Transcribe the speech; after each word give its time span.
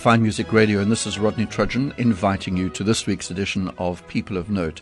Fine 0.00 0.22
Music 0.22 0.50
Radio, 0.50 0.80
and 0.80 0.90
this 0.90 1.06
is 1.06 1.18
Rodney 1.18 1.44
Trudgeon 1.44 1.92
inviting 1.98 2.56
you 2.56 2.70
to 2.70 2.82
this 2.82 3.06
week's 3.06 3.30
edition 3.30 3.70
of 3.76 4.06
People 4.08 4.38
of 4.38 4.48
Note, 4.48 4.80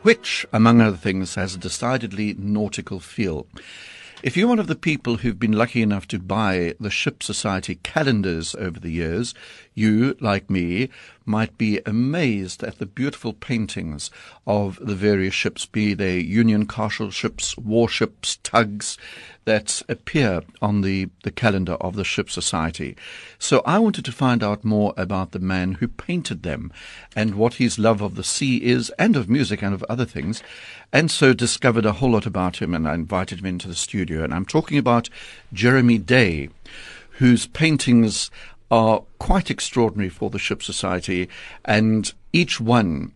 which, 0.00 0.46
among 0.54 0.80
other 0.80 0.96
things, 0.96 1.34
has 1.34 1.54
a 1.54 1.58
decidedly 1.58 2.34
nautical 2.38 2.98
feel. 2.98 3.46
If 4.22 4.38
you're 4.38 4.48
one 4.48 4.58
of 4.58 4.66
the 4.66 4.74
people 4.74 5.18
who've 5.18 5.38
been 5.38 5.52
lucky 5.52 5.82
enough 5.82 6.08
to 6.08 6.18
buy 6.18 6.72
the 6.80 6.88
Ship 6.88 7.22
Society 7.22 7.74
calendars 7.82 8.54
over 8.54 8.80
the 8.80 8.90
years, 8.90 9.34
you, 9.74 10.16
like 10.20 10.48
me, 10.48 10.88
might 11.26 11.56
be 11.58 11.80
amazed 11.86 12.62
at 12.62 12.78
the 12.78 12.86
beautiful 12.86 13.32
paintings 13.32 14.10
of 14.46 14.78
the 14.80 14.94
various 14.94 15.34
ships, 15.34 15.66
be 15.66 15.94
they 15.94 16.18
Union 16.18 16.66
Castle 16.66 17.10
ships, 17.10 17.56
warships, 17.56 18.38
tugs, 18.42 18.98
that 19.44 19.82
appear 19.88 20.42
on 20.62 20.80
the, 20.80 21.08
the 21.22 21.30
calendar 21.30 21.74
of 21.74 21.96
the 21.96 22.04
Ship 22.04 22.30
Society. 22.30 22.96
So 23.38 23.62
I 23.66 23.78
wanted 23.78 24.04
to 24.06 24.12
find 24.12 24.42
out 24.42 24.64
more 24.64 24.94
about 24.96 25.32
the 25.32 25.38
man 25.38 25.72
who 25.72 25.88
painted 25.88 26.42
them 26.42 26.72
and 27.14 27.34
what 27.34 27.54
his 27.54 27.78
love 27.78 28.00
of 28.00 28.14
the 28.14 28.24
sea 28.24 28.62
is 28.62 28.90
and 28.98 29.16
of 29.16 29.28
music 29.28 29.62
and 29.62 29.74
of 29.74 29.84
other 29.88 30.06
things. 30.06 30.42
And 30.92 31.10
so 31.10 31.34
discovered 31.34 31.84
a 31.84 31.92
whole 31.92 32.12
lot 32.12 32.26
about 32.26 32.62
him 32.62 32.74
and 32.74 32.88
I 32.88 32.94
invited 32.94 33.40
him 33.40 33.46
into 33.46 33.68
the 33.68 33.74
studio. 33.74 34.24
And 34.24 34.32
I'm 34.32 34.46
talking 34.46 34.78
about 34.78 35.10
Jeremy 35.52 35.98
Day, 35.98 36.48
whose 37.18 37.46
paintings 37.46 38.30
are 38.70 39.04
quite 39.18 39.50
extraordinary 39.50 40.08
for 40.08 40.30
the 40.30 40.38
Ship 40.38 40.62
Society 40.62 41.28
and 41.64 42.12
each 42.32 42.60
one 42.60 43.12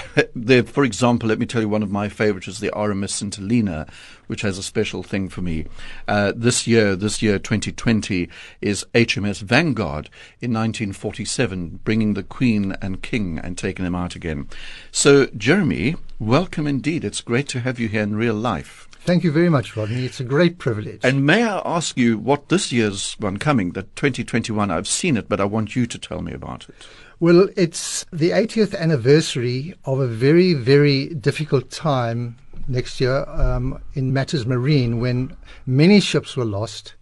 for 0.66 0.84
example, 0.84 1.28
let 1.28 1.38
me 1.38 1.46
tell 1.46 1.60
you 1.60 1.68
one 1.68 1.82
of 1.82 1.90
my 1.90 2.08
favorites 2.08 2.48
is 2.48 2.60
the 2.60 2.70
RMS 2.70 3.10
St. 3.10 3.34
Helena, 3.34 3.86
which 4.26 4.42
has 4.42 4.58
a 4.58 4.62
special 4.62 5.02
thing 5.02 5.28
for 5.28 5.42
me. 5.42 5.66
Uh, 6.08 6.32
this 6.34 6.66
year, 6.66 6.96
this 6.96 7.20
year, 7.20 7.38
2020, 7.38 8.28
is 8.60 8.86
HMS 8.94 9.42
Vanguard 9.42 10.08
in 10.40 10.52
1947, 10.52 11.80
bringing 11.84 12.14
the 12.14 12.22
Queen 12.22 12.76
and 12.80 13.02
King 13.02 13.38
and 13.38 13.58
taking 13.58 13.84
them 13.84 13.94
out 13.94 14.14
again. 14.14 14.48
So, 14.90 15.26
Jeremy, 15.36 15.96
welcome 16.18 16.66
indeed. 16.66 17.04
It's 17.04 17.20
great 17.20 17.48
to 17.48 17.60
have 17.60 17.78
you 17.78 17.88
here 17.88 18.02
in 18.02 18.16
real 18.16 18.34
life. 18.34 18.88
Thank 19.04 19.24
you 19.24 19.32
very 19.32 19.48
much, 19.48 19.76
Rodney. 19.76 20.04
It's 20.04 20.20
a 20.20 20.24
great 20.24 20.58
privilege. 20.58 21.00
And 21.02 21.26
may 21.26 21.42
I 21.42 21.60
ask 21.64 21.98
you 21.98 22.18
what 22.18 22.50
this 22.50 22.70
year's 22.70 23.14
one 23.14 23.36
coming, 23.36 23.72
the 23.72 23.82
2021, 23.82 24.70
I've 24.70 24.86
seen 24.86 25.16
it, 25.16 25.28
but 25.28 25.40
I 25.40 25.44
want 25.44 25.74
you 25.74 25.86
to 25.86 25.98
tell 25.98 26.22
me 26.22 26.32
about 26.32 26.68
it. 26.68 26.86
Well, 27.18 27.48
it's 27.56 28.06
the 28.12 28.30
80th 28.30 28.78
anniversary 28.78 29.74
of 29.84 29.98
a 29.98 30.06
very, 30.06 30.54
very 30.54 31.06
difficult 31.14 31.68
time 31.72 32.38
next 32.68 33.00
year 33.00 33.28
um, 33.28 33.82
in 33.94 34.12
matters 34.12 34.46
marine 34.46 35.00
when 35.00 35.36
many 35.66 35.98
ships 35.98 36.36
were 36.36 36.44
lost 36.44 36.94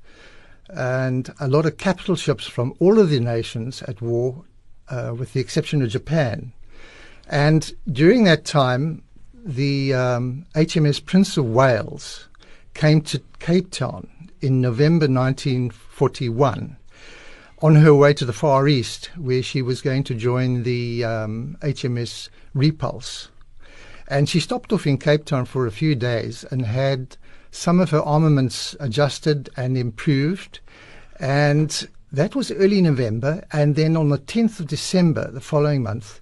and 0.70 1.30
a 1.38 1.48
lot 1.48 1.66
of 1.66 1.76
capital 1.76 2.16
ships 2.16 2.46
from 2.46 2.72
all 2.78 2.98
of 2.98 3.10
the 3.10 3.20
nations 3.20 3.82
at 3.82 4.00
war, 4.00 4.44
uh, 4.88 5.14
with 5.14 5.34
the 5.34 5.40
exception 5.40 5.82
of 5.82 5.90
Japan. 5.90 6.54
And 7.28 7.72
during 7.92 8.24
that 8.24 8.46
time, 8.46 9.02
the 9.44 9.94
um, 9.94 10.44
HMS 10.54 11.04
Prince 11.04 11.36
of 11.36 11.46
Wales 11.46 12.28
came 12.74 13.00
to 13.02 13.22
Cape 13.38 13.70
Town 13.70 14.08
in 14.40 14.60
November 14.60 15.06
1941 15.06 16.76
on 17.62 17.74
her 17.74 17.94
way 17.94 18.12
to 18.14 18.24
the 18.24 18.32
Far 18.32 18.68
East, 18.68 19.10
where 19.16 19.42
she 19.42 19.62
was 19.62 19.80
going 19.80 20.04
to 20.04 20.14
join 20.14 20.62
the 20.62 21.04
um, 21.04 21.56
HMS 21.60 22.28
Repulse. 22.54 23.30
And 24.08 24.28
she 24.28 24.40
stopped 24.40 24.72
off 24.72 24.86
in 24.86 24.98
Cape 24.98 25.24
Town 25.24 25.46
for 25.46 25.66
a 25.66 25.72
few 25.72 25.94
days 25.94 26.44
and 26.50 26.66
had 26.66 27.16
some 27.50 27.80
of 27.80 27.90
her 27.90 28.02
armaments 28.02 28.76
adjusted 28.78 29.48
and 29.56 29.76
improved. 29.76 30.60
And 31.18 31.88
that 32.12 32.34
was 32.34 32.50
early 32.52 32.82
November. 32.82 33.44
And 33.52 33.74
then 33.74 33.96
on 33.96 34.08
the 34.10 34.18
10th 34.18 34.60
of 34.60 34.66
December, 34.66 35.30
the 35.30 35.40
following 35.40 35.82
month, 35.82 36.20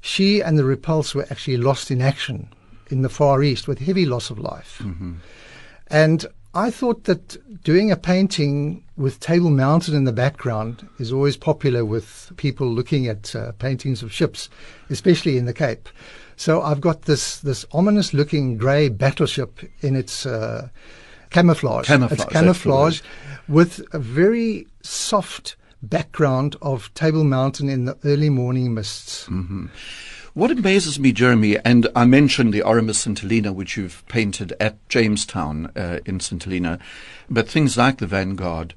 she 0.00 0.40
and 0.40 0.58
the 0.58 0.64
Repulse 0.64 1.14
were 1.14 1.26
actually 1.30 1.56
lost 1.56 1.90
in 1.90 2.00
action 2.00 2.48
in 2.90 3.02
the 3.02 3.08
Far 3.08 3.42
East 3.42 3.68
with 3.68 3.78
heavy 3.78 4.06
loss 4.06 4.30
of 4.30 4.38
life. 4.38 4.80
Mm-hmm. 4.82 5.14
And 5.88 6.26
I 6.54 6.70
thought 6.70 7.04
that 7.04 7.62
doing 7.62 7.92
a 7.92 7.96
painting 7.96 8.84
with 8.96 9.20
Table 9.20 9.50
Mountain 9.50 9.94
in 9.94 10.04
the 10.04 10.12
background 10.12 10.88
is 10.98 11.12
always 11.12 11.36
popular 11.36 11.84
with 11.84 12.32
people 12.36 12.66
looking 12.66 13.06
at 13.06 13.34
uh, 13.36 13.52
paintings 13.52 14.02
of 14.02 14.12
ships, 14.12 14.48
especially 14.90 15.36
in 15.36 15.44
the 15.44 15.54
Cape. 15.54 15.88
So 16.36 16.62
I've 16.62 16.80
got 16.80 17.02
this 17.02 17.40
this 17.40 17.66
ominous 17.72 18.14
looking 18.14 18.56
grey 18.56 18.88
battleship 18.88 19.60
in 19.80 19.96
its 19.96 20.24
uh, 20.24 20.68
camouflage. 21.30 21.86
Camouflage. 21.86 22.20
It's 22.20 22.32
camouflage 22.32 23.00
with 23.48 23.84
a 23.92 23.98
very 23.98 24.66
soft 24.82 25.56
background 25.82 26.56
of 26.62 26.92
Table 26.94 27.24
Mountain 27.24 27.68
in 27.68 27.84
the 27.84 27.98
early 28.04 28.30
morning 28.30 28.74
mists. 28.74 29.26
Mm-hmm. 29.26 29.66
What 30.38 30.52
amazes 30.52 31.00
me, 31.00 31.10
Jeremy, 31.10 31.58
and 31.64 31.88
I 31.96 32.04
mentioned 32.04 32.54
the 32.54 32.60
RMS 32.60 32.94
St. 32.94 33.18
Helena, 33.18 33.52
which 33.52 33.76
you've 33.76 34.06
painted 34.06 34.54
at 34.60 34.88
Jamestown 34.88 35.72
uh, 35.74 35.98
in 36.06 36.20
St. 36.20 36.44
Helena, 36.44 36.78
but 37.28 37.48
things 37.48 37.76
like 37.76 37.98
the 37.98 38.06
Vanguard. 38.06 38.72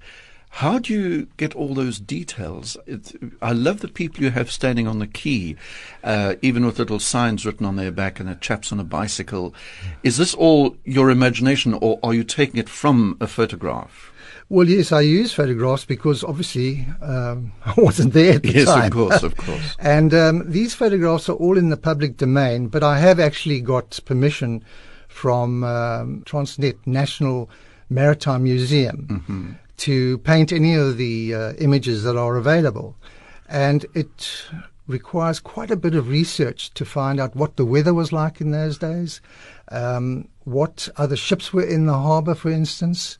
How 0.50 0.80
do 0.80 0.92
you 0.92 1.28
get 1.38 1.54
all 1.56 1.76
those 1.76 2.00
details? 2.00 2.78
It, 2.88 3.14
I 3.44 3.52
love 3.52 3.82
the 3.82 3.88
people 3.88 4.24
you 4.24 4.32
have 4.32 4.50
standing 4.50 4.88
on 4.88 4.98
the 4.98 5.06
quay, 5.06 5.56
uh, 6.04 6.34
even 6.42 6.66
with 6.66 6.80
little 6.80 6.98
signs 6.98 7.46
written 7.46 7.68
on 7.68 7.76
their 7.76 7.92
back 7.92 8.20
and 8.20 8.28
a 8.28 8.34
chap's 8.34 8.72
on 8.72 8.80
a 8.80 8.84
bicycle. 8.84 9.54
Is 10.02 10.18
this 10.18 10.34
all 10.34 10.76
your 10.84 11.12
imagination, 11.12 11.76
or 11.76 12.00
are 12.02 12.16
you 12.16 12.24
taking 12.24 12.60
it 12.60 12.70
from 12.70 13.18
a 13.22 13.28
photograph? 13.28 14.11
Well, 14.52 14.68
yes, 14.68 14.92
I 14.92 15.00
use 15.00 15.32
photographs 15.32 15.86
because 15.86 16.26
obviously 16.26 16.86
um, 17.02 17.54
I 17.66 17.74
wasn't 17.78 18.12
there 18.12 18.34
at 18.34 18.44
the 18.44 18.52
yes, 18.52 18.66
time. 18.66 18.88
of 18.88 18.92
course, 18.92 19.24
of 19.24 19.38
course. 19.38 19.78
and 19.80 20.14
um, 20.14 20.52
these 20.52 20.74
photographs 20.74 21.30
are 21.30 21.38
all 21.38 21.58
in 21.58 21.70
the 21.70 21.78
public 21.78 22.18
domain, 22.18 22.68
but 22.68 22.84
I 22.84 23.00
have 23.00 23.18
actually 23.18 23.62
got 23.62 23.98
permission 24.04 24.62
from 25.08 25.64
um, 25.64 26.24
Transnet 26.26 26.76
National 26.86 27.50
Maritime 27.90 28.44
Museum 28.44 29.08
mm-hmm. 29.10 29.52
to 29.78 30.18
paint 30.18 30.52
any 30.52 30.76
of 30.76 30.98
the 30.98 31.34
uh, 31.34 31.54
images 31.54 32.04
that 32.04 32.18
are 32.18 32.36
available. 32.36 32.98
And 33.48 33.86
it 33.94 34.44
requires 34.86 35.40
quite 35.40 35.72
a 35.72 35.78
bit 35.78 35.96
of 35.96 36.10
research 36.10 36.74
to 36.74 36.84
find 36.84 37.22
out 37.22 37.38
what 37.38 37.56
the 37.56 37.64
weather 37.64 37.94
was 37.94 38.12
like 38.12 38.42
in 38.42 38.52
those 38.52 38.78
days, 38.78 39.22
um, 39.72 40.28
what 40.44 40.90
other 40.98 41.16
ships 41.16 41.54
were 41.54 41.64
in 41.64 41.86
the 41.86 41.98
harbour, 41.98 42.36
for 42.36 42.50
instance 42.50 43.18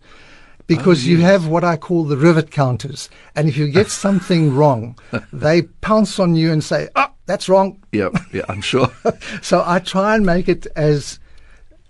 because 0.78 1.00
oh, 1.00 1.02
yes. 1.02 1.06
you 1.08 1.18
have 1.18 1.48
what 1.48 1.66
I 1.66 1.76
call 1.76 2.06
the 2.06 2.16
rivet 2.16 2.50
counters. 2.50 3.10
And 3.36 3.50
if 3.50 3.58
you 3.58 3.68
get 3.68 3.90
something 4.06 4.56
wrong, 4.56 4.98
they 5.34 5.64
pounce 5.64 6.18
on 6.18 6.36
you 6.36 6.50
and 6.50 6.64
say, 6.64 6.88
oh, 6.96 7.12
that's 7.26 7.50
wrong. 7.50 7.84
Yeah, 7.92 8.10
yeah, 8.32 8.44
I'm 8.48 8.62
sure. 8.62 8.90
so 9.42 9.64
I 9.66 9.80
try 9.80 10.16
and 10.16 10.26
make 10.26 10.48
it 10.48 10.68
as 10.78 11.20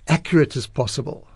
accurate 0.07 0.55
as 0.55 0.65
possible. 0.65 1.27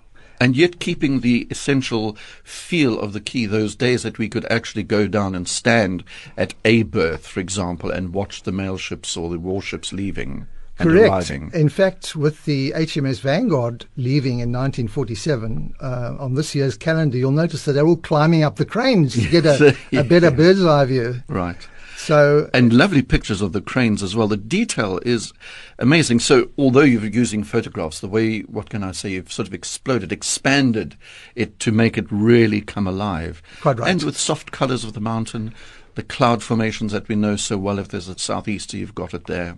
And 0.41 0.57
yet 0.57 0.79
keeping 0.79 1.19
the 1.19 1.47
essential 1.51 2.17
feel 2.44 3.00
of 3.00 3.13
the 3.13 3.22
key. 3.22 3.45
those 3.45 3.75
days 3.75 4.01
that 4.01 4.17
we 4.17 4.28
could 4.28 4.51
actually 4.51 4.84
go 4.84 5.07
down 5.07 5.35
and 5.35 5.47
stand 5.47 6.03
at 6.35 6.55
a 6.66 6.81
berth, 6.81 7.28
for 7.28 7.39
example, 7.39 7.91
and 7.91 8.11
watch 8.11 8.41
the 8.41 8.51
mail 8.51 8.78
ships 8.78 9.16
or 9.16 9.29
the 9.29 9.39
warships 9.39 9.94
leaving. 9.94 10.47
Correct. 10.77 11.09
Arriving. 11.09 11.51
In 11.53 11.69
fact, 11.69 12.16
with 12.16 12.43
the 12.45 12.72
HMS 12.72 13.22
Vanguard 13.22 13.85
leaving 13.95 14.39
in 14.39 14.51
1947 14.51 15.75
uh, 15.79 16.16
on 16.19 16.33
this 16.35 16.53
year's 16.53 16.75
calendar, 16.77 17.17
you'll 17.17 17.31
notice 17.31 17.63
that 17.66 17.73
they're 17.73 17.87
all 17.87 17.95
climbing 17.95 18.43
up 18.43 18.57
the 18.57 18.66
cranes 18.66 19.13
to 19.13 19.29
get 19.29 19.45
a, 19.45 19.75
a 19.97 20.03
better 20.03 20.31
bird's 20.31 20.66
eye 20.66 20.85
view. 20.85 21.23
Right. 21.27 21.67
So 21.97 22.49
and 22.53 22.73
lovely 22.73 23.01
pictures 23.01 23.41
of 23.41 23.53
the 23.53 23.61
cranes 23.61 24.03
as 24.03 24.16
well. 24.16 24.27
The 24.27 24.37
detail 24.37 24.99
is 25.05 25.33
amazing. 25.79 26.19
So 26.19 26.49
although 26.57 26.81
you're 26.81 27.05
using 27.05 27.43
photographs, 27.43 27.99
the 27.99 28.07
way 28.07 28.41
what 28.41 28.69
can 28.69 28.83
I 28.83 28.91
say, 28.91 29.11
you've 29.11 29.31
sort 29.31 29.47
of 29.47 29.53
exploded, 29.53 30.11
expanded 30.11 30.97
it 31.35 31.59
to 31.61 31.71
make 31.71 31.97
it 31.97 32.05
really 32.11 32.61
come 32.61 32.85
alive. 32.85 33.41
Quite 33.61 33.79
right. 33.79 33.89
And 33.89 34.03
with 34.03 34.17
soft 34.17 34.51
colours 34.51 34.83
of 34.83 34.93
the 34.93 34.99
mountain, 34.99 35.53
the 35.95 36.03
cloud 36.03 36.43
formations 36.43 36.91
that 36.91 37.07
we 37.07 37.16
know 37.16 37.37
so 37.37 37.57
well. 37.57 37.79
If 37.79 37.87
there's 37.87 38.09
a 38.09 38.19
southeaster, 38.19 38.78
you've 38.78 38.93
got 38.93 39.13
it 39.13 39.25
there. 39.25 39.57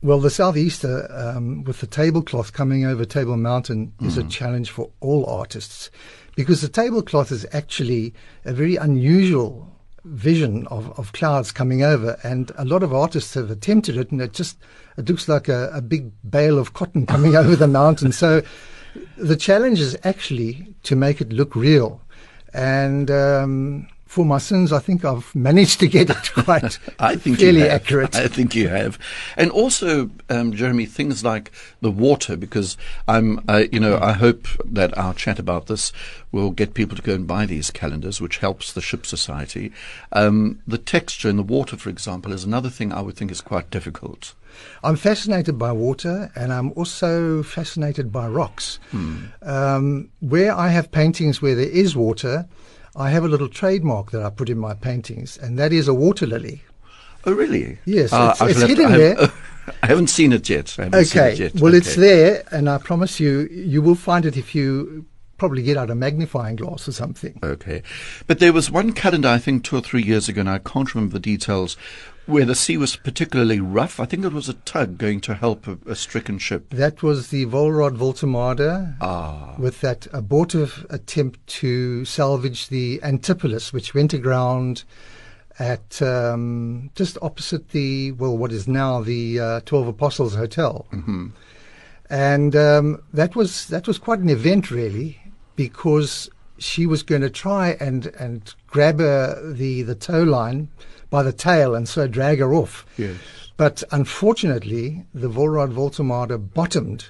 Well, 0.00 0.20
the 0.20 0.30
southeaster 0.30 1.08
um, 1.12 1.64
with 1.64 1.80
the 1.80 1.86
tablecloth 1.86 2.52
coming 2.52 2.84
over 2.84 3.04
Table 3.04 3.36
Mountain 3.36 3.92
mm. 3.98 4.06
is 4.06 4.16
a 4.16 4.22
mm. 4.22 4.30
challenge 4.30 4.70
for 4.70 4.90
all 5.00 5.26
artists 5.26 5.90
because 6.36 6.60
the 6.60 6.68
tablecloth 6.68 7.32
is 7.32 7.44
actually 7.52 8.14
a 8.44 8.52
very 8.52 8.76
unusual 8.76 9.68
vision 10.04 10.68
of, 10.68 10.96
of 10.98 11.12
clouds 11.12 11.50
coming 11.50 11.82
over, 11.82 12.16
and 12.22 12.52
a 12.56 12.64
lot 12.64 12.84
of 12.84 12.94
artists 12.94 13.34
have 13.34 13.50
attempted 13.50 13.96
it, 13.96 14.12
and 14.12 14.22
it 14.22 14.32
just 14.32 14.56
it 14.96 15.08
looks 15.08 15.28
like 15.28 15.48
a, 15.48 15.68
a 15.74 15.82
big 15.82 16.12
bale 16.28 16.58
of 16.58 16.74
cotton 16.74 17.06
coming 17.06 17.34
over 17.42 17.56
the 17.56 17.66
mountain. 17.66 18.12
So 18.12 18.42
the 19.16 19.36
challenge 19.36 19.80
is 19.80 19.98
actually 20.04 20.74
to 20.84 20.94
make 20.94 21.20
it 21.20 21.32
look 21.32 21.56
real, 21.56 22.00
and 22.54 23.10
um, 23.10 23.88
for 24.08 24.24
my 24.24 24.38
sins, 24.38 24.72
I 24.72 24.78
think 24.78 25.04
I've 25.04 25.32
managed 25.34 25.80
to 25.80 25.86
get 25.86 26.08
it 26.08 26.32
quite 26.44 26.78
I 26.98 27.16
think 27.16 27.38
fairly 27.38 27.68
accurate. 27.68 28.16
I 28.16 28.26
think 28.26 28.54
you 28.54 28.68
have, 28.68 28.98
and 29.36 29.50
also, 29.50 30.10
um, 30.30 30.52
Jeremy, 30.54 30.86
things 30.86 31.22
like 31.22 31.52
the 31.82 31.90
water, 31.90 32.34
because 32.34 32.78
I'm, 33.06 33.44
uh, 33.46 33.64
you 33.70 33.78
know, 33.78 33.98
I 34.00 34.12
hope 34.12 34.48
that 34.64 34.96
our 34.96 35.12
chat 35.12 35.38
about 35.38 35.66
this 35.66 35.92
will 36.32 36.50
get 36.50 36.72
people 36.72 36.96
to 36.96 37.02
go 37.02 37.14
and 37.14 37.26
buy 37.26 37.44
these 37.44 37.70
calendars, 37.70 38.18
which 38.18 38.38
helps 38.38 38.72
the 38.72 38.80
Ship 38.80 39.04
Society. 39.04 39.72
Um, 40.12 40.62
the 40.66 40.78
texture 40.78 41.28
in 41.28 41.36
the 41.36 41.42
water, 41.42 41.76
for 41.76 41.90
example, 41.90 42.32
is 42.32 42.44
another 42.44 42.70
thing 42.70 42.92
I 42.94 43.02
would 43.02 43.14
think 43.14 43.30
is 43.30 43.42
quite 43.42 43.68
difficult. 43.68 44.34
I'm 44.82 44.96
fascinated 44.96 45.58
by 45.58 45.72
water, 45.72 46.32
and 46.34 46.50
I'm 46.50 46.72
also 46.72 47.42
fascinated 47.42 48.10
by 48.10 48.26
rocks. 48.26 48.80
Hmm. 48.90 49.16
Um, 49.42 50.08
where 50.20 50.54
I 50.54 50.68
have 50.68 50.90
paintings 50.90 51.42
where 51.42 51.54
there 51.54 51.68
is 51.68 51.94
water, 51.94 52.48
I 52.98 53.10
have 53.10 53.24
a 53.24 53.28
little 53.28 53.48
trademark 53.48 54.10
that 54.10 54.22
I 54.22 54.30
put 54.30 54.48
in 54.50 54.58
my 54.58 54.74
paintings, 54.74 55.38
and 55.38 55.58
that 55.58 55.72
is 55.72 55.86
a 55.88 55.94
water 55.94 56.26
lily. 56.26 56.62
Oh, 57.24 57.32
really? 57.32 57.78
Yes, 57.84 58.12
Uh, 58.12 58.32
it's- 58.34 58.40
I 58.42 58.48
it's 58.50 58.60
hidden 58.62 58.92
there. 58.92 59.30
I 59.82 59.86
haven't 59.86 60.08
seen 60.08 60.32
it 60.32 60.48
yet. 60.48 60.74
I 60.78 60.84
haven't 60.84 61.04
seen 61.04 61.20
Okay, 61.22 61.32
it 61.34 61.38
yet. 61.38 61.54
well, 61.60 61.74
it's 61.74 61.94
there, 61.94 62.42
and 62.50 62.68
I 62.68 62.78
promise 62.78 63.20
you, 63.20 63.48
you 63.52 63.82
will 63.82 63.94
find 63.94 64.24
it 64.26 64.36
if 64.36 64.54
you 64.54 65.04
probably 65.36 65.62
get 65.62 65.76
out 65.76 65.90
a 65.90 65.94
magnifying 65.94 66.56
glass 66.56 66.88
or 66.88 66.92
something. 66.92 67.38
Okay. 67.42 67.82
But 68.26 68.40
there 68.40 68.52
was 68.52 68.70
one 68.70 68.92
calendar, 68.92 69.28
I 69.28 69.38
think, 69.38 69.62
two 69.62 69.76
or 69.76 69.80
three 69.80 70.02
years 70.02 70.28
ago, 70.28 70.40
and 70.40 70.50
I 70.50 70.58
can't 70.58 70.92
remember 70.94 71.12
the 71.14 71.20
details, 71.20 71.76
where 72.28 72.44
the 72.44 72.54
sea 72.54 72.76
was 72.76 72.94
particularly 72.96 73.58
rough. 73.58 73.98
I 73.98 74.04
think 74.04 74.24
it 74.24 74.32
was 74.32 74.48
a 74.48 74.54
tug 74.54 74.98
going 74.98 75.20
to 75.22 75.34
help 75.34 75.66
a, 75.66 75.78
a 75.86 75.94
stricken 75.96 76.38
ship. 76.38 76.68
That 76.70 77.02
was 77.02 77.28
the 77.28 77.46
Wolraad 77.46 77.96
Woltemade 77.96 78.96
Ah. 79.00 79.54
with 79.58 79.80
that 79.80 80.06
abortive 80.12 80.86
attempt 80.90 81.44
to 81.60 82.04
salvage 82.04 82.68
the 82.68 83.00
Antipolis, 83.02 83.72
which 83.72 83.94
went 83.94 84.12
aground 84.12 84.84
at 85.58 86.00
um, 86.02 86.90
just 86.94 87.16
opposite 87.22 87.70
the, 87.70 88.12
well, 88.12 88.36
what 88.36 88.52
is 88.52 88.68
now 88.68 89.00
the 89.00 89.40
uh, 89.40 89.60
Twelve 89.64 89.88
Apostles 89.88 90.34
Hotel. 90.36 90.86
hmm 90.90 91.28
And 92.10 92.54
um, 92.54 93.02
that 93.12 93.34
was 93.34 93.66
that 93.68 93.86
was 93.86 93.98
quite 93.98 94.20
an 94.20 94.28
event, 94.28 94.70
really, 94.70 95.18
because 95.56 96.30
she 96.58 96.86
was 96.86 97.02
going 97.02 97.22
to 97.22 97.30
try 97.30 97.76
and 97.80 98.06
and 98.18 98.54
grab 98.66 98.98
her, 99.00 99.52
the 99.52 99.82
the 99.82 99.94
tow 99.94 100.22
line 100.22 100.68
by 101.10 101.22
the 101.22 101.32
tail 101.32 101.74
and 101.74 101.88
so 101.88 102.06
drag 102.06 102.38
her 102.38 102.54
off. 102.54 102.84
Yes. 102.96 103.16
But 103.56 103.82
unfortunately, 103.90 105.04
the 105.14 105.28
Wolraad 105.30 105.72
Woltemade 105.74 106.52
bottomed 106.54 107.06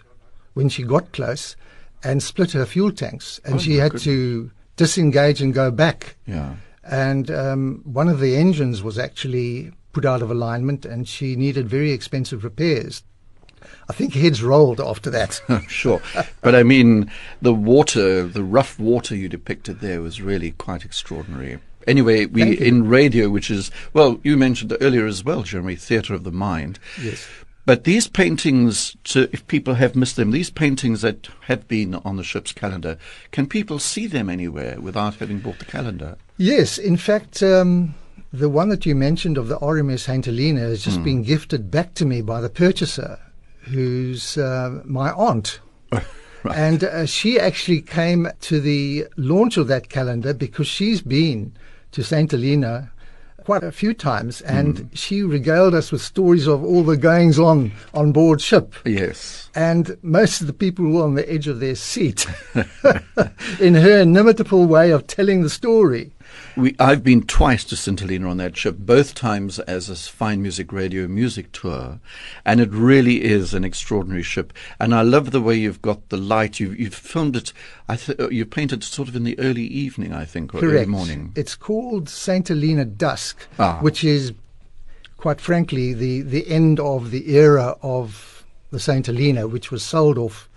when 0.55 0.69
she 0.69 0.83
got 0.83 1.13
close 1.13 1.57
and 2.03 2.23
split 2.23 2.53
her 2.53 2.65
fuel 2.65 2.93
tanks, 2.93 3.41
and 3.45 3.57
Oh, 3.57 3.59
she 3.59 3.77
had 3.77 3.93
goodness. 3.93 4.05
to 4.05 4.51
disengage 4.77 5.43
and 5.43 5.53
go 5.53 5.71
back. 5.71 6.17
Yeah. 6.27 6.55
And 6.85 7.31
um, 7.31 7.83
one 7.85 8.09
of 8.09 8.21
the 8.21 8.37
engines 8.37 8.83
was 8.83 8.99
actually 8.99 9.73
put 9.93 10.05
out 10.07 10.23
of 10.23 10.31
alignment, 10.31 10.87
and 10.87 11.09
she 11.09 11.35
needed 11.37 11.69
very 11.69 11.91
expensive 11.93 12.45
repairs. 12.45 13.03
I 13.91 13.93
think 13.93 14.15
heads 14.15 14.43
rolled 14.43 14.81
after 14.81 15.11
that. 15.11 15.41
sure. 15.69 16.01
But 16.41 16.55
I 16.55 16.63
mean, 16.63 17.11
the 17.43 17.53
water, 17.53 18.27
the 18.27 18.45
rough 18.45 18.79
water 18.79 19.17
you 19.17 19.29
depicted 19.29 19.81
there 19.81 20.01
was 20.01 20.23
really 20.23 20.53
quite 20.53 20.85
extraordinary. 20.85 21.59
Anyway, 21.89 22.27
we 22.27 22.59
in 22.59 22.87
radio, 22.87 23.31
which 23.31 23.51
is 23.51 23.71
well, 23.95 24.21
you 24.23 24.37
mentioned 24.37 24.77
earlier 24.81 25.07
as 25.07 25.25
well, 25.25 25.43
Jeremy, 25.43 25.75
theatre 25.75 26.15
of 26.15 26.23
the 26.23 26.31
mind. 26.31 26.79
Yes. 27.01 27.27
But 27.65 27.85
these 27.85 28.07
paintings, 28.07 28.97
to, 29.05 29.29
if 29.33 29.47
people 29.47 29.75
have 29.75 29.97
missed 29.97 30.17
them, 30.17 30.31
these 30.31 30.51
paintings 30.51 31.03
that 31.03 31.29
have 31.43 31.67
been 31.69 31.97
on 31.97 32.17
the 32.17 32.25
ship's 32.25 32.53
calendar, 32.53 32.97
can 33.31 33.47
people 33.47 33.79
see 33.79 34.07
them 34.07 34.31
anywhere 34.31 34.81
without 34.81 35.17
having 35.17 35.41
bought 35.41 35.59
the 35.59 35.67
calendar? 35.67 36.17
Yes, 36.39 36.79
in 36.79 36.97
fact, 36.97 37.43
um, 37.43 37.95
the 38.33 38.49
one 38.49 38.69
that 38.69 38.87
you 38.87 38.95
mentioned 38.95 39.37
of 39.37 39.49
the 39.49 39.59
RMS 39.59 40.01
Saint 40.01 40.27
Helena 40.27 40.61
has 40.61 40.83
just 40.83 41.03
been 41.03 41.23
gifted 41.23 41.71
back 41.71 41.95
to 41.95 42.07
me 42.07 42.23
by 42.23 42.41
the 42.41 42.51
purchaser, 42.51 43.19
who's 43.61 44.39
uh, 44.39 44.81
my 44.85 45.11
aunt. 45.13 45.61
And 46.55 46.85
uh, 46.85 47.07
she 47.07 47.39
actually 47.39 47.83
came 47.83 48.29
to 48.43 48.61
the 48.61 49.07
launch 49.17 49.57
of 49.57 49.67
that 49.69 49.89
calendar 49.89 50.33
because 50.33 50.67
she's 50.67 51.03
been 51.03 51.53
to 51.93 52.03
Saint 52.03 52.31
Helena 52.33 52.91
quite 53.45 53.65
a 53.65 53.73
few 53.73 53.95
times, 53.95 54.43
and 54.43 54.79
Hmm. 54.79 54.85
she 54.93 55.23
regaled 55.23 55.75
us 55.75 55.91
with 55.91 56.03
stories 56.03 56.47
of 56.47 56.63
all 56.63 56.83
the 56.83 56.99
goings 56.99 57.39
on 57.39 57.73
on 57.95 58.13
board 58.13 58.41
ship. 58.43 58.75
Yes. 58.85 59.49
And 59.55 59.97
most 60.03 60.43
of 60.43 60.47
the 60.49 60.53
people 60.53 60.85
were 60.91 61.03
on 61.05 61.15
the 61.15 61.33
edge 61.33 61.49
of 61.49 61.59
their 61.61 61.75
seat 61.75 62.27
in 63.61 63.75
her 63.75 64.01
inimitable 64.01 64.67
way 64.67 64.91
of 64.91 65.07
telling 65.07 65.43
the 65.43 65.51
story. 65.51 66.13
We, 66.59 66.75
I've 66.81 67.05
been 67.05 67.23
twice 67.23 67.63
to 67.67 67.77
St. 67.77 68.01
Helena 68.01 68.29
on 68.29 68.39
that 68.39 68.57
ship, 68.57 68.79
both 68.79 69.15
times 69.15 69.61
as 69.61 69.89
a 69.89 69.95
Fine 69.95 70.43
Music 70.43 70.73
Radio 70.73 71.07
music 71.07 71.53
tour, 71.53 72.01
and 72.45 72.61
it 72.61 72.71
really 72.73 73.23
is 73.23 73.55
an 73.55 73.63
extraordinary 73.65 74.25
ship. 74.25 74.53
And 74.81 74.93
I 74.93 75.03
love 75.03 75.31
the 75.31 75.41
way 75.41 75.55
you've 75.55 75.81
got 75.83 76.09
the 76.09 76.17
light. 76.17 76.59
You've, 76.59 76.77
you've 76.77 76.95
filmed 76.95 77.37
it. 77.37 77.53
I 77.89 77.95
th- 77.95 78.19
uh, 78.19 78.29
you 78.31 78.45
painted 78.45 78.83
sort 78.83 79.09
of 79.09 79.15
in 79.15 79.23
the 79.23 79.39
early 79.39 79.63
evening, 79.63 80.13
I 80.13 80.25
think, 80.25 80.53
or 80.53 80.59
early 80.59 80.69
Correct. 80.73 80.89
morning. 80.89 81.33
It's 81.37 81.55
called 81.55 82.09
Saint 82.09 82.49
Helena 82.49 82.85
Dusk, 82.85 83.47
Ah. 83.61 83.79
which 83.81 84.03
is, 84.03 84.33
quite 85.17 85.41
frankly, 85.41 85.95
the, 85.95 86.23
the 86.23 86.49
end 86.49 86.81
of 86.81 87.13
the 87.13 87.37
era 87.37 87.77
of 87.83 88.38
the 88.71 88.79
Saint 88.79 89.07
Helena, 89.07 89.49
which 89.49 89.71
was 89.71 89.83
sold 89.83 90.19
off 90.19 90.49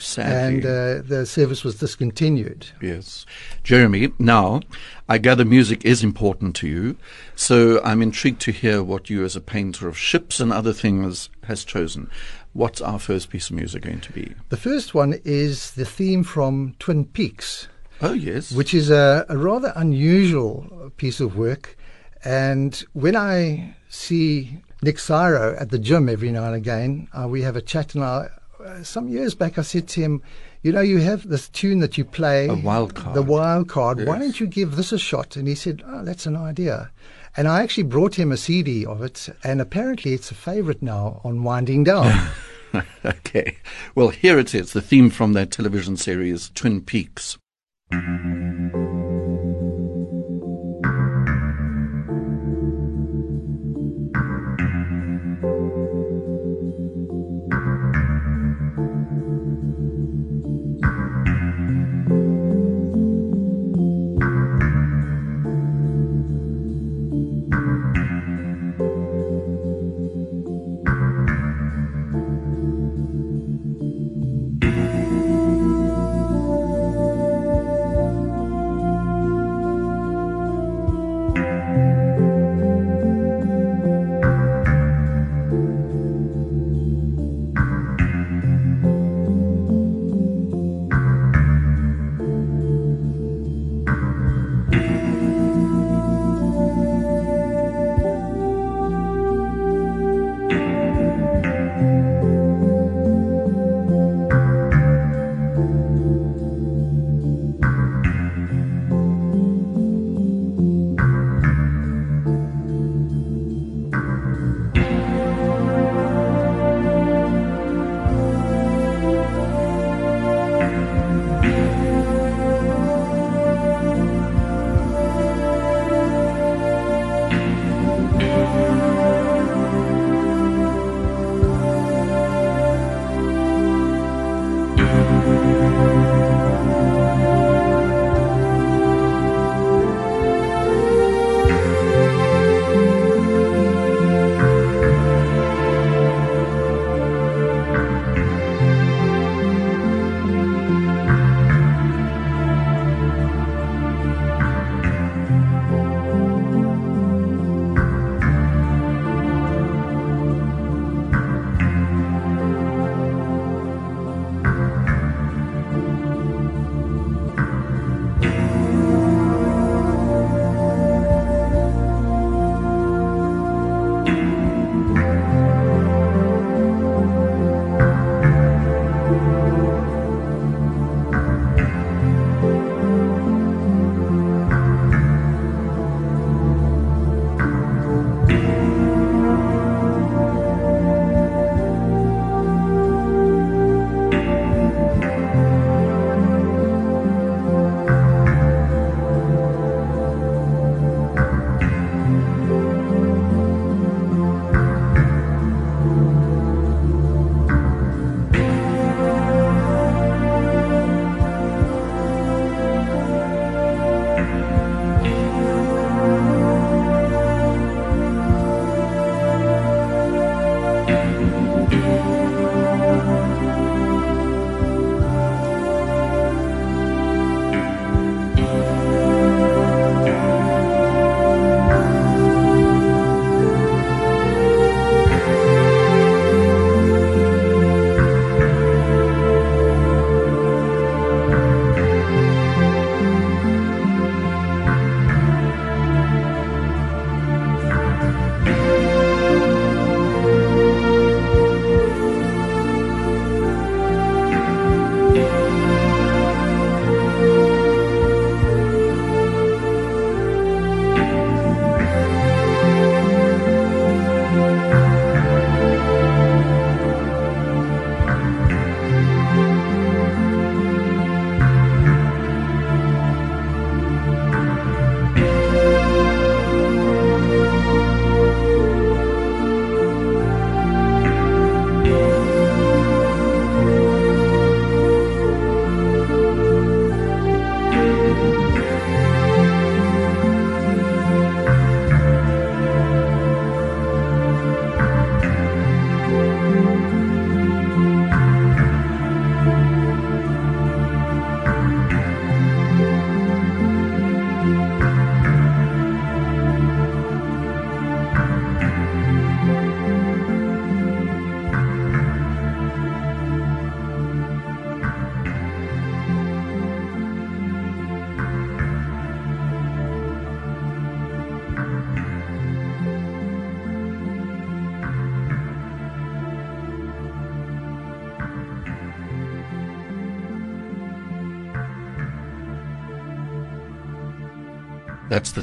sadly. 0.00 0.24
and 0.58 0.64
uh, 0.64 1.02
the 1.06 1.24
service 1.24 1.62
was 1.62 1.76
discontinued. 1.76 2.66
Yes. 2.82 3.26
Jeremy, 3.62 4.12
now, 4.18 4.60
I 5.08 5.18
gather 5.18 5.44
music 5.44 5.84
is 5.84 6.02
important 6.02 6.56
to 6.56 6.66
you, 6.68 6.96
so 7.36 7.80
I'm 7.84 8.02
intrigued 8.02 8.40
to 8.42 8.52
hear 8.52 8.82
what 8.82 9.08
you, 9.08 9.24
as 9.24 9.36
a 9.36 9.40
painter 9.40 9.86
of 9.88 9.96
ships 9.96 10.40
and 10.40 10.52
other 10.52 10.72
things, 10.72 11.30
has 11.44 11.64
chosen. 11.64 12.10
What's 12.52 12.80
our 12.80 12.98
first 12.98 13.30
piece 13.30 13.50
of 13.50 13.56
music 13.56 13.82
going 13.82 14.00
to 14.00 14.12
be? 14.12 14.34
The 14.48 14.56
first 14.56 14.92
one 14.92 15.20
is 15.24 15.70
the 15.72 15.84
theme 15.84 16.24
from 16.24 16.74
Twin 16.80 17.04
Peaks. 17.04 17.68
Oh, 18.02 18.14
yes. 18.14 18.50
which 18.52 18.72
is 18.72 18.90
a, 18.90 19.26
a 19.28 19.36
rather 19.36 19.72
unusual 19.76 20.90
piece 20.96 21.20
of 21.20 21.36
work. 21.36 21.76
And 22.24 22.82
when 22.94 23.14
I 23.14 23.76
see 23.88 24.62
Nick 24.82 24.98
Syro 24.98 25.56
at 25.58 25.70
the 25.70 25.78
gym 25.78 26.08
every 26.08 26.30
now 26.32 26.44
and 26.44 26.54
again, 26.54 27.08
uh, 27.12 27.28
we 27.28 27.42
have 27.42 27.56
a 27.56 27.60
chat. 27.62 27.94
And 27.94 28.02
I, 28.04 28.28
uh, 28.64 28.82
some 28.82 29.08
years 29.08 29.34
back, 29.34 29.58
I 29.58 29.62
said 29.62 29.88
to 29.88 30.00
him, 30.00 30.22
"You 30.62 30.72
know, 30.72 30.80
you 30.80 30.98
have 30.98 31.28
this 31.28 31.48
tune 31.48 31.80
that 31.80 31.98
you 31.98 32.04
play, 32.04 32.48
A 32.48 32.54
wild 32.54 32.94
card. 32.94 33.14
the 33.14 33.22
wild 33.22 33.68
card. 33.68 34.06
Why 34.06 34.18
don't 34.18 34.40
you 34.40 34.46
give 34.46 34.76
this 34.76 34.92
a 34.92 34.98
shot?" 34.98 35.36
And 35.36 35.46
he 35.48 35.54
said, 35.54 35.82
"Oh, 35.86 36.04
that's 36.04 36.26
an 36.26 36.36
idea." 36.36 36.90
And 37.36 37.46
I 37.46 37.62
actually 37.62 37.84
brought 37.84 38.16
him 38.16 38.32
a 38.32 38.36
CD 38.36 38.84
of 38.84 39.02
it, 39.02 39.28
and 39.44 39.60
apparently 39.60 40.14
it's 40.14 40.30
a 40.30 40.34
favorite 40.34 40.82
now 40.82 41.20
on 41.24 41.44
Winding 41.44 41.84
Down. 41.84 42.28
okay. 43.04 43.58
Well, 43.94 44.08
here 44.08 44.38
it 44.38 44.54
is, 44.54 44.72
the 44.72 44.82
theme 44.82 45.10
from 45.10 45.32
that 45.34 45.50
television 45.50 45.96
series, 45.96 46.50
Twin 46.54 46.80
Peaks. 46.80 47.38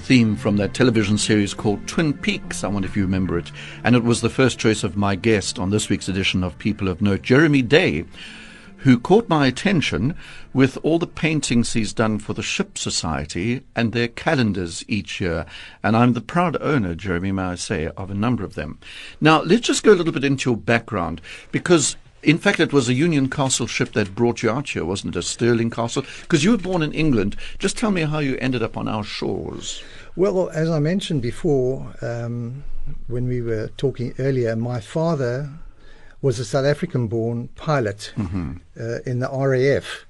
Theme 0.08 0.38
from 0.38 0.56
that 0.56 0.74
television 0.74 1.18
series 1.18 1.54
called 1.54 1.86
Twin 1.86 2.14
Peaks. 2.14 2.64
I 2.64 2.70
wonder 2.70 2.88
if 2.88 2.96
you 2.96 3.04
remember 3.04 3.38
it. 3.38 3.52
And 3.84 3.94
it 3.94 4.06
was 4.06 4.22
the 4.22 4.30
first 4.30 4.58
choice 4.58 4.86
of 4.86 4.96
my 4.96 5.16
guest 5.16 5.60
on 5.60 5.70
this 5.70 5.90
week's 5.90 6.08
edition 6.08 6.46
of 6.46 6.58
People 6.58 6.88
of 6.88 7.02
Note, 7.02 7.24
Jeremy 7.24 7.62
Day, 7.62 8.06
who 8.78 8.98
caught 8.98 9.28
my 9.28 9.48
attention 9.48 10.16
with 10.54 10.78
all 10.82 10.98
the 10.98 11.08
paintings 11.08 11.74
he's 11.74 11.92
done 11.92 12.20
for 12.20 12.32
the 12.32 12.42
Ship 12.42 12.78
Society 12.78 13.64
and 13.76 13.92
their 13.92 14.08
calendars 14.08 14.82
each 14.88 15.20
year. 15.20 15.46
And 15.84 15.98
I'm 15.98 16.14
the 16.14 16.22
proud 16.22 16.56
owner, 16.62 16.96
Jeremy, 16.96 17.34
may 17.34 17.44
I 17.44 17.56
say, 17.56 17.88
of 17.98 18.10
a 18.10 18.16
number 18.16 18.46
of 18.46 18.56
them. 18.56 18.80
Now, 19.20 19.42
let's 19.42 19.68
just 19.68 19.84
go 19.84 19.92
a 19.92 19.96
little 19.96 20.14
bit 20.14 20.24
into 20.24 20.52
your 20.52 20.58
background 20.58 21.20
because 21.52 21.98
in 22.24 22.38
fact, 22.38 22.60
it 22.60 22.74
was 22.74 22.90
a 22.90 22.94
Union 22.94 23.30
Castle 23.30 23.68
ship 23.68 23.94
that 23.94 24.16
brought 24.16 24.42
you 24.42 24.50
out 24.50 24.70
here, 24.70 24.84
wasn't 24.84 25.16
it? 25.16 25.20
A 25.20 25.22
Stirling 25.22 25.70
Castle? 25.70 26.04
Because 26.22 26.44
you 26.44 26.52
were 26.52 26.58
born 26.58 26.82
in 26.82 26.92
England. 26.92 27.36
Just 27.60 27.78
tell 27.78 27.92
me 27.92 28.02
how 28.02 28.20
you 28.20 28.38
ended 28.42 28.64
up 28.64 28.76
on 28.76 28.88
our 28.88 29.04
shores. 29.04 29.84
Well, 30.18 30.50
as 30.50 30.70
I 30.70 30.80
mentioned 30.80 31.22
before, 31.22 31.94
um, 32.02 32.64
when 33.08 33.28
we 33.28 33.42
were 33.42 33.70
talking 33.78 34.14
earlier, 34.20 34.56
my 34.56 34.80
father 34.82 35.50
was 36.22 36.40
a 36.40 36.46
South 36.46 36.66
African 36.66 37.08
born 37.08 37.50
pilot 37.50 38.12
mm-hmm. 38.18 38.54
uh, 38.80 38.98
in 39.06 39.20
the 39.20 39.30
RAF. 39.30 40.06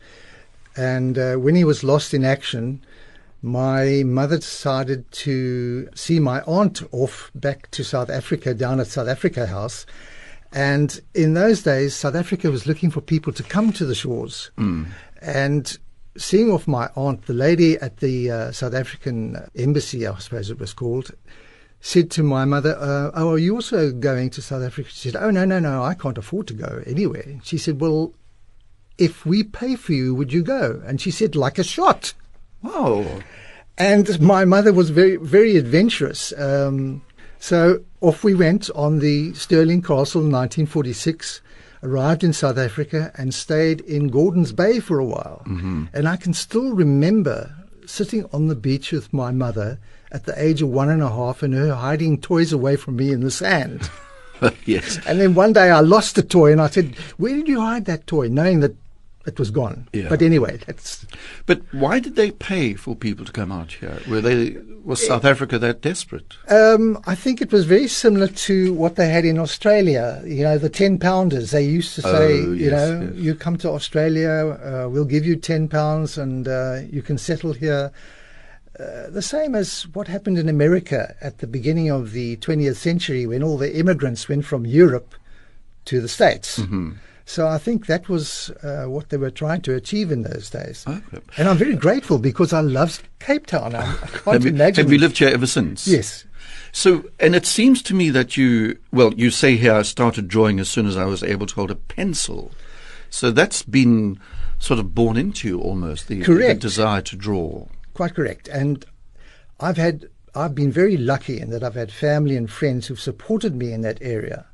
And 0.75 1.19
uh, 1.19 1.35
when 1.35 1.55
he 1.55 1.63
was 1.63 1.83
lost 1.83 2.13
in 2.13 2.23
action, 2.23 2.81
my 3.41 4.03
mother 4.05 4.37
decided 4.37 5.11
to 5.11 5.89
see 5.93 6.19
my 6.19 6.41
aunt 6.43 6.81
off 6.91 7.29
back 7.35 7.69
to 7.71 7.83
South 7.83 8.09
Africa 8.09 8.53
down 8.53 8.79
at 8.79 8.87
South 8.87 9.07
Africa 9.07 9.45
House 9.45 9.85
and 10.51 11.01
in 11.13 11.33
those 11.33 11.63
days, 11.63 11.95
South 11.95 12.15
Africa 12.15 12.49
was 12.49 12.65
looking 12.65 12.89
for 12.89 13.01
people 13.01 13.33
to 13.33 13.43
come 13.43 13.73
to 13.73 13.85
the 13.85 13.95
shores. 13.95 14.51
Mm. 14.57 14.87
And 15.21 15.77
seeing 16.17 16.51
off 16.51 16.67
my 16.67 16.89
aunt, 16.95 17.25
the 17.25 17.33
lady 17.33 17.77
at 17.77 17.97
the 17.97 18.31
uh, 18.31 18.51
South 18.51 18.73
African 18.73 19.37
embassy, 19.55 20.05
I 20.07 20.17
suppose 20.17 20.49
it 20.49 20.59
was 20.59 20.73
called, 20.73 21.11
said 21.79 22.11
to 22.11 22.23
my 22.23 22.45
mother, 22.45 22.75
uh, 22.79 23.11
Oh, 23.13 23.31
are 23.31 23.37
you 23.37 23.55
also 23.55 23.91
going 23.91 24.29
to 24.31 24.41
South 24.41 24.63
Africa? 24.63 24.89
She 24.91 25.09
said, 25.09 25.21
Oh, 25.21 25.29
no, 25.29 25.45
no, 25.45 25.59
no, 25.59 25.83
I 25.83 25.93
can't 25.93 26.17
afford 26.17 26.47
to 26.47 26.53
go 26.53 26.83
anywhere. 26.85 27.39
She 27.43 27.57
said, 27.57 27.79
Well, 27.79 28.13
if 28.97 29.25
we 29.25 29.43
pay 29.43 29.75
for 29.75 29.93
you, 29.93 30.15
would 30.15 30.33
you 30.33 30.43
go? 30.43 30.81
And 30.85 30.99
she 30.99 31.11
said, 31.11 31.35
Like 31.35 31.57
a 31.57 31.63
shot. 31.63 32.13
Wow. 32.61 33.21
And 33.77 34.19
my 34.19 34.43
mother 34.43 34.73
was 34.73 34.89
very, 34.89 35.17
very 35.17 35.55
adventurous. 35.55 36.33
Um, 36.37 37.03
so 37.39 37.83
off 38.01 38.23
we 38.23 38.33
went 38.33 38.69
on 38.71 38.99
the 38.99 39.33
Stirling 39.35 39.81
Castle 39.81 40.21
in 40.21 40.31
1946, 40.31 41.41
arrived 41.87 42.23
in 42.23 42.33
South 42.33 42.57
Africa 42.57 43.11
and 43.15 43.33
stayed 43.33 43.81
in 43.81 44.09
Gordons 44.09 44.51
Bay 44.51 44.79
for 44.79 44.99
a 44.99 45.05
while. 45.05 45.43
Mm-hmm. 45.47 45.85
And 45.93 46.07
I 46.07 46.17
can 46.17 46.33
still 46.33 46.73
remember 46.73 47.53
sitting 47.85 48.25
on 48.33 48.47
the 48.47 48.55
beach 48.55 48.91
with 48.91 49.13
my 49.13 49.31
mother 49.31 49.79
at 50.11 50.25
the 50.25 50.41
age 50.41 50.61
of 50.61 50.69
one 50.69 50.89
and 50.89 51.01
a 51.01 51.09
half 51.09 51.43
and 51.43 51.53
her 51.53 51.73
hiding 51.73 52.19
toys 52.19 52.51
away 52.51 52.75
from 52.75 52.97
me 52.97 53.11
in 53.11 53.21
the 53.21 53.31
sand. 53.31 53.89
yes. 54.65 54.99
And 55.05 55.19
then 55.19 55.33
one 55.33 55.53
day 55.53 55.71
I 55.71 55.79
lost 55.79 56.17
a 56.17 56.23
toy 56.23 56.51
and 56.51 56.61
I 56.61 56.67
said, 56.67 56.95
Where 57.17 57.35
did 57.35 57.47
you 57.47 57.61
hide 57.61 57.85
that 57.85 58.07
toy? 58.07 58.27
Knowing 58.27 58.59
that 58.61 58.75
it 59.27 59.37
was 59.37 59.51
gone. 59.51 59.87
Yeah. 59.93 60.07
But 60.09 60.21
anyway, 60.21 60.57
that's. 60.65 61.05
But 61.45 61.61
why 61.73 61.99
did 61.99 62.15
they 62.15 62.31
pay 62.31 62.73
for 62.73 62.95
people 62.95 63.25
to 63.25 63.31
come 63.31 63.51
out 63.51 63.73
here? 63.73 63.99
Were 64.07 64.21
they 64.21 64.57
was 64.83 65.05
South 65.05 65.25
Africa 65.25 65.59
that 65.59 65.81
desperate? 65.81 66.37
Um, 66.47 66.97
I 67.05 67.13
think 67.13 67.41
it 67.41 67.51
was 67.51 67.65
very 67.65 67.87
similar 67.89 68.27
to 68.27 68.73
what 68.73 68.95
they 68.95 69.09
had 69.09 69.25
in 69.25 69.37
Australia. 69.37 70.21
You 70.25 70.43
know, 70.43 70.57
the 70.57 70.69
ten 70.69 70.97
pounders. 70.97 71.51
They 71.51 71.65
used 71.65 71.93
to 71.95 72.01
say, 72.01 72.41
oh, 72.41 72.53
yes, 72.53 72.61
you 72.61 72.71
know, 72.71 73.01
yes. 73.01 73.15
you 73.15 73.35
come 73.35 73.57
to 73.57 73.69
Australia, 73.69 74.57
uh, 74.63 74.89
we'll 74.89 75.05
give 75.05 75.25
you 75.25 75.35
ten 75.35 75.67
pounds, 75.67 76.17
and 76.17 76.47
uh, 76.47 76.79
you 76.89 77.01
can 77.01 77.17
settle 77.17 77.53
here. 77.53 77.91
Uh, 78.79 79.09
the 79.09 79.23
same 79.23 79.55
as 79.55 79.87
what 79.93 80.07
happened 80.07 80.37
in 80.37 80.47
America 80.47 81.15
at 81.19 81.39
the 81.39 81.47
beginning 81.47 81.89
of 81.89 82.11
the 82.11 82.37
20th 82.37 82.75
century 82.75 83.25
when 83.25 83.41
all 83.41 83.57
the 83.57 83.75
immigrants 83.75 84.29
went 84.29 84.45
from 84.45 84.67
Europe 84.67 85.15
to 85.85 85.99
the 85.99 86.07
States. 86.07 86.59
Mm-hmm. 86.59 86.91
So 87.27 87.45
I 87.45 87.57
think 87.57 87.87
that 87.87 88.07
was 88.07 88.51
uh, 88.63 88.85
what 88.85 89.09
they 89.09 89.17
were 89.17 89.29
trying 89.29 89.59
to 89.63 89.75
achieve 89.75 90.13
in 90.13 90.21
those 90.21 90.49
days. 90.49 90.85
Okay. 90.87 91.19
And 91.35 91.49
I'm 91.49 91.57
very 91.57 91.75
grateful 91.75 92.19
because 92.19 92.53
I 92.53 92.61
love 92.61 93.03
Cape 93.19 93.47
Town. 93.47 93.75
I, 93.75 93.81
I 93.81 93.95
can't 94.07 94.43
have, 94.43 94.45
you, 94.45 94.55
have 94.55 94.91
you 94.93 94.97
lived 94.97 95.17
here 95.17 95.27
ever 95.27 95.45
since? 95.45 95.85
Yes. 95.85 96.23
So, 96.71 97.03
and 97.19 97.35
it 97.35 97.45
seems 97.45 97.81
to 97.83 97.93
me 97.93 98.09
that 98.11 98.37
you, 98.37 98.79
well, 98.93 99.13
you 99.13 99.29
say 99.29 99.57
here 99.57 99.73
I 99.73 99.81
started 99.81 100.29
drawing 100.29 100.57
as 100.61 100.69
soon 100.69 100.87
as 100.87 100.95
I 100.95 101.03
was 101.03 101.21
able 101.21 101.45
to 101.47 101.55
hold 101.55 101.69
a 101.69 101.75
pencil. 101.75 102.53
So 103.09 103.29
that's 103.29 103.61
been 103.61 104.21
sort 104.57 104.79
of 104.79 104.95
born 104.95 105.17
into 105.17 105.49
you 105.49 105.59
almost, 105.59 106.07
the, 106.07 106.21
the 106.21 106.53
desire 106.53 107.01
to 107.01 107.17
draw. 107.17 107.67
Quite 107.93 108.15
correct. 108.15 108.47
And 108.47 108.85
I've 109.59 109.77
had, 109.77 110.07
I've 110.33 110.55
been 110.55 110.71
very 110.71 110.95
lucky 110.95 111.41
in 111.41 111.49
that 111.49 111.61
I've 111.61 111.75
had 111.75 111.91
family 111.91 112.37
and 112.37 112.49
friends 112.49 112.87
who've 112.87 112.97
supported 112.97 113.53
me 113.53 113.73
in 113.73 113.81
that 113.81 113.97
area. 114.01 114.45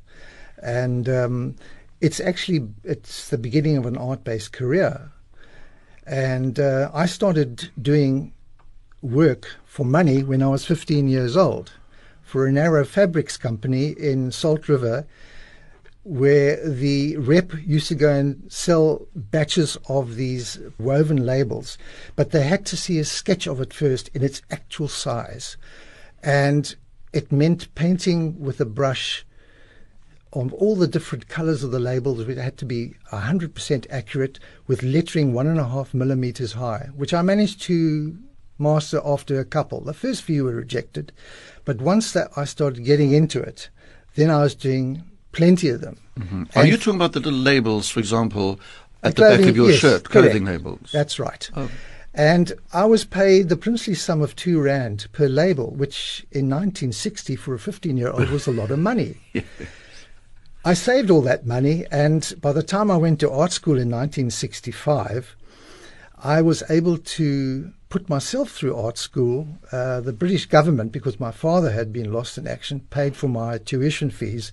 And 0.60 1.08
um, 1.08 1.56
it's 2.04 2.20
actually 2.20 2.68
it's 2.82 3.30
the 3.30 3.38
beginning 3.38 3.78
of 3.78 3.86
an 3.86 3.96
art-based 3.96 4.52
career, 4.52 5.10
and 6.06 6.60
uh, 6.60 6.90
I 6.92 7.06
started 7.06 7.70
doing 7.80 8.34
work 9.00 9.56
for 9.64 9.86
money 9.86 10.22
when 10.22 10.42
I 10.42 10.48
was 10.48 10.66
15 10.66 11.08
years 11.08 11.34
old 11.34 11.72
for 12.22 12.46
an 12.46 12.58
Arrow 12.58 12.84
Fabrics 12.84 13.38
company 13.38 13.92
in 13.92 14.30
Salt 14.32 14.68
River, 14.68 15.06
where 16.02 16.68
the 16.68 17.16
rep 17.16 17.52
used 17.64 17.88
to 17.88 17.94
go 17.94 18.12
and 18.12 18.52
sell 18.52 19.08
batches 19.14 19.78
of 19.88 20.16
these 20.16 20.58
woven 20.78 21.24
labels, 21.24 21.78
but 22.16 22.32
they 22.32 22.42
had 22.42 22.66
to 22.66 22.76
see 22.76 22.98
a 22.98 23.04
sketch 23.06 23.46
of 23.46 23.62
it 23.62 23.72
first 23.72 24.10
in 24.12 24.22
its 24.22 24.42
actual 24.50 24.88
size, 24.88 25.56
and 26.22 26.76
it 27.14 27.32
meant 27.32 27.74
painting 27.74 28.38
with 28.38 28.60
a 28.60 28.66
brush 28.66 29.24
on 30.34 30.50
all 30.50 30.74
the 30.74 30.88
different 30.88 31.28
colors 31.28 31.62
of 31.62 31.70
the 31.70 31.78
labels, 31.78 32.20
it 32.20 32.38
had 32.38 32.58
to 32.58 32.66
be 32.66 32.94
100% 33.12 33.86
accurate 33.88 34.38
with 34.66 34.82
lettering 34.82 35.32
one 35.32 35.46
and 35.46 35.60
a 35.60 35.68
half 35.68 35.94
millimeters 35.94 36.52
high, 36.52 36.88
which 36.94 37.14
I 37.14 37.22
managed 37.22 37.62
to 37.62 38.18
master 38.58 39.00
after 39.04 39.38
a 39.38 39.44
couple. 39.44 39.80
The 39.80 39.94
first 39.94 40.22
few 40.22 40.44
were 40.44 40.54
rejected, 40.54 41.12
but 41.64 41.80
once 41.80 42.12
that 42.12 42.30
I 42.36 42.44
started 42.44 42.84
getting 42.84 43.12
into 43.12 43.40
it, 43.40 43.70
then 44.16 44.30
I 44.30 44.42
was 44.42 44.54
doing 44.54 45.04
plenty 45.32 45.68
of 45.68 45.80
them. 45.80 45.98
Mm-hmm. 46.18 46.44
Are 46.56 46.66
you 46.66 46.76
talking 46.76 46.96
about 46.96 47.12
the 47.12 47.20
little 47.20 47.38
labels, 47.38 47.88
for 47.88 48.00
example, 48.00 48.60
at 49.02 49.16
the, 49.16 49.22
the 49.22 49.36
back 49.36 49.48
of 49.48 49.56
your 49.56 49.70
yes, 49.70 49.78
shirt, 49.78 50.04
clothing 50.04 50.44
labels? 50.44 50.90
That's 50.92 51.18
right. 51.18 51.48
Oh. 51.54 51.70
And 52.12 52.52
I 52.72 52.84
was 52.84 53.04
paid 53.04 53.48
the 53.48 53.56
princely 53.56 53.94
sum 53.94 54.22
of 54.22 54.36
two 54.36 54.60
rand 54.60 55.08
per 55.12 55.26
label, 55.26 55.72
which 55.72 56.24
in 56.30 56.48
1960 56.48 57.34
for 57.34 57.54
a 57.54 57.58
15 57.58 57.96
year 57.96 58.10
old 58.10 58.30
was 58.30 58.46
a 58.46 58.52
lot 58.52 58.70
of 58.70 58.78
money. 58.78 59.16
yeah. 59.32 59.42
I 60.66 60.72
saved 60.72 61.10
all 61.10 61.20
that 61.20 61.44
money, 61.44 61.84
and 61.90 62.32
by 62.40 62.54
the 62.54 62.62
time 62.62 62.90
I 62.90 62.96
went 62.96 63.20
to 63.20 63.30
art 63.30 63.52
school 63.52 63.74
in 63.74 63.90
1965, 63.90 65.36
I 66.16 66.40
was 66.40 66.62
able 66.70 66.96
to 66.96 67.74
put 67.90 68.08
myself 68.08 68.50
through 68.50 68.74
art 68.74 68.96
school. 68.96 69.58
Uh, 69.70 70.00
the 70.00 70.14
British 70.14 70.46
government, 70.46 70.90
because 70.90 71.20
my 71.20 71.32
father 71.32 71.70
had 71.70 71.92
been 71.92 72.10
lost 72.10 72.38
in 72.38 72.46
action, 72.46 72.80
paid 72.88 73.14
for 73.14 73.28
my 73.28 73.58
tuition 73.58 74.08
fees, 74.08 74.52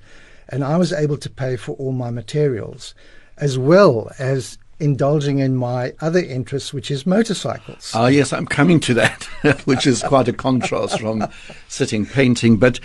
and 0.49 0.65
I 0.65 0.75
was 0.75 0.91
able 0.91 1.15
to 1.15 1.29
pay 1.29 1.55
for 1.55 1.77
all 1.77 1.93
my 1.93 2.11
materials, 2.11 2.93
as 3.37 3.57
well 3.57 4.11
as 4.19 4.57
indulging 4.81 5.39
in 5.39 5.55
my 5.55 5.93
other 6.01 6.19
interests, 6.19 6.73
which 6.73 6.89
is 6.89 7.05
motorcycles. 7.05 7.91
Ah, 7.93 8.07
yes, 8.07 8.33
I'm 8.33 8.47
coming 8.47 8.79
to 8.81 8.93
that, 8.95 9.23
which 9.65 9.85
is 9.85 10.01
quite 10.01 10.27
a 10.27 10.33
contrast 10.33 10.99
from 10.99 11.27
sitting 11.67 12.05
painting. 12.05 12.57
But 12.57 12.79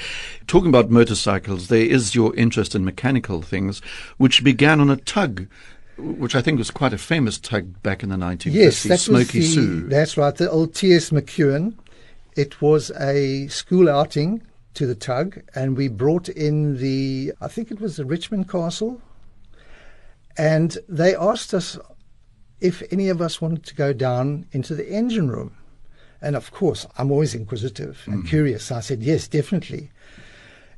talking 0.46 0.68
about 0.68 0.90
motorcycles, 0.90 1.68
there 1.68 1.85
is 1.85 2.14
your 2.14 2.35
interest 2.37 2.74
in 2.74 2.85
mechanical 2.85 3.42
things, 3.42 3.80
which 4.18 4.44
began 4.44 4.80
on 4.80 4.90
a 4.90 4.96
tug. 4.96 5.46
Which 5.98 6.35
I 6.35 6.42
think 6.42 6.59
was 6.59 6.70
quite 6.70 6.92
a 6.92 6.98
famous 6.98 7.38
tug 7.38 7.82
back 7.82 8.02
in 8.02 8.11
the 8.11 8.16
1950s, 8.16 8.52
yes, 8.52 8.82
that 8.82 9.00
Smoky 9.00 9.38
was 9.38 9.48
the, 9.48 9.54
Sue. 9.54 9.88
That's 9.88 10.18
right, 10.18 10.35
the 10.35 10.50
old 10.50 10.74
T.S. 10.74 11.09
McEwen. 11.09 11.74
It 12.37 12.61
was 12.61 12.90
a 13.00 13.46
school 13.46 13.88
outing 13.88 14.42
to 14.74 14.87
the 14.87 14.94
tug, 14.94 15.40
and 15.54 15.74
we 15.74 15.88
brought 15.88 16.28
in 16.28 16.76
the, 16.76 17.32
I 17.40 17.48
think 17.48 17.70
it 17.70 17.80
was 17.80 17.96
the 17.96 18.04
Richmond 18.04 18.50
Castle, 18.50 19.00
and 20.38 20.79
they 20.88 21.14
asked 21.14 21.55
us 21.55 21.79
if 22.61 22.83
any 22.90 23.09
of 23.09 23.20
us 23.20 23.40
wanted 23.40 23.64
to 23.64 23.75
go 23.75 23.92
down 23.92 24.46
into 24.53 24.75
the 24.75 24.88
engine 24.90 25.31
room. 25.31 25.57
And 26.22 26.35
of 26.35 26.51
course, 26.51 26.87
I'm 26.96 27.11
always 27.11 27.35
inquisitive 27.35 28.03
and 28.07 28.25
Mm. 28.25 28.29
curious. 28.29 28.72
I 28.72 28.81
said, 28.81 29.03
yes, 29.03 29.29
definitely. 29.29 29.90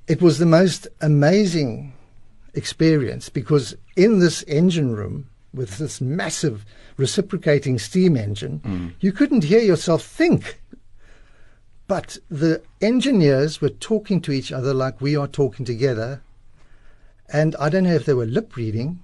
It 0.08 0.20
was 0.20 0.38
the 0.38 0.46
most 0.46 0.88
amazing 1.00 1.92
experience 2.54 3.28
because 3.28 3.76
in 3.96 4.18
this 4.18 4.42
engine 4.44 4.92
room, 4.96 5.28
with 5.54 5.78
this 5.78 6.00
massive 6.00 6.64
reciprocating 6.96 7.78
steam 7.78 8.16
engine, 8.16 8.60
Mm. 8.64 8.92
you 9.00 9.12
couldn't 9.12 9.44
hear 9.44 9.60
yourself 9.60 10.02
think. 10.04 10.60
But 11.86 12.18
the 12.30 12.60
engineers 12.80 13.60
were 13.60 13.70
talking 13.70 14.20
to 14.22 14.32
each 14.32 14.52
other 14.52 14.74
like 14.74 15.00
we 15.00 15.16
are 15.16 15.28
talking 15.28 15.64
together. 15.64 16.20
And 17.32 17.54
I 17.58 17.68
don't 17.68 17.84
know 17.84 17.94
if 17.94 18.04
they 18.04 18.14
were 18.14 18.26
lip 18.26 18.56
reading, 18.56 19.00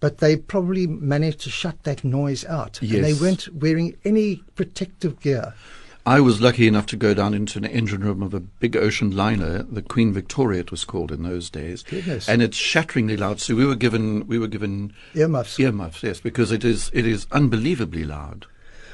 but 0.00 0.18
they 0.18 0.36
probably 0.36 0.86
managed 0.86 1.40
to 1.40 1.50
shut 1.50 1.82
that 1.84 2.04
noise 2.04 2.44
out. 2.44 2.80
And 2.80 2.90
they 2.90 3.10
Yes. 3.10 3.20
weren't 3.20 3.48
wearing 3.54 3.96
any 4.04 4.42
protective 4.54 5.20
gear. 5.20 5.54
I 6.06 6.20
was 6.20 6.40
lucky 6.40 6.66
enough 6.66 6.86
to 6.86 6.96
go 6.96 7.12
down 7.12 7.34
into 7.34 7.58
an 7.58 7.66
engine 7.66 8.00
room 8.00 8.22
of 8.22 8.32
a 8.32 8.40
big 8.40 8.76
ocean 8.76 9.14
liner, 9.14 9.62
the 9.64 9.82
Queen 9.82 10.10
Victoria 10.10 10.60
it 10.60 10.70
was 10.70 10.84
called 10.84 11.12
in 11.12 11.22
those 11.22 11.50
days. 11.50 11.82
Goodness. 11.82 12.26
And 12.28 12.40
it's 12.40 12.56
shatteringly 12.56 13.16
loud. 13.16 13.40
So 13.40 13.54
we 13.54 13.66
were 13.66 13.74
given 13.74 14.26
we 14.26 14.38
were 14.38 14.46
given 14.46 14.94
Earmuffs. 15.14 15.60
earmuffs, 15.60 16.02
yes, 16.02 16.18
because 16.20 16.50
it 16.50 16.64
is 16.64 16.90
it 16.94 17.06
is 17.06 17.26
unbelievably 17.32 18.04
loud. 18.04 18.46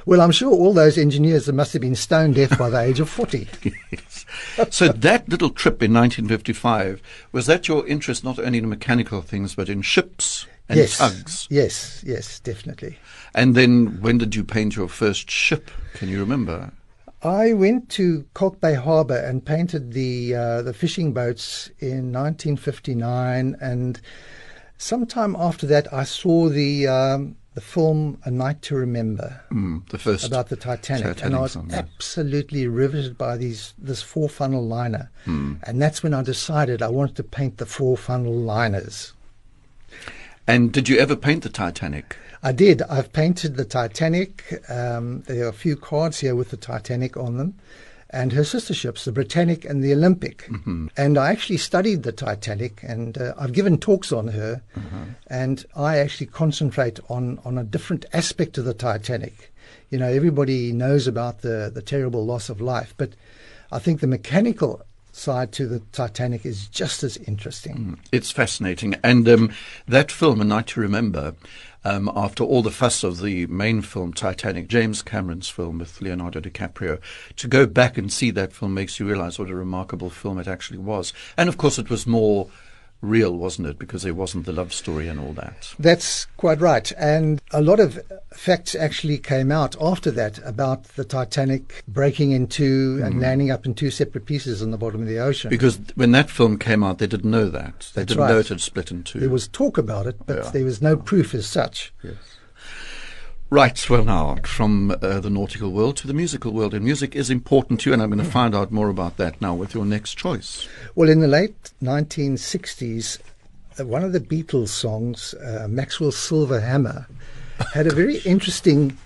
Well, 0.06 0.20
I'm 0.20 0.32
sure 0.32 0.50
all 0.52 0.74
those 0.74 0.98
engineers 0.98 1.50
must 1.52 1.72
have 1.72 1.80
been 1.82 1.94
stone 1.94 2.32
deaf 2.32 2.58
by 2.58 2.68
the 2.68 2.80
age 2.80 2.98
of 3.00 3.08
40. 3.08 3.48
yes. 3.92 4.26
So 4.70 4.88
that 4.88 5.28
little 5.28 5.48
trip 5.50 5.82
in 5.82 5.94
1955 5.94 7.00
was 7.32 7.46
that 7.46 7.68
your 7.68 7.86
interest 7.86 8.22
not 8.24 8.38
only 8.38 8.58
in 8.58 8.68
mechanical 8.68 9.22
things 9.22 9.54
but 9.54 9.68
in 9.70 9.80
ships 9.82 10.46
and 10.68 10.78
yes. 10.78 10.98
tugs? 10.98 11.46
Yes, 11.50 12.02
yes, 12.06 12.40
definitely. 12.40 12.98
And 13.34 13.54
then 13.54 14.00
when 14.00 14.18
did 14.18 14.34
you 14.34 14.44
paint 14.44 14.76
your 14.76 14.88
first 14.88 15.30
ship? 15.30 15.70
Can 15.94 16.08
you 16.08 16.20
remember? 16.20 16.72
I 17.22 17.54
went 17.54 17.88
to 17.90 18.26
Kalk 18.34 18.60
Bay 18.60 18.74
Harbour 18.74 19.16
and 19.16 19.42
painted 19.44 19.92
the 19.92 20.34
uh, 20.34 20.62
the 20.62 20.74
fishing 20.74 21.12
boats 21.14 21.70
in 21.78 22.12
1959, 22.12 23.56
and 23.62 23.98
sometime 24.76 25.34
after 25.38 25.66
that, 25.68 25.90
I 25.92 26.04
saw 26.04 26.48
the 26.50 26.86
um, 26.86 27.36
the 27.54 27.62
film 27.62 28.18
A 28.24 28.30
Night 28.30 28.60
to 28.62 28.74
Remember 28.76 29.40
Mm, 29.50 29.88
the 29.88 29.96
first 29.96 30.26
about 30.26 30.48
the 30.50 30.56
Titanic, 30.56 31.24
and 31.24 31.34
I 31.34 31.40
was 31.40 31.56
yes. 31.56 31.72
absolutely 31.78 32.66
riveted 32.66 33.16
by 33.16 33.38
these 33.38 33.72
this 33.78 34.02
four 34.02 34.28
funnel 34.28 34.66
liner, 34.66 35.10
Hmm. 35.24 35.54
and 35.62 35.80
that's 35.80 36.02
when 36.02 36.12
I 36.12 36.22
decided 36.22 36.82
I 36.82 36.88
wanted 36.88 37.16
to 37.16 37.22
paint 37.22 37.56
the 37.56 37.64
four 37.66 37.96
funnel 37.96 38.34
liners. 38.34 39.13
And 40.46 40.72
did 40.72 40.88
you 40.88 40.98
ever 40.98 41.16
paint 41.16 41.42
the 41.42 41.48
Titanic? 41.48 42.16
I 42.42 42.52
did. 42.52 42.82
I've 42.82 43.12
painted 43.12 43.56
the 43.56 43.64
Titanic. 43.64 44.62
Um, 44.68 45.22
there 45.22 45.46
are 45.46 45.48
a 45.48 45.52
few 45.52 45.76
cards 45.76 46.20
here 46.20 46.34
with 46.34 46.50
the 46.50 46.58
Titanic 46.58 47.16
on 47.16 47.38
them, 47.38 47.54
and 48.10 48.32
her 48.32 48.44
sister 48.44 48.74
ships, 48.74 49.06
the 49.06 49.12
Britannic 49.12 49.64
and 49.64 49.82
the 49.82 49.94
Olympic. 49.94 50.46
And 50.96 51.16
I 51.16 51.30
actually 51.30 51.56
studied 51.56 52.02
the 52.02 52.12
Titanic, 52.12 52.80
and 52.82 53.16
uh, 53.16 53.32
I've 53.38 53.52
given 53.52 53.78
talks 53.78 54.12
on 54.12 54.28
her, 54.28 54.60
and 55.28 55.64
I 55.74 55.96
actually 55.96 56.26
concentrate 56.26 57.00
on 57.08 57.40
on 57.46 57.56
a 57.56 57.64
different 57.64 58.04
aspect 58.12 58.58
of 58.58 58.66
the 58.66 58.74
Titanic. 58.74 59.52
You 59.88 59.98
know, 59.98 60.08
everybody 60.08 60.72
knows 60.72 61.06
about 61.06 61.40
the 61.40 61.70
the 61.74 61.82
terrible 61.82 62.26
loss 62.26 62.50
of 62.50 62.60
life, 62.60 62.92
but 62.98 63.14
I 63.72 63.78
think 63.78 64.00
the 64.00 64.06
mechanical 64.06 64.82
side 65.14 65.52
to 65.52 65.66
the 65.66 65.80
Titanic 65.92 66.44
is 66.44 66.66
just 66.68 67.02
as 67.02 67.16
interesting. 67.18 67.98
It's 68.12 68.30
fascinating. 68.30 68.96
And 69.02 69.28
um, 69.28 69.52
that 69.86 70.10
film, 70.10 70.40
A 70.40 70.44
Night 70.44 70.66
to 70.68 70.80
Remember, 70.80 71.34
um, 71.84 72.10
after 72.16 72.42
all 72.42 72.62
the 72.62 72.70
fuss 72.70 73.04
of 73.04 73.20
the 73.20 73.46
main 73.46 73.82
film, 73.82 74.12
Titanic, 74.12 74.68
James 74.68 75.02
Cameron's 75.02 75.48
film 75.48 75.78
with 75.78 76.00
Leonardo 76.00 76.40
DiCaprio, 76.40 76.98
to 77.36 77.48
go 77.48 77.66
back 77.66 77.98
and 77.98 78.12
see 78.12 78.30
that 78.30 78.52
film 78.52 78.74
makes 78.74 78.98
you 78.98 79.06
realize 79.06 79.38
what 79.38 79.50
a 79.50 79.54
remarkable 79.54 80.10
film 80.10 80.38
it 80.38 80.48
actually 80.48 80.78
was. 80.78 81.12
And 81.36 81.48
of 81.48 81.58
course, 81.58 81.78
it 81.78 81.90
was 81.90 82.06
more 82.06 82.48
real, 83.04 83.36
wasn't 83.36 83.68
it? 83.68 83.78
Because 83.78 84.02
there 84.02 84.14
wasn't 84.14 84.46
the 84.46 84.52
love 84.52 84.72
story 84.72 85.08
and 85.08 85.20
all 85.20 85.32
that. 85.34 85.74
That's 85.78 86.26
quite 86.36 86.60
right. 86.60 86.90
And 86.92 87.40
a 87.52 87.62
lot 87.62 87.80
of 87.80 88.00
facts 88.32 88.74
actually 88.74 89.18
came 89.18 89.52
out 89.52 89.76
after 89.80 90.10
that 90.12 90.38
about 90.44 90.84
the 90.96 91.04
Titanic 91.04 91.84
breaking 91.86 92.32
in 92.32 92.46
two 92.46 93.00
and 93.02 93.14
mm-hmm. 93.14 93.22
landing 93.22 93.50
up 93.50 93.66
in 93.66 93.74
two 93.74 93.90
separate 93.90 94.26
pieces 94.26 94.62
on 94.62 94.70
the 94.70 94.78
bottom 94.78 95.02
of 95.02 95.08
the 95.08 95.18
ocean. 95.18 95.50
Because 95.50 95.78
when 95.94 96.12
that 96.12 96.30
film 96.30 96.58
came 96.58 96.82
out, 96.82 96.98
they 96.98 97.06
didn't 97.06 97.30
know 97.30 97.48
that. 97.50 97.90
They 97.94 98.02
That's 98.02 98.08
didn't 98.08 98.18
right. 98.18 98.28
know 98.30 98.38
it 98.38 98.48
had 98.48 98.60
split 98.60 98.90
in 98.90 99.02
two. 99.02 99.20
there 99.20 99.28
was 99.30 99.48
talk 99.48 99.78
about 99.78 100.06
it, 100.06 100.18
but 100.26 100.36
Yeah. 100.36 100.50
there 100.50 100.64
was 100.64 100.82
no 100.82 100.96
proof 100.96 101.34
as 101.34 101.46
such. 101.46 101.92
Yes. 102.02 102.14
Right, 103.50 103.88
well 103.88 104.04
now, 104.04 104.36
from 104.44 104.90
uh, 104.90 105.20
the 105.20 105.30
nautical 105.30 105.70
world 105.70 105.96
to 105.98 106.06
the 106.06 106.14
musical 106.14 106.52
world. 106.52 106.74
And 106.74 106.84
music 106.84 107.14
is 107.14 107.30
important 107.30 107.80
too, 107.80 107.92
and 107.92 108.02
I'm 108.02 108.10
going 108.10 108.24
to 108.24 108.30
find 108.30 108.54
out 108.54 108.72
more 108.72 108.88
about 108.88 109.16
that 109.18 109.40
now 109.40 109.54
with 109.54 109.74
your 109.74 109.84
next 109.84 110.16
choice. 110.16 110.66
Well, 110.94 111.08
in 111.08 111.20
the 111.20 111.28
late 111.28 111.70
1960s, 111.82 113.20
uh, 113.78 113.86
one 113.86 114.02
of 114.02 114.12
the 114.12 114.20
Beatles 114.20 114.68
songs, 114.68 115.34
uh, 115.34 115.66
Maxwell's 115.68 116.16
Silver 116.16 116.60
Hammer, 116.60 117.06
had 117.74 117.86
a 117.86 117.94
very 117.94 118.16
interesting 118.24 118.96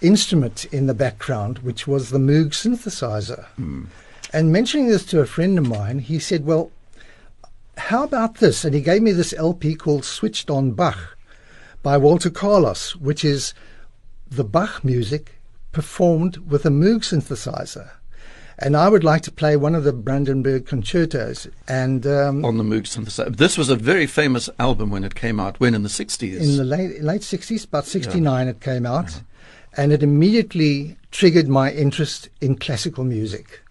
instrument 0.00 0.64
in 0.66 0.86
the 0.86 0.94
background, 0.94 1.58
which 1.58 1.86
was 1.86 2.10
the 2.10 2.18
Moog 2.18 2.50
synthesizer. 2.50 3.46
And 4.32 4.52
mentioning 4.52 4.88
this 4.88 5.04
to 5.06 5.20
a 5.20 5.26
friend 5.26 5.58
of 5.58 5.66
mine, 5.66 5.98
he 5.98 6.18
said, 6.18 6.44
Well, 6.44 6.70
how 7.76 8.04
about 8.04 8.36
this? 8.36 8.64
And 8.64 8.74
he 8.74 8.80
gave 8.80 9.02
me 9.02 9.12
this 9.12 9.32
LP 9.34 9.74
called 9.74 10.04
Switched 10.04 10.50
on 10.50 10.72
Bach 10.72 11.16
by 11.82 11.96
Walter 11.96 12.30
Carlos, 12.30 12.96
which 12.96 13.24
is 13.24 13.54
the 14.30 14.44
Bach 14.44 14.84
music 14.84 15.40
performed 15.72 16.38
with 16.38 16.64
a 16.64 16.70
Moog 16.70 17.00
synthesizer. 17.00 17.90
And 18.60 18.76
I 18.76 18.88
would 18.88 19.04
like 19.04 19.22
to 19.22 19.30
play 19.30 19.56
one 19.56 19.76
of 19.76 19.84
the 19.84 19.92
Brandenburg 19.92 20.66
concertos. 20.66 21.46
And 21.68 22.04
um, 22.06 22.44
on 22.44 22.58
the 22.58 22.64
Moog 22.64 22.82
synthesizer. 22.82 23.36
This 23.36 23.56
was 23.56 23.68
a 23.68 23.76
very 23.76 24.06
famous 24.06 24.50
album 24.58 24.90
when 24.90 25.04
it 25.04 25.14
came 25.14 25.38
out. 25.38 25.60
When 25.60 25.74
in 25.74 25.84
the 25.84 25.88
sixties? 25.88 26.48
in 26.48 26.56
the 26.56 26.64
late 26.64 27.00
late 27.00 27.22
sixties, 27.22 27.64
about 27.64 27.86
sixty 27.86 28.20
nine, 28.20 28.48
it 28.48 28.60
came 28.60 28.84
out, 28.84 29.20
and 29.76 29.92
it 29.92 30.02
immediately 30.02 30.96
triggered 31.12 31.48
my 31.48 31.70
interest 31.70 32.28
in 32.40 32.56
classical 32.56 33.04
music. 33.04 33.62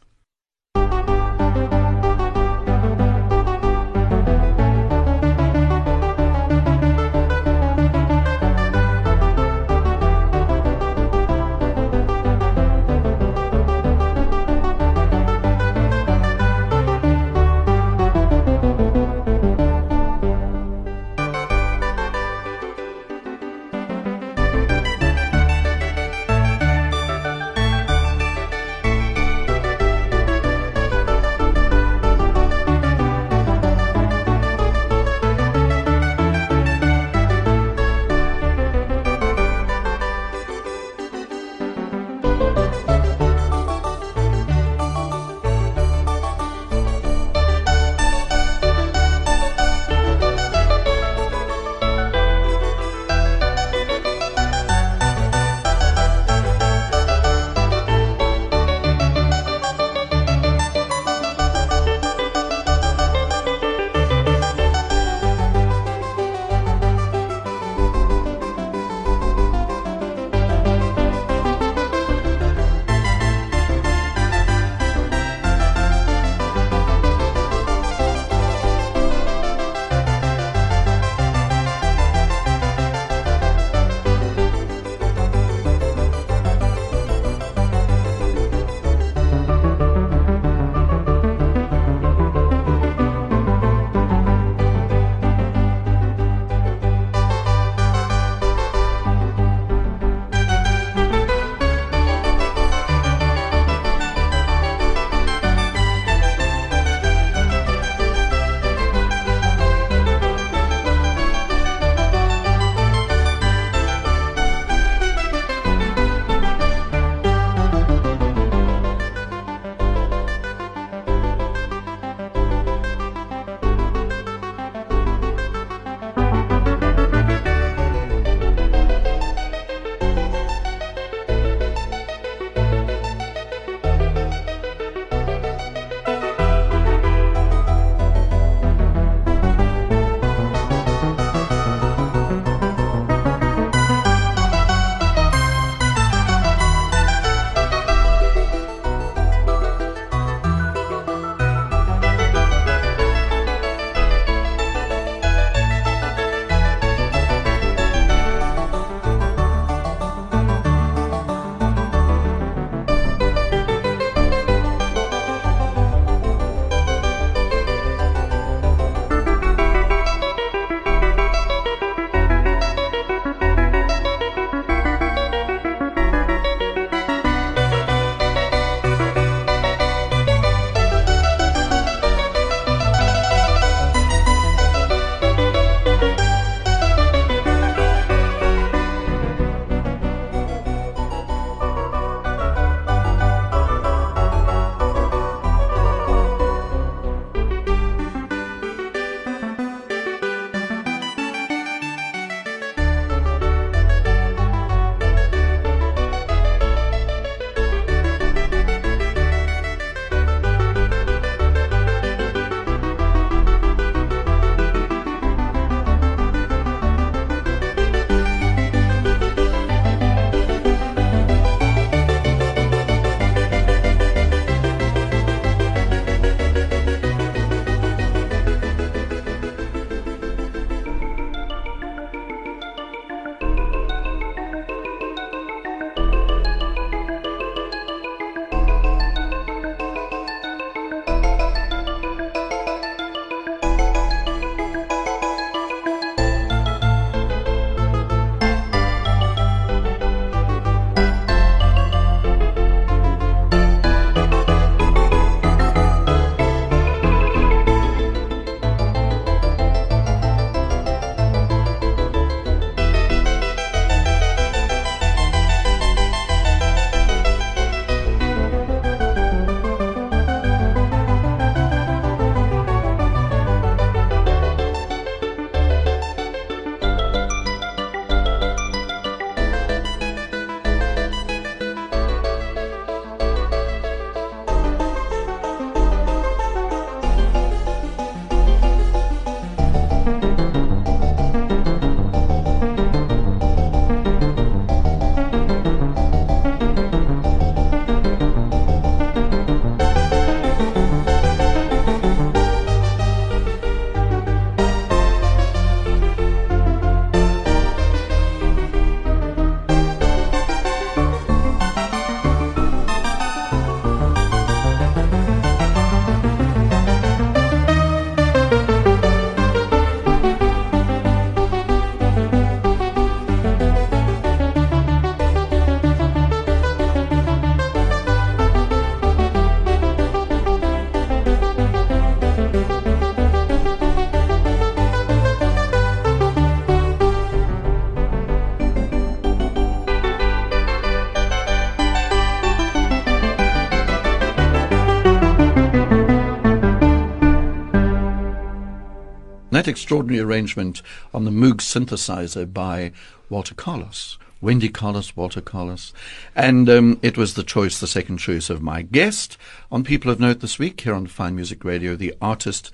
That 349.67 349.71
extraordinary 349.71 350.23
arrangement 350.23 350.81
on 351.13 351.25
the 351.25 351.31
Moog 351.31 351.57
synthesizer 351.57 352.51
by 352.51 352.93
Walter 353.29 353.53
Carlos. 353.53 354.17
Wendy 354.39 354.69
Carlos, 354.69 355.15
Walter 355.15 355.41
Carlos. 355.41 355.93
And 356.35 356.69
um, 356.69 356.99
it 357.01 357.17
was 357.17 357.33
the 357.33 357.43
choice, 357.43 357.79
the 357.79 357.87
second 357.87 358.17
choice 358.17 358.49
of 358.49 358.61
my 358.61 358.81
guest 358.81 359.37
on 359.69 359.83
People 359.83 360.09
of 360.09 360.21
Note 360.21 360.39
this 360.39 360.57
week 360.57 360.79
here 360.79 360.93
on 360.93 361.07
Fine 361.07 361.35
Music 361.35 361.65
Radio, 361.65 361.97
the 361.97 362.13
artist 362.21 362.71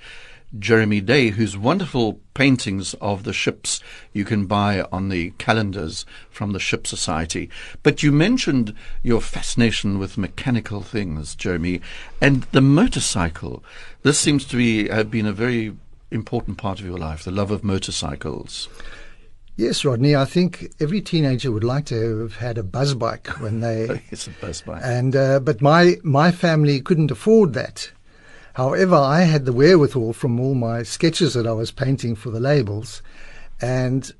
Jeremy 0.56 1.00
Day, 1.00 1.30
whose 1.30 1.56
wonderful 1.56 2.20
paintings 2.32 2.94
of 2.94 3.24
the 3.24 3.32
ships 3.32 3.80
you 4.12 4.24
can 4.24 4.46
buy 4.46 4.82
on 4.92 5.08
the 5.08 5.30
calendars 5.38 6.06
from 6.30 6.52
the 6.52 6.60
Ship 6.60 6.86
Society. 6.86 7.50
But 7.82 8.04
you 8.04 8.12
mentioned 8.12 8.72
your 9.02 9.20
fascination 9.20 9.98
with 9.98 10.16
mechanical 10.16 10.80
things, 10.82 11.34
Jeremy, 11.34 11.80
and 12.20 12.42
the 12.52 12.60
motorcycle. 12.60 13.64
This 14.02 14.18
seems 14.18 14.44
to 14.44 14.56
be 14.56 14.88
have 14.88 15.10
been 15.10 15.26
a 15.26 15.32
very 15.32 15.74
important 16.10 16.58
part 16.58 16.80
of 16.80 16.86
your 16.86 16.98
life, 16.98 17.24
the 17.24 17.30
love 17.30 17.50
of 17.50 17.64
motorcycles. 17.64 18.68
Yes, 19.56 19.84
Rodney. 19.84 20.16
I 20.16 20.24
think 20.24 20.72
every 20.80 21.00
teenager 21.00 21.52
would 21.52 21.62
like 21.62 21.86
to 21.86 22.18
have 22.20 22.36
had 22.36 22.58
a 22.58 22.64
buzz 22.64 22.94
bike 22.94 23.28
when 23.40 23.60
they. 23.60 24.02
it's 24.10 24.26
a 24.26 24.30
buzz 24.30 24.62
bike. 24.62 24.82
And 24.82 25.14
uh, 25.14 25.38
but 25.40 25.62
my 25.62 25.96
my 26.02 26.32
family 26.32 26.80
couldn't 26.80 27.12
afford 27.12 27.52
that. 27.54 27.92
However, 28.54 28.96
I 28.96 29.22
had 29.22 29.44
the 29.44 29.52
wherewithal 29.52 30.12
from 30.12 30.40
all 30.40 30.54
my 30.54 30.82
sketches 30.82 31.34
that 31.34 31.46
I 31.46 31.52
was 31.52 31.70
painting 31.70 32.14
for 32.16 32.30
the 32.30 32.40
labels, 32.40 33.02
and 33.60 34.12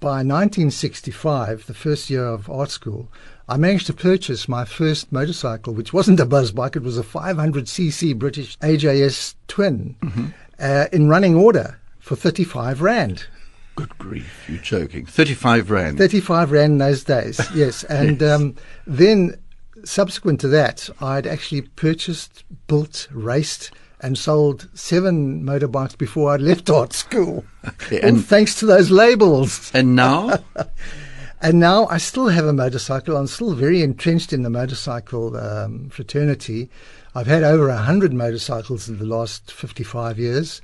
by 0.00 0.24
1965, 0.24 1.66
the 1.66 1.74
first 1.74 2.10
year 2.10 2.26
of 2.26 2.50
art 2.50 2.70
school, 2.70 3.08
I 3.48 3.56
managed 3.56 3.86
to 3.86 3.92
purchase 3.92 4.48
my 4.48 4.64
first 4.64 5.12
motorcycle, 5.12 5.74
which 5.74 5.92
wasn't 5.92 6.20
a 6.20 6.26
buzz 6.26 6.50
bike; 6.50 6.76
it 6.76 6.82
was 6.82 6.98
a 6.98 7.02
500cc 7.02 8.18
British 8.18 8.58
AJS 8.58 9.34
twin, 9.48 9.96
mm-hmm. 10.00 10.26
Uh, 10.62 10.86
in 10.92 11.08
running 11.08 11.34
order 11.34 11.78
for 11.98 12.16
35 12.16 12.80
rand. 12.80 13.26
Good 13.74 13.96
grief, 13.98 14.44
you're 14.48 14.58
joking. 14.58 15.06
35 15.06 15.70
Rand. 15.70 15.98
35 15.98 16.52
Rand 16.52 16.72
in 16.72 16.78
those 16.78 17.04
days, 17.04 17.40
yes. 17.54 17.84
And 17.84 18.20
yes. 18.20 18.30
Um, 18.30 18.56
then, 18.86 19.40
subsequent 19.84 20.40
to 20.40 20.48
that, 20.48 20.90
I'd 21.00 21.26
actually 21.26 21.62
purchased, 21.62 22.44
built, 22.66 23.08
raced, 23.10 23.70
and 24.00 24.18
sold 24.18 24.68
seven 24.74 25.42
motorbikes 25.42 25.96
before 25.96 26.32
I 26.32 26.36
left 26.36 26.68
art 26.70 26.92
school. 26.92 27.44
Okay, 27.66 28.00
and 28.00 28.24
thanks 28.24 28.56
to 28.56 28.66
those 28.66 28.90
labels. 28.90 29.70
And 29.72 29.96
now? 29.96 30.44
and 31.40 31.58
now 31.58 31.86
I 31.86 31.96
still 31.96 32.28
have 32.28 32.44
a 32.44 32.52
motorcycle. 32.52 33.16
I'm 33.16 33.26
still 33.26 33.54
very 33.54 33.82
entrenched 33.82 34.34
in 34.34 34.42
the 34.42 34.50
motorcycle 34.50 35.34
um, 35.36 35.88
fraternity. 35.88 36.68
I've 37.14 37.26
had 37.26 37.42
over 37.42 37.68
100 37.68 38.12
motorcycles 38.12 38.88
in 38.88 38.98
the 38.98 39.04
last 39.04 39.52
55 39.52 40.18
years 40.18 40.62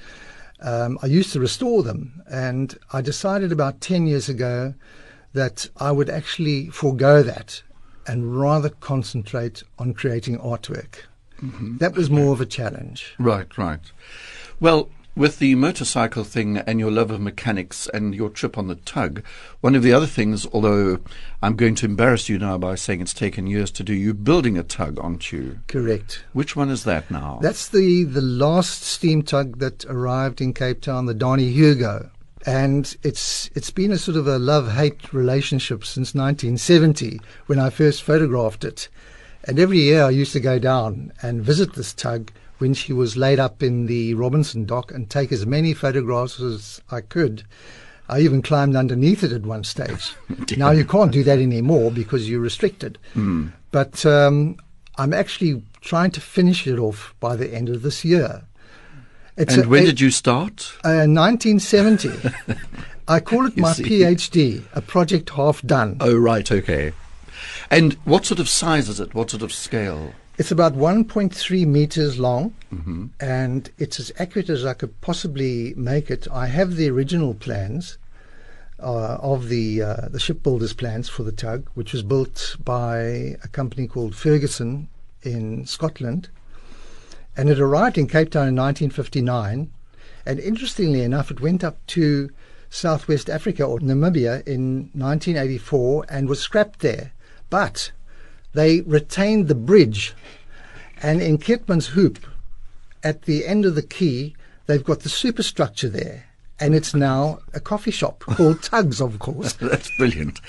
um, 0.60 0.98
I 1.02 1.06
used 1.06 1.32
to 1.32 1.40
restore 1.40 1.82
them, 1.82 2.22
and 2.28 2.76
I 2.92 3.00
decided 3.00 3.52
about 3.52 3.80
10 3.80 4.06
years 4.06 4.28
ago 4.28 4.74
that 5.32 5.68
I 5.76 5.92
would 5.92 6.10
actually 6.10 6.68
forego 6.68 7.22
that 7.22 7.62
and 8.06 8.38
rather 8.38 8.70
concentrate 8.70 9.62
on 9.78 9.94
creating 9.94 10.38
artwork. 10.38 11.02
Mm-hmm. 11.42 11.76
That 11.76 11.94
was 11.94 12.10
more 12.10 12.32
of 12.32 12.40
a 12.40 12.46
challenge. 12.46 13.14
Right, 13.18 13.56
right. 13.56 13.80
Well, 14.58 14.90
with 15.18 15.40
the 15.40 15.56
motorcycle 15.56 16.22
thing 16.22 16.58
and 16.58 16.78
your 16.78 16.92
love 16.92 17.10
of 17.10 17.20
mechanics 17.20 17.88
and 17.92 18.14
your 18.14 18.30
trip 18.30 18.56
on 18.56 18.68
the 18.68 18.76
tug, 18.76 19.24
one 19.60 19.74
of 19.74 19.82
the 19.82 19.92
other 19.92 20.06
things, 20.06 20.46
although 20.52 21.00
I'm 21.42 21.56
going 21.56 21.74
to 21.76 21.86
embarrass 21.86 22.28
you 22.28 22.38
now 22.38 22.56
by 22.56 22.76
saying 22.76 23.00
it's 23.00 23.12
taken 23.12 23.48
years 23.48 23.72
to 23.72 23.82
do, 23.82 23.92
you're 23.92 24.14
building 24.14 24.56
a 24.56 24.62
tug, 24.62 24.98
aren't 25.00 25.32
you? 25.32 25.58
Correct. 25.66 26.22
Which 26.32 26.54
one 26.54 26.70
is 26.70 26.84
that 26.84 27.10
now? 27.10 27.40
That's 27.42 27.68
the, 27.68 28.04
the 28.04 28.22
last 28.22 28.84
steam 28.84 29.22
tug 29.22 29.58
that 29.58 29.84
arrived 29.86 30.40
in 30.40 30.54
Cape 30.54 30.80
Town, 30.80 31.06
the 31.06 31.14
Danie 31.14 31.52
Hugo. 31.52 32.10
And 32.46 32.96
it's 33.02 33.50
it's 33.54 33.72
been 33.72 33.90
a 33.90 33.98
sort 33.98 34.16
of 34.16 34.28
a 34.28 34.38
love 34.38 34.72
hate 34.72 35.12
relationship 35.12 35.84
since 35.84 36.14
1970 36.14 37.20
when 37.46 37.58
I 37.58 37.68
first 37.68 38.04
photographed 38.04 38.64
it. 38.64 38.88
And 39.42 39.58
every 39.58 39.80
year 39.80 40.04
I 40.04 40.10
used 40.10 40.32
to 40.34 40.40
go 40.40 40.60
down 40.60 41.12
and 41.20 41.42
visit 41.42 41.74
this 41.74 41.92
tug 41.92 42.30
when 42.58 42.74
she 42.74 42.92
was 42.92 43.16
laid 43.16 43.38
up 43.38 43.62
in 43.62 43.86
the 43.86 44.14
Robinson 44.14 44.64
dock 44.64 44.92
and 44.92 45.08
take 45.08 45.32
as 45.32 45.46
many 45.46 45.74
photographs 45.74 46.40
as 46.40 46.80
I 46.90 47.00
could. 47.00 47.44
I 48.08 48.20
even 48.20 48.42
climbed 48.42 48.74
underneath 48.74 49.22
it 49.22 49.32
at 49.32 49.42
one 49.42 49.64
stage. 49.64 50.14
now 50.56 50.70
you 50.70 50.84
can't 50.84 51.12
do 51.12 51.22
that 51.24 51.38
anymore 51.38 51.90
because 51.90 52.28
you're 52.28 52.40
restricted. 52.40 52.98
Mm. 53.14 53.52
But 53.70 54.04
um, 54.06 54.56
I'm 54.96 55.12
actually 55.12 55.62
trying 55.80 56.10
to 56.12 56.20
finish 56.20 56.66
it 56.66 56.78
off 56.78 57.14
by 57.20 57.36
the 57.36 57.52
end 57.52 57.68
of 57.68 57.82
this 57.82 58.04
year. 58.04 58.42
It's 59.36 59.54
and 59.54 59.66
a, 59.66 59.68
when 59.68 59.82
a, 59.84 59.86
did 59.86 60.00
you 60.00 60.10
start? 60.10 60.72
Uh, 60.84 61.06
1970. 61.06 62.10
I 63.08 63.20
call 63.20 63.46
it 63.46 63.56
my 63.56 63.72
see. 63.72 63.84
PhD, 63.84 64.64
a 64.74 64.82
project 64.82 65.30
half 65.30 65.62
done. 65.62 65.96
Oh, 66.00 66.16
right, 66.16 66.50
okay. 66.50 66.92
And 67.70 67.94
what 68.04 68.26
sort 68.26 68.40
of 68.40 68.48
size 68.48 68.88
is 68.88 69.00
it? 69.00 69.14
What 69.14 69.30
sort 69.30 69.42
of 69.42 69.52
scale? 69.52 70.12
It's 70.38 70.52
about 70.52 70.74
1.3 70.74 71.66
meters 71.66 72.20
long, 72.20 72.54
mm-hmm. 72.72 73.06
and 73.18 73.68
it's 73.76 73.98
as 73.98 74.12
accurate 74.20 74.48
as 74.48 74.64
I 74.64 74.72
could 74.72 75.00
possibly 75.00 75.74
make 75.76 76.12
it. 76.12 76.28
I 76.30 76.46
have 76.46 76.76
the 76.76 76.88
original 76.88 77.34
plans 77.34 77.98
uh, 78.78 79.16
of 79.16 79.48
the 79.48 79.82
uh, 79.82 80.08
the 80.08 80.20
shipbuilders' 80.20 80.74
plans 80.74 81.08
for 81.08 81.24
the 81.24 81.32
tug, 81.32 81.68
which 81.74 81.92
was 81.92 82.04
built 82.04 82.54
by 82.64 83.00
a 83.42 83.48
company 83.50 83.88
called 83.88 84.14
Ferguson 84.14 84.88
in 85.22 85.66
Scotland, 85.66 86.28
and 87.36 87.50
it 87.50 87.58
arrived 87.58 87.98
in 87.98 88.06
Cape 88.06 88.30
Town 88.30 88.46
in 88.46 88.54
1959. 88.54 89.72
And 90.24 90.38
interestingly 90.38 91.02
enough, 91.02 91.32
it 91.32 91.40
went 91.40 91.64
up 91.64 91.84
to 91.88 92.30
Southwest 92.70 93.28
Africa 93.28 93.64
or 93.64 93.80
Namibia 93.80 94.46
in 94.46 94.90
1984 94.92 96.06
and 96.08 96.28
was 96.28 96.38
scrapped 96.38 96.78
there. 96.78 97.10
But 97.50 97.90
they 98.52 98.80
retained 98.82 99.48
the 99.48 99.54
bridge. 99.54 100.14
And 101.02 101.20
in 101.22 101.38
Keetmanshoop, 101.38 102.18
at 103.04 103.22
the 103.22 103.46
end 103.46 103.64
of 103.64 103.74
the 103.74 103.82
quay, 103.82 104.34
they've 104.66 104.84
got 104.84 105.00
the 105.00 105.08
superstructure 105.08 105.88
there. 105.88 106.24
And 106.60 106.74
it's 106.74 106.92
now 106.92 107.38
a 107.54 107.60
coffee 107.60 107.92
shop 107.92 108.20
called 108.20 108.62
Tugs, 108.62 109.00
of 109.00 109.18
course. 109.20 109.52
That's 109.60 109.96
brilliant. 109.96 110.40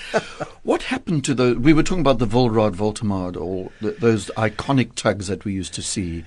what 0.64 0.82
happened 0.82 1.24
to 1.26 1.34
the? 1.34 1.54
We 1.54 1.72
were 1.72 1.84
talking 1.84 2.00
about 2.00 2.18
the 2.18 2.26
Wolraad 2.26 2.76
Woltemade, 2.76 3.40
or 3.40 3.70
the, 3.80 3.92
those 3.92 4.26
iconic 4.36 4.94
tugs 4.96 5.28
that 5.28 5.44
we 5.44 5.52
used 5.52 5.74
to 5.74 5.82
see. 5.82 6.24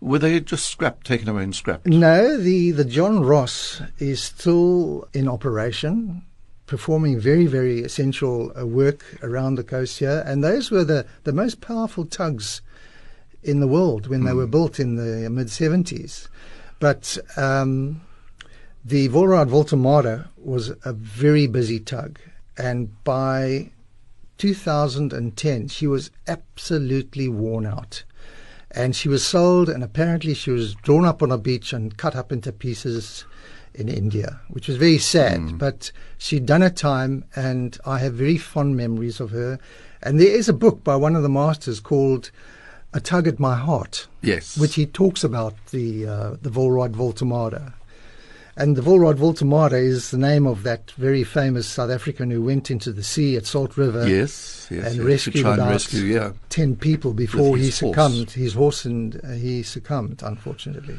Were 0.00 0.18
they 0.18 0.40
just 0.40 0.64
scrapped, 0.64 1.06
taken 1.06 1.28
away 1.28 1.42
and 1.42 1.54
scrapped? 1.54 1.86
No, 1.86 2.38
the, 2.38 2.70
the 2.70 2.86
John 2.86 3.20
Ross 3.20 3.82
is 3.98 4.22
still 4.22 5.06
in 5.12 5.28
operation 5.28 6.22
performing 6.70 7.18
very, 7.18 7.46
very 7.46 7.80
essential 7.80 8.52
uh, 8.56 8.64
work 8.64 9.04
around 9.24 9.56
the 9.56 9.64
coast 9.64 9.98
here. 9.98 10.22
And 10.24 10.44
those 10.44 10.70
were 10.70 10.84
the, 10.84 11.04
the 11.24 11.32
most 11.32 11.60
powerful 11.60 12.06
tugs 12.06 12.62
in 13.42 13.58
the 13.58 13.66
world 13.66 14.06
when 14.06 14.20
mm. 14.20 14.26
they 14.26 14.32
were 14.32 14.44
hmm. 14.44 14.52
built 14.52 14.78
in 14.78 14.94
the 14.94 15.28
mid 15.28 15.48
70s. 15.48 16.28
But 16.78 17.18
um, 17.36 18.02
the 18.84 19.08
Wolraad 19.08 19.50
Woltemade 19.50 20.28
was 20.36 20.72
a 20.84 20.92
very 20.92 21.48
busy 21.48 21.80
tug. 21.80 22.20
And 22.56 23.02
by 23.02 23.70
2010, 24.38 25.66
she 25.66 25.88
was 25.88 26.12
absolutely 26.28 27.26
worn 27.26 27.66
out. 27.66 28.04
And 28.70 28.94
she 28.94 29.08
was 29.08 29.26
sold, 29.26 29.68
and 29.68 29.82
apparently 29.82 30.34
she 30.34 30.52
was 30.52 30.76
drawn 30.76 31.04
up 31.04 31.20
on 31.20 31.32
a 31.32 31.38
beach 31.38 31.72
and 31.72 31.96
cut 31.96 32.14
up 32.14 32.30
into 32.30 32.52
pieces 32.52 33.24
in 33.74 33.88
India, 33.88 34.40
which 34.48 34.68
was 34.68 34.76
very 34.76 34.98
sad. 34.98 35.40
Mm. 35.40 35.58
But 35.58 35.92
she'd 36.18 36.46
done 36.46 36.60
her 36.60 36.70
time, 36.70 37.24
and 37.34 37.78
I 37.86 37.98
have 37.98 38.14
very 38.14 38.38
fond 38.38 38.76
memories 38.76 39.20
of 39.20 39.30
her. 39.30 39.58
And 40.02 40.18
there 40.18 40.34
is 40.34 40.48
a 40.48 40.54
book 40.54 40.82
by 40.82 40.96
one 40.96 41.16
of 41.16 41.22
the 41.22 41.28
masters 41.28 41.80
called 41.80 42.30
"A 42.92 43.00
Tug 43.00 43.28
at 43.28 43.38
My 43.38 43.56
Heart," 43.56 44.08
yes, 44.22 44.56
which 44.56 44.74
he 44.74 44.86
talks 44.86 45.22
about 45.24 45.54
the 45.70 46.06
uh, 46.06 46.30
the 46.42 46.50
Wolraad 46.50 46.94
Woltemade. 46.94 47.72
And 48.56 48.76
the 48.76 48.82
Wolraad 48.82 49.16
Woltemade 49.16 49.80
is 49.80 50.10
the 50.10 50.18
name 50.18 50.46
of 50.46 50.64
that 50.64 50.90
very 50.92 51.24
famous 51.24 51.66
South 51.66 51.90
African 51.90 52.30
who 52.30 52.42
went 52.42 52.70
into 52.70 52.92
the 52.92 53.02
sea 53.02 53.36
at 53.36 53.46
Salt 53.46 53.76
River. 53.76 54.06
Yes, 54.06 54.66
yes, 54.70 54.86
and 54.86 54.96
yes, 54.96 55.04
rescued 55.04 55.46
about 55.46 55.70
rescue, 55.70 56.02
yeah. 56.02 56.32
ten 56.48 56.76
people 56.76 57.14
before 57.14 57.56
he 57.56 57.70
succumbed. 57.70 58.16
Horse. 58.16 58.32
His 58.32 58.54
horse 58.54 58.84
and 58.84 59.20
uh, 59.24 59.32
he 59.32 59.62
succumbed, 59.62 60.22
unfortunately. 60.22 60.96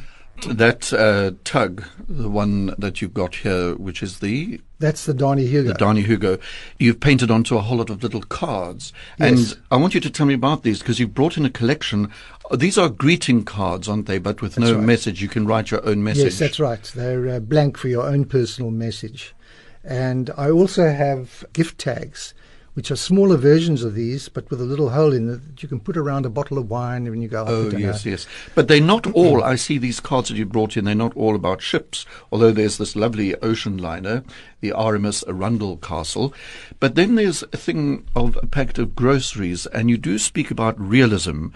That 0.48 0.92
uh, 0.92 1.32
tug, 1.44 1.84
the 2.10 2.30
one 2.30 2.74
that 2.78 3.02
you've 3.02 3.14
got 3.14 3.36
here, 3.36 3.76
which 3.76 4.02
is 4.02 4.20
the 4.20 4.60
that's 4.80 5.06
the 5.06 5.14
Danie 5.14 5.48
Hugo. 5.48 5.74
The 5.74 5.76
Danie 5.76 6.04
Hugo. 6.04 6.40
You've 6.80 7.00
painted 7.00 7.30
onto 7.30 7.56
a 7.56 7.62
whole 7.62 7.78
lot 7.78 7.90
of 7.90 8.02
little 8.02 8.24
cards, 8.24 8.92
yes. 9.20 9.54
and 9.54 9.62
I 9.70 9.78
want 9.78 9.94
you 9.94 10.02
to 10.02 10.10
tell 10.10 10.26
me 10.26 10.34
about 10.34 10.64
these 10.64 10.80
because 10.80 11.00
you've 11.00 11.14
brought 11.14 11.38
in 11.38 11.46
a 11.46 11.50
collection. 11.50 12.12
These 12.52 12.78
are 12.78 12.90
greeting 12.90 13.44
cards, 13.46 13.88
aren't 13.88 14.08
they? 14.08 14.18
But 14.18 14.42
with 14.42 14.56
that's 14.56 14.72
no 14.72 14.76
right. 14.78 14.84
message, 14.84 15.22
you 15.22 15.28
can 15.28 15.46
write 15.46 15.70
your 15.70 15.86
own 15.86 16.04
message. 16.04 16.24
Yes, 16.24 16.40
that's 16.40 16.60
right. 16.60 16.84
They're 16.84 17.30
uh, 17.30 17.40
blank 17.40 17.78
for 17.78 17.88
your 17.88 18.08
own 18.08 18.26
personal 18.26 18.72
message, 18.72 19.36
and 19.84 20.32
I 20.36 20.50
also 20.50 20.92
have 20.92 21.46
gift 21.54 21.78
tags 21.78 22.34
which 22.74 22.90
are 22.90 22.96
smaller 22.96 23.36
versions 23.36 23.84
of 23.84 23.96
these, 23.96 24.30
but 24.30 24.50
with 24.50 24.62
a 24.62 24.66
little 24.66 24.92
hole 24.92 25.14
in 25.14 25.30
it 25.30 25.46
that 25.46 25.62
you 25.62 25.68
can 25.68 25.80
put 25.80 25.98
around 25.98 26.26
a 26.26 26.30
bottle 26.30 26.58
of 26.58 26.70
wine 26.70 27.04
when 27.04 27.22
you 27.22 27.28
go 27.28 27.42
out 27.42 27.50
Oh, 27.50 27.70
yes, 27.70 28.06
yes. 28.06 28.26
But 28.56 28.68
they're 28.68 28.80
not 28.80 29.04
mm-hmm. 29.04 29.16
all, 29.16 29.44
I 29.44 29.56
see 29.56 29.78
these 29.78 30.00
cards 30.00 30.30
that 30.30 30.38
you 30.38 30.46
brought 30.46 30.78
in, 30.78 30.86
they're 30.86 30.96
not 30.96 31.16
all 31.16 31.36
about 31.36 31.62
ships, 31.62 32.06
although 32.32 32.52
there's 32.52 32.78
this 32.78 32.96
lovely 32.96 33.36
ocean 33.38 33.78
liner, 33.78 34.24
the 34.62 34.72
RMS 34.72 35.28
Arundel 35.28 35.78
Castle. 35.78 36.34
But 36.80 36.96
then 36.96 37.16
there's 37.16 37.44
a 37.44 37.58
thing 37.58 38.06
of 38.16 38.38
a 38.42 38.48
packet 38.48 38.80
of 38.80 38.96
groceries, 38.96 39.66
and 39.68 39.90
you 39.90 39.98
do 39.98 40.18
speak 40.18 40.50
about 40.50 40.80
realism, 40.80 41.48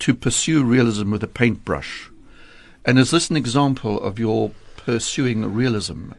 to 0.00 0.14
pursue 0.14 0.62
realism 0.64 1.10
with 1.10 1.22
a 1.22 1.28
paintbrush. 1.28 2.10
And 2.84 2.98
is 2.98 3.10
this 3.10 3.30
an 3.30 3.36
example 3.36 4.00
of 4.00 4.18
your 4.18 4.52
pursuing 4.76 5.52
realism? 5.54 6.12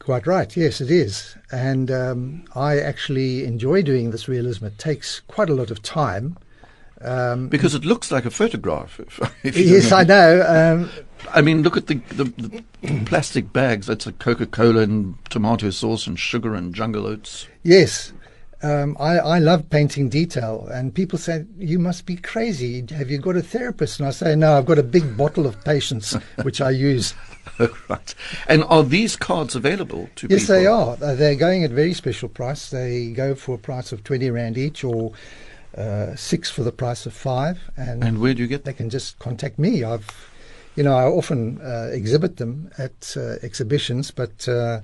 Quite 0.00 0.26
right. 0.26 0.56
Yes, 0.56 0.80
it 0.80 0.90
is. 0.90 1.36
And 1.52 1.90
um, 1.90 2.44
I 2.56 2.78
actually 2.80 3.44
enjoy 3.44 3.82
doing 3.82 4.10
this 4.10 4.28
realism. 4.28 4.66
It 4.66 4.78
takes 4.78 5.20
quite 5.20 5.48
a 5.50 5.54
lot 5.54 5.70
of 5.70 5.82
time. 5.82 6.36
Um, 7.02 7.48
Because 7.48 7.74
it 7.74 7.84
looks 7.84 8.10
like 8.10 8.24
a 8.24 8.30
photograph. 8.30 8.98
If, 9.00 9.20
if 9.44 9.56
you 9.56 9.64
yes, 9.64 9.90
don't 9.90 10.00
I 10.00 10.04
know. 10.04 10.42
Um, 10.46 10.90
I 11.32 11.42
mean, 11.42 11.62
look 11.62 11.76
at 11.76 11.86
the, 11.86 11.94
the, 12.08 12.24
the 12.24 12.64
plastic 13.04 13.52
bags. 13.52 13.86
That's 13.86 14.06
a 14.06 14.12
Coca 14.12 14.46
Cola 14.46 14.80
and 14.82 15.14
tomato 15.28 15.70
sauce 15.70 16.06
and 16.06 16.18
sugar 16.18 16.54
and 16.54 16.74
jungle 16.74 17.06
oats. 17.06 17.46
yes. 17.62 18.12
Um, 18.62 18.96
I, 19.00 19.18
I 19.18 19.38
love 19.38 19.70
painting 19.70 20.08
detail, 20.10 20.68
and 20.70 20.94
people 20.94 21.18
say, 21.18 21.46
You 21.58 21.78
must 21.78 22.04
be 22.04 22.16
crazy. 22.16 22.84
Have 22.90 23.10
you 23.10 23.18
got 23.18 23.36
a 23.36 23.42
therapist? 23.42 23.98
And 24.00 24.06
I 24.06 24.10
say, 24.10 24.36
No, 24.36 24.58
I've 24.58 24.66
got 24.66 24.78
a 24.78 24.82
big 24.82 25.16
bottle 25.16 25.46
of 25.46 25.62
patience, 25.64 26.12
which 26.42 26.60
I 26.60 26.70
use. 26.70 27.14
right. 27.88 28.14
And 28.48 28.64
are 28.64 28.82
these 28.82 29.16
cards 29.16 29.56
available 29.56 30.10
to 30.16 30.26
Yes, 30.28 30.42
people? 30.42 30.54
Yes, 30.54 30.62
they 30.62 30.66
are. 30.66 30.96
Uh, 31.00 31.14
They're 31.14 31.34
going 31.36 31.64
at 31.64 31.70
very 31.70 31.94
special 31.94 32.28
price. 32.28 32.70
They 32.70 33.12
go 33.12 33.34
for 33.34 33.54
a 33.54 33.58
price 33.58 33.92
of 33.92 34.04
20 34.04 34.28
Rand 34.30 34.58
each 34.58 34.84
or 34.84 35.12
uh, 35.76 36.14
six 36.16 36.50
for 36.50 36.62
the 36.62 36.72
price 36.72 37.06
of 37.06 37.14
five. 37.14 37.58
And, 37.76 38.04
And 38.04 38.20
where 38.20 38.34
do 38.34 38.42
you 38.42 38.48
get 38.48 38.64
they 38.64 38.72
can 38.74 38.90
just 38.90 39.18
contact 39.18 39.58
me. 39.58 39.84
I've, 39.84 40.06
you 40.76 40.82
know, 40.82 40.94
I 40.94 41.04
often 41.04 41.60
uh, 41.62 41.88
exhibit 41.92 42.36
them 42.36 42.70
at 42.76 43.14
uh, 43.16 43.36
exhibitions, 43.42 44.10
but 44.10 44.46
uh, 44.48 44.80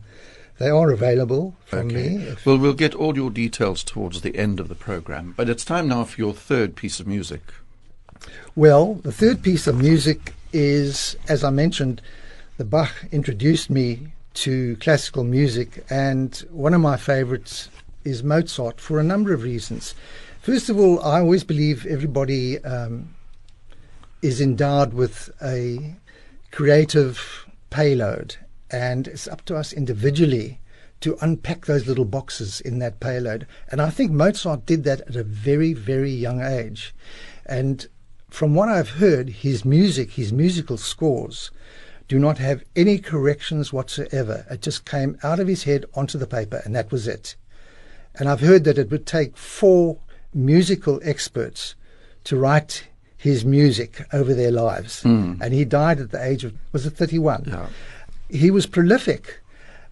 they 0.58 0.68
are 0.70 0.90
available 0.90 1.54
from 1.66 1.88
Okay. 1.88 2.16
me. 2.18 2.34
Well, 2.44 2.58
we'll 2.58 2.72
get 2.74 2.94
all 2.94 3.16
your 3.16 3.30
details 3.30 3.84
towards 3.84 4.22
the 4.22 4.36
end 4.36 4.58
of 4.60 4.68
the 4.68 4.74
program. 4.74 5.34
But 5.36 5.48
it's 5.48 5.64
time 5.64 5.88
now 5.88 6.04
for 6.04 6.20
your 6.20 6.32
third 6.34 6.74
piece 6.76 6.98
of 7.00 7.06
music. 7.06 7.42
Well, 8.54 8.94
the 8.94 9.12
third 9.12 9.42
piece 9.42 9.66
of 9.66 9.76
music 9.76 10.32
is, 10.52 11.16
as 11.28 11.44
I 11.44 11.50
mentioned, 11.50 12.00
the 12.56 12.64
Bach 12.64 12.92
introduced 13.12 13.68
me 13.68 14.12
to 14.34 14.76
classical 14.76 15.24
music, 15.24 15.84
and 15.90 16.34
one 16.50 16.74
of 16.74 16.80
my 16.80 16.96
favorites 16.96 17.68
is 18.04 18.22
Mozart 18.22 18.80
for 18.80 18.98
a 18.98 19.02
number 19.02 19.32
of 19.34 19.42
reasons. 19.42 19.94
First 20.40 20.68
of 20.70 20.78
all, 20.78 21.00
I 21.02 21.20
always 21.20 21.44
believe 21.44 21.84
everybody 21.86 22.62
um, 22.64 23.14
is 24.22 24.40
endowed 24.40 24.94
with 24.94 25.30
a 25.42 25.94
creative 26.52 27.46
payload, 27.70 28.36
and 28.70 29.08
it's 29.08 29.28
up 29.28 29.44
to 29.46 29.56
us 29.56 29.72
individually 29.72 30.60
to 31.00 31.18
unpack 31.20 31.66
those 31.66 31.86
little 31.86 32.04
boxes 32.04 32.60
in 32.60 32.78
that 32.78 33.00
payload. 33.00 33.46
And 33.70 33.80
I 33.82 33.90
think 33.90 34.10
Mozart 34.10 34.66
did 34.66 34.84
that 34.84 35.02
at 35.02 35.16
a 35.16 35.22
very, 35.22 35.72
very 35.72 36.10
young 36.10 36.40
age. 36.40 36.94
And 37.44 37.86
from 38.30 38.54
what 38.54 38.68
I've 38.68 38.90
heard, 38.90 39.28
his 39.28 39.64
music, 39.64 40.12
his 40.12 40.32
musical 40.32 40.76
scores, 40.76 41.50
do 42.08 42.18
not 42.18 42.38
have 42.38 42.62
any 42.74 42.98
corrections 42.98 43.72
whatsoever. 43.72 44.46
It 44.50 44.62
just 44.62 44.84
came 44.84 45.18
out 45.22 45.40
of 45.40 45.48
his 45.48 45.64
head 45.64 45.84
onto 45.94 46.18
the 46.18 46.26
paper, 46.26 46.62
and 46.64 46.74
that 46.74 46.92
was 46.92 47.08
it. 47.08 47.36
And 48.14 48.28
I've 48.28 48.40
heard 48.40 48.64
that 48.64 48.78
it 48.78 48.90
would 48.90 49.06
take 49.06 49.36
four 49.36 49.98
musical 50.32 51.00
experts 51.02 51.74
to 52.24 52.36
write 52.36 52.88
his 53.16 53.44
music 53.44 54.06
over 54.12 54.34
their 54.34 54.52
lives. 54.52 55.02
Hmm. 55.02 55.34
And 55.40 55.52
he 55.52 55.64
died 55.64 55.98
at 56.00 56.10
the 56.10 56.22
age 56.22 56.44
of, 56.44 56.54
was 56.72 56.86
it 56.86 56.90
31? 56.90 57.44
Yeah. 57.46 57.66
He 58.28 58.50
was 58.50 58.66
prolific. 58.66 59.40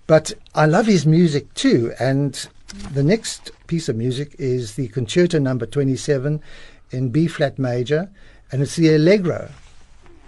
But 0.07 0.33
I 0.55 0.67
love 0.67 0.87
his 0.87 1.07
music 1.07 1.53
too. 1.55 1.93
And 1.99 2.47
the 2.93 3.03
next 3.03 3.53
piece 3.67 3.89
of 3.89 3.97
music 3.97 4.35
is 4.39 4.75
the 4.75 4.89
Concerto 4.89 5.39
number 5.39 5.67
27 5.67 6.43
in 6.91 7.09
B 7.09 7.27
flat 7.27 7.59
major, 7.59 8.11
and 8.53 8.63
it's 8.63 8.77
the 8.77 8.95
Allegro. 8.95 9.51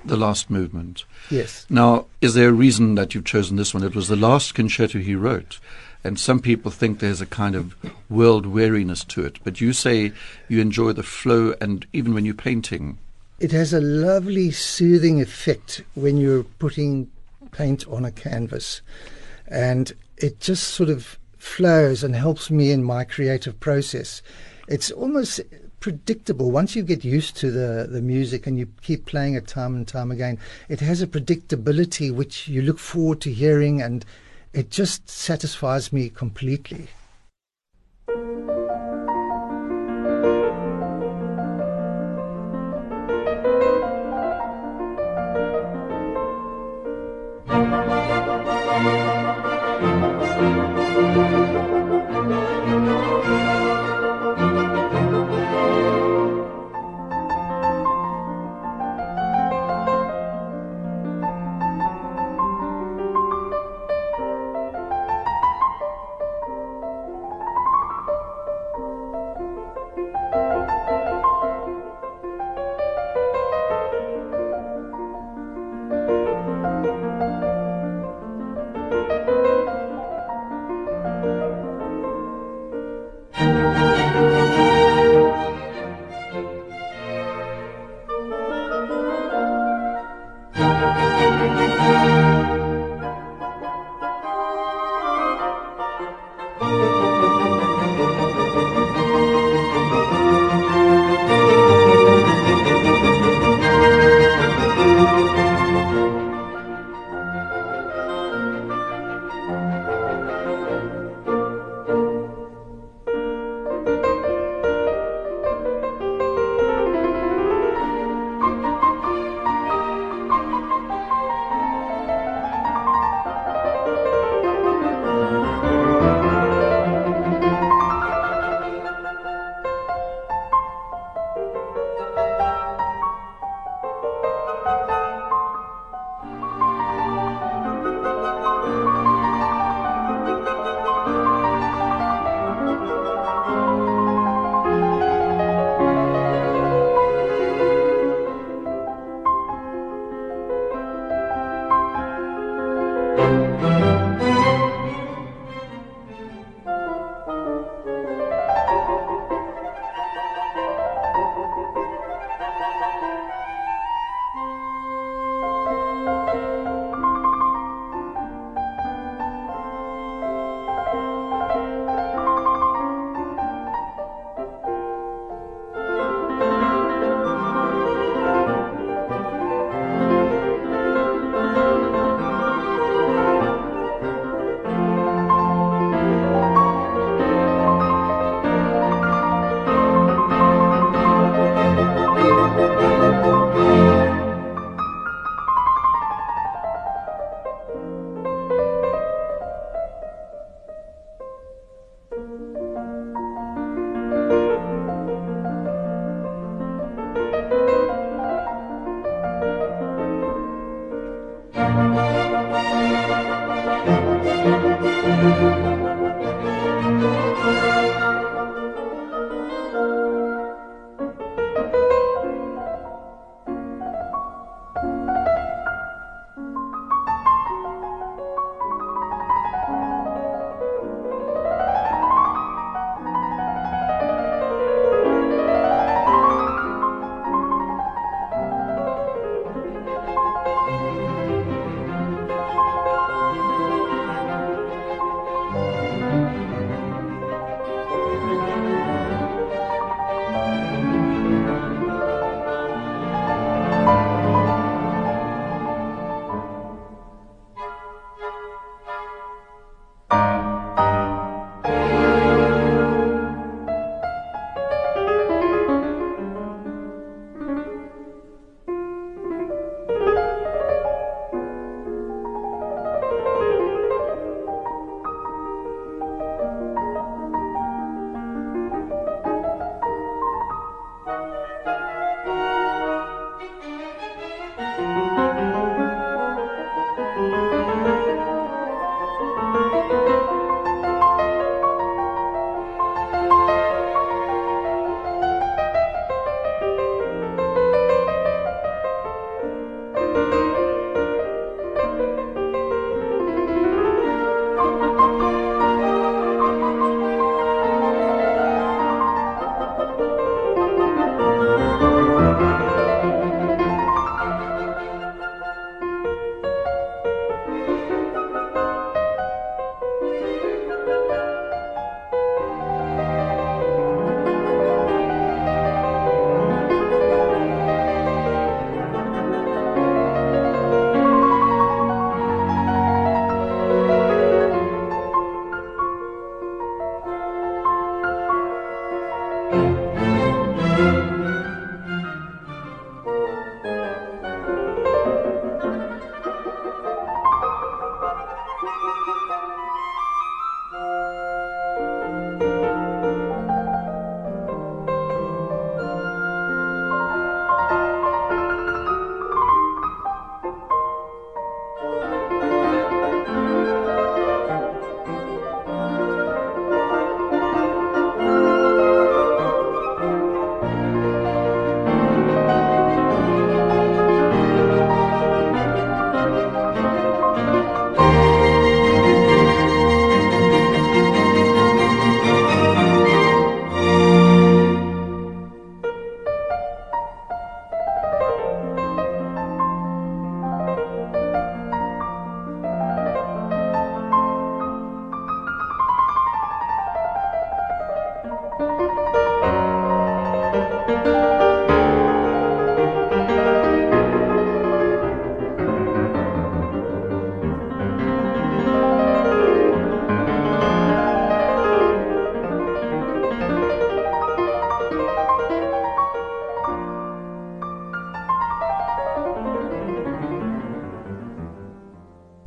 The 0.04 0.16
last 0.16 0.50
movement. 0.50 1.04
Yes. 1.30 1.66
Now, 1.68 2.06
is 2.20 2.34
there 2.34 2.48
a 2.48 2.52
reason 2.52 2.94
that 2.94 3.14
you've 3.14 3.24
chosen 3.24 3.56
this 3.56 3.74
one? 3.74 3.82
It 3.82 3.94
was 3.94 4.08
the 4.08 4.16
last 4.16 4.54
concerto 4.54 4.98
he 4.98 5.14
wrote. 5.14 5.58
And 6.04 6.18
some 6.20 6.38
people 6.38 6.70
think 6.70 7.00
there's 7.00 7.20
a 7.20 7.26
kind 7.26 7.56
of 7.56 7.74
world 8.08 8.46
weariness 8.46 9.02
to 9.04 9.24
it. 9.24 9.38
But 9.42 9.60
you 9.60 9.72
say 9.72 10.12
you 10.48 10.60
enjoy 10.60 10.92
the 10.92 11.02
flow, 11.02 11.54
and 11.60 11.84
even 11.92 12.14
when 12.14 12.24
you're 12.24 12.34
painting, 12.34 12.98
It 13.40 13.52
has 13.52 13.74
a 13.74 13.80
lovely 13.80 14.50
soothing 14.52 15.20
effect 15.20 15.82
when 15.94 16.16
you're 16.16 16.44
putting 16.44 17.10
paint 17.56 17.86
on 17.88 18.04
a 18.04 18.10
canvas. 18.10 18.82
And 19.48 19.92
it 20.16 20.40
just 20.40 20.68
sort 20.68 20.90
of 20.90 21.18
flows 21.38 22.02
and 22.04 22.14
helps 22.14 22.50
me 22.50 22.70
in 22.70 22.82
my 22.82 23.04
creative 23.04 23.58
process. 23.60 24.22
It's 24.68 24.90
almost 24.90 25.40
predictable. 25.80 26.50
Once 26.50 26.74
you 26.74 26.82
get 26.82 27.04
used 27.04 27.36
to 27.36 27.50
the, 27.50 27.86
the 27.88 28.02
music 28.02 28.46
and 28.46 28.58
you 28.58 28.68
keep 28.82 29.06
playing 29.06 29.34
it 29.34 29.46
time 29.46 29.74
and 29.74 29.86
time 29.86 30.10
again, 30.10 30.38
it 30.68 30.80
has 30.80 31.00
a 31.00 31.06
predictability 31.06 32.12
which 32.12 32.48
you 32.48 32.62
look 32.62 32.78
forward 32.78 33.20
to 33.20 33.32
hearing 33.32 33.80
and 33.80 34.04
it 34.52 34.70
just 34.70 35.08
satisfies 35.08 35.92
me 35.92 36.08
completely. 36.08 36.88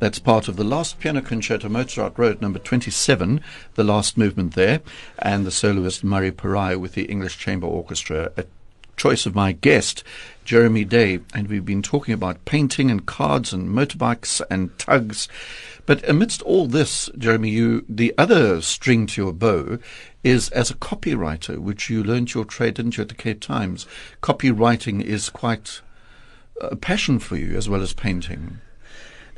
That's 0.10 0.18
part 0.18 0.48
of 0.48 0.56
the 0.56 0.64
last 0.64 1.00
piano 1.00 1.22
concerto 1.22 1.70
Mozart 1.70 2.18
wrote, 2.18 2.42
number 2.42 2.58
27, 2.58 3.42
the 3.76 3.84
last 3.84 4.18
movement 4.18 4.56
there, 4.56 4.82
and 5.20 5.46
the 5.46 5.52
soloist 5.52 6.04
Murray 6.04 6.32
Perahia 6.32 6.80
with 6.80 6.96
the 6.96 7.04
English 7.04 7.38
Chamber 7.38 7.68
Orchestra. 7.68 8.32
A 8.36 8.46
choice 8.98 9.28
of 9.28 9.36
my 9.36 9.52
guest, 9.52 10.04
Jeremy 10.44 10.84
Day, 10.84 11.20
and 11.32 11.48
we've 11.48 11.64
been 11.64 11.84
talking 11.84 12.16
about 12.16 12.44
painting 12.46 12.90
and 12.90 13.06
cards 13.06 13.54
and 13.54 13.70
motorbikes 13.70 14.42
and 14.50 14.76
tugs. 14.80 15.28
But 15.86 16.10
amidst 16.10 16.42
all 16.42 16.66
this, 16.66 17.12
Jeremy, 17.16 17.52
you 17.52 17.86
the 17.88 18.12
other 18.18 18.64
string 18.64 19.06
to 19.06 19.22
your 19.22 19.32
bow 19.32 19.78
is 20.24 20.50
as 20.50 20.72
a 20.72 20.76
copywriter, 20.76 21.60
which 21.60 21.92
you 21.92 22.04
learned 22.04 22.34
your 22.34 22.46
trade, 22.46 22.74
didn't 22.74 22.98
you, 22.98 23.04
at 23.04 23.10
the 23.10 23.14
Cape 23.14 23.42
Times? 23.42 23.86
Copywriting 24.24 25.04
is 25.04 25.30
quite 25.30 25.82
a 26.60 26.76
passion 26.76 27.20
for 27.20 27.38
you 27.38 27.56
as 27.56 27.70
well 27.70 27.84
as 27.84 27.94
painting. 27.94 28.60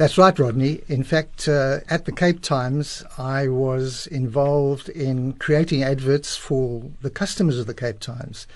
That's 0.01 0.17
right, 0.17 0.39
Rodney. 0.39 0.81
In 0.87 1.03
fact, 1.03 1.47
uh, 1.47 1.81
at 1.87 2.05
the 2.05 2.11
Cape 2.11 2.41
Times, 2.41 3.03
I 3.19 3.47
was 3.47 4.07
involved 4.07 4.89
in 4.89 5.33
creating 5.33 5.83
adverts 5.83 6.35
for 6.35 6.81
the 7.03 7.11
customers 7.11 7.59
of 7.59 7.67
the 7.67 7.75
Cape 7.75 7.99
Times. 7.99 8.47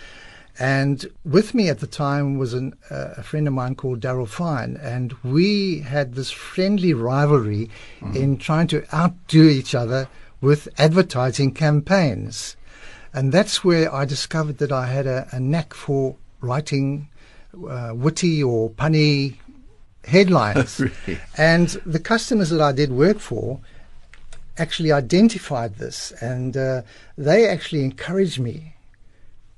And 0.57 1.05
with 1.23 1.53
me 1.53 1.69
at 1.69 1.81
the 1.81 1.85
time 1.85 2.39
was 2.39 2.55
an, 2.55 2.73
uh, 2.89 3.09
a 3.17 3.21
friend 3.21 3.47
of 3.47 3.53
mine 3.53 3.75
called 3.75 3.99
Daryl 3.99 4.27
Fine, 4.27 4.77
and 4.81 5.13
we 5.23 5.81
had 5.81 6.15
this 6.15 6.31
friendly 6.31 6.95
rivalry 6.95 7.69
mm. 7.99 8.15
in 8.15 8.39
trying 8.39 8.65
to 8.69 8.83
outdo 8.91 9.43
each 9.43 9.75
other 9.75 10.07
with 10.41 10.67
advertising 10.79 11.53
campaigns. 11.53 12.57
And 13.13 13.31
that's 13.31 13.63
where 13.63 13.93
I 13.93 14.05
discovered 14.05 14.57
that 14.57 14.71
I 14.71 14.87
had 14.87 15.05
a, 15.05 15.27
a 15.31 15.39
knack 15.39 15.75
for 15.75 16.15
writing 16.41 17.07
uh, 17.69 17.91
witty 17.93 18.41
or 18.41 18.71
punny 18.71 19.35
headlines. 20.05 20.79
really? 21.07 21.19
And 21.37 21.69
the 21.85 21.99
customers 21.99 22.49
that 22.49 22.61
I 22.61 22.71
did 22.71 22.91
work 22.91 23.19
for 23.19 23.59
actually 24.57 24.91
identified 24.91 25.75
this 25.75 26.11
and 26.21 26.55
uh, 26.55 26.81
they 27.17 27.47
actually 27.47 27.83
encouraged 27.83 28.39
me 28.39 28.75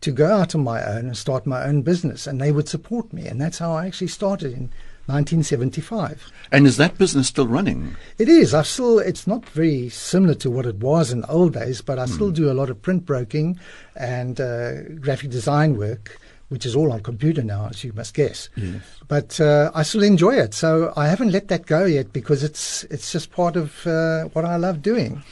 to 0.02 0.12
go 0.12 0.28
out 0.28 0.56
on 0.56 0.64
my 0.64 0.84
own 0.84 1.06
and 1.06 1.18
start 1.18 1.45
my 1.45 1.64
own 1.64 1.82
business 1.82 2.26
and 2.28 2.41
they 2.41 2.52
would 2.52 2.68
support 2.68 3.14
me 3.14 3.28
and 3.28 3.39
that's 3.39 3.60
how 3.60 3.74
I 3.74 3.86
actually 3.86 4.08
started 4.08 4.54
in 4.54 4.72
1975. 5.08 6.32
And 6.52 6.68
is 6.68 6.76
that 6.78 6.98
business 6.98 7.28
still 7.28 7.48
running? 7.48 7.95
It 8.18 8.28
is. 8.28 8.54
I 8.54 8.64
still. 8.64 9.00
It's 9.00 9.26
not 9.26 9.48
very 9.50 9.88
similar 9.88 10.34
to 10.36 10.52
what 10.52 10.66
it 10.66 10.76
was 10.76 11.14
in 11.14 11.22
the 11.22 11.30
old 11.30 11.54
days, 11.54 11.82
but 11.82 11.98
I 11.98 12.06
still 12.08 12.30
do 12.30 12.52
a 12.52 12.54
lot 12.54 12.70
of 12.70 12.82
print 12.82 13.06
broking 13.06 13.58
and 13.95 14.41
uh, 14.41 14.82
graphic 15.00 15.30
design 15.30 15.78
work, 15.78 16.20
which 16.50 16.66
is 16.66 16.76
all 16.76 16.91
on 16.91 17.02
computer 17.02 17.43
now, 17.43 17.68
as 17.70 17.84
you 17.84 17.91
must 17.93 18.14
guess. 18.14 18.50
Yes. 18.56 18.82
But 19.08 19.39
uh, 19.39 19.72
I 19.76 19.84
still 19.84 20.04
enjoy 20.04 20.36
it, 20.36 20.54
so 20.54 20.93
I 20.95 21.08
haven't 21.08 21.32
let 21.32 21.50
that 21.50 21.66
go 21.66 21.86
yet 21.86 22.14
because 22.14 22.43
it's 22.43 22.84
it's 22.86 23.12
just 23.12 23.32
part 23.32 23.56
of 23.56 23.86
uh, 23.86 24.26
what 24.34 24.45
I 24.45 24.56
love 24.56 24.82
doing. 24.82 25.24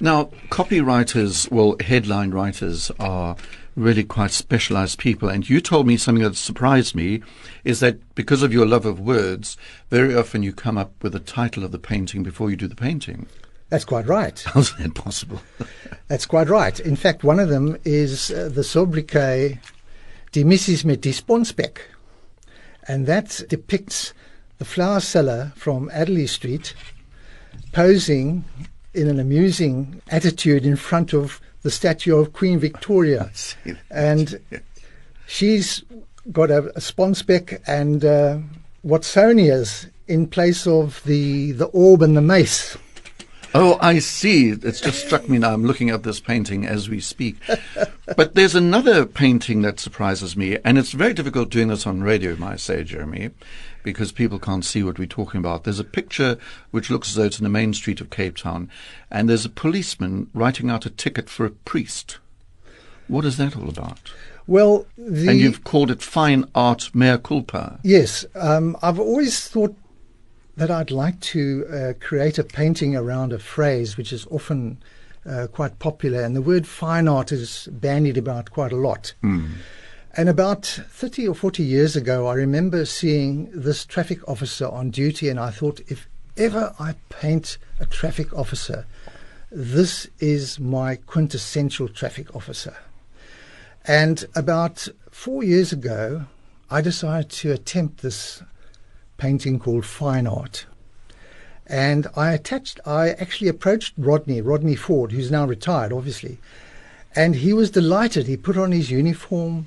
Now, 0.00 0.30
copywriters, 0.50 1.50
well, 1.50 1.76
headline 1.80 2.32
writers 2.32 2.90
are 2.98 3.36
really 3.76 4.04
quite 4.04 4.30
specialized 4.30 4.98
people. 4.98 5.28
And 5.28 5.48
you 5.48 5.60
told 5.60 5.86
me 5.86 5.96
something 5.96 6.22
that 6.22 6.36
surprised 6.36 6.94
me 6.94 7.22
is 7.64 7.80
that 7.80 8.14
because 8.14 8.42
of 8.42 8.52
your 8.52 8.66
love 8.66 8.86
of 8.86 9.00
words, 9.00 9.56
very 9.90 10.14
often 10.14 10.42
you 10.42 10.52
come 10.52 10.78
up 10.78 10.92
with 11.02 11.12
the 11.12 11.20
title 11.20 11.64
of 11.64 11.72
the 11.72 11.78
painting 11.78 12.22
before 12.22 12.50
you 12.50 12.56
do 12.56 12.68
the 12.68 12.76
painting. 12.76 13.26
That's 13.70 13.84
quite 13.84 14.06
right. 14.06 14.40
How's 14.46 14.76
that 14.76 14.94
possible? 14.94 15.40
That's 16.08 16.26
quite 16.26 16.48
right. 16.48 16.78
In 16.80 16.96
fact, 16.96 17.24
one 17.24 17.40
of 17.40 17.48
them 17.48 17.76
is 17.84 18.30
uh, 18.30 18.50
the 18.52 18.62
sobriquet 18.62 19.58
Die 20.34 20.44
Missis 20.44 20.84
met 20.84 21.02
die 21.02 21.12
Sponsbeck. 21.12 21.80
And 22.88 23.06
that 23.06 23.44
depicts 23.48 24.12
the 24.58 24.64
flower 24.64 25.00
seller 25.00 25.52
from 25.54 25.88
Adderley 25.92 26.26
Street 26.26 26.74
posing 27.72 28.44
in 28.92 29.08
an 29.08 29.20
amusing 29.20 30.02
attitude 30.08 30.66
in 30.66 30.76
front 30.76 31.14
of 31.14 31.40
the 31.62 31.70
statue 31.70 32.16
of 32.16 32.32
Queen 32.32 32.58
Victoria. 32.58 33.30
And 33.90 34.40
she's 35.26 35.84
got 36.32 36.50
a, 36.50 36.58
a 36.76 36.80
sponsbeck 36.80 37.62
and 37.66 38.04
uh, 38.04 38.38
Watsonias 38.84 39.88
in 40.08 40.26
place 40.26 40.66
of 40.66 41.02
the, 41.04 41.52
the 41.52 41.66
orb 41.66 42.02
and 42.02 42.16
the 42.16 42.20
mace. 42.20 42.76
Oh, 43.56 43.78
I 43.80 44.00
see. 44.00 44.50
It's 44.50 44.80
just 44.80 45.06
struck 45.06 45.28
me 45.28 45.38
now. 45.38 45.54
I'm 45.54 45.64
looking 45.64 45.88
at 45.90 46.02
this 46.02 46.18
painting 46.18 46.66
as 46.66 46.88
we 46.88 46.98
speak. 46.98 47.36
but 48.16 48.34
there's 48.34 48.56
another 48.56 49.06
painting 49.06 49.62
that 49.62 49.78
surprises 49.78 50.36
me, 50.36 50.58
and 50.64 50.76
it's 50.76 50.90
very 50.90 51.14
difficult 51.14 51.50
doing 51.50 51.68
this 51.68 51.86
on 51.86 52.02
radio, 52.02 52.34
might 52.34 52.54
I 52.54 52.56
say, 52.56 52.82
Jeremy, 52.82 53.30
because 53.84 54.10
people 54.10 54.40
can't 54.40 54.64
see 54.64 54.82
what 54.82 54.98
we're 54.98 55.06
talking 55.06 55.38
about. 55.38 55.62
There's 55.62 55.78
a 55.78 55.84
picture 55.84 56.36
which 56.72 56.90
looks 56.90 57.10
as 57.10 57.14
though 57.14 57.24
it's 57.24 57.38
in 57.38 57.44
the 57.44 57.48
main 57.48 57.72
street 57.74 58.00
of 58.00 58.10
Cape 58.10 58.36
Town, 58.36 58.68
and 59.08 59.28
there's 59.28 59.44
a 59.44 59.50
policeman 59.50 60.28
writing 60.34 60.68
out 60.68 60.84
a 60.84 60.90
ticket 60.90 61.30
for 61.30 61.46
a 61.46 61.50
priest. 61.50 62.18
What 63.06 63.24
is 63.24 63.36
that 63.36 63.56
all 63.56 63.68
about? 63.68 64.12
Well, 64.48 64.86
the, 64.98 65.28
and 65.28 65.38
you've 65.38 65.62
called 65.62 65.92
it 65.92 66.02
fine 66.02 66.44
art 66.56 66.90
mea 66.92 67.18
culpa. 67.18 67.78
Yes, 67.84 68.26
um, 68.34 68.76
I've 68.82 68.98
always 68.98 69.46
thought 69.48 69.76
that 70.56 70.70
I'd 70.70 70.90
like 70.90 71.18
to 71.20 71.66
uh, 71.66 71.92
create 72.00 72.38
a 72.38 72.44
painting 72.44 72.94
around 72.94 73.32
a 73.32 73.38
phrase 73.38 73.96
which 73.96 74.12
is 74.12 74.26
often 74.30 74.78
uh, 75.26 75.46
quite 75.50 75.78
popular, 75.78 76.22
and 76.22 76.36
the 76.36 76.42
word 76.42 76.66
fine 76.66 77.08
art 77.08 77.32
is 77.32 77.68
bandied 77.72 78.16
about 78.16 78.50
quite 78.50 78.72
a 78.72 78.76
lot. 78.76 79.14
And 80.16 80.28
about 80.28 80.64
30 80.64 81.26
or 81.26 81.34
40 81.34 81.62
years 81.62 81.96
ago, 81.96 82.28
I 82.28 82.34
remember 82.34 82.84
seeing 82.84 83.50
this 83.52 83.84
traffic 83.84 84.26
officer 84.28 84.68
on 84.68 84.90
duty, 84.90 85.28
and 85.28 85.40
I 85.40 85.50
thought, 85.50 85.80
if 85.88 86.08
ever 86.36 86.74
I 86.78 86.94
paint 87.08 87.58
a 87.80 87.86
traffic 87.86 88.32
officer, 88.32 88.86
this 89.50 90.08
is 90.20 90.60
my 90.60 90.96
quintessential 90.96 91.88
traffic 91.88 92.34
officer. 92.34 92.76
And 93.86 94.24
about 94.34 94.88
four 95.10 95.42
years 95.42 95.72
ago, 95.72 96.26
I 96.70 96.80
decided 96.80 97.30
to 97.30 97.52
attempt 97.52 98.02
this 98.02 98.42
painting 99.16 99.58
called 99.58 99.84
Fine 99.84 100.26
Art. 100.26 100.66
And 101.66 102.06
I 102.14 102.32
attached, 102.32 102.80
I 102.84 103.10
actually 103.10 103.48
approached 103.48 103.94
Rodney, 103.96 104.40
Rodney 104.40 104.76
Ford, 104.76 105.12
who's 105.12 105.30
now 105.30 105.46
retired, 105.46 105.92
obviously. 105.92 106.38
And 107.16 107.36
he 107.36 107.52
was 107.52 107.70
delighted. 107.70 108.26
He 108.26 108.36
put 108.36 108.56
on 108.56 108.72
his 108.72 108.90
uniform 108.90 109.66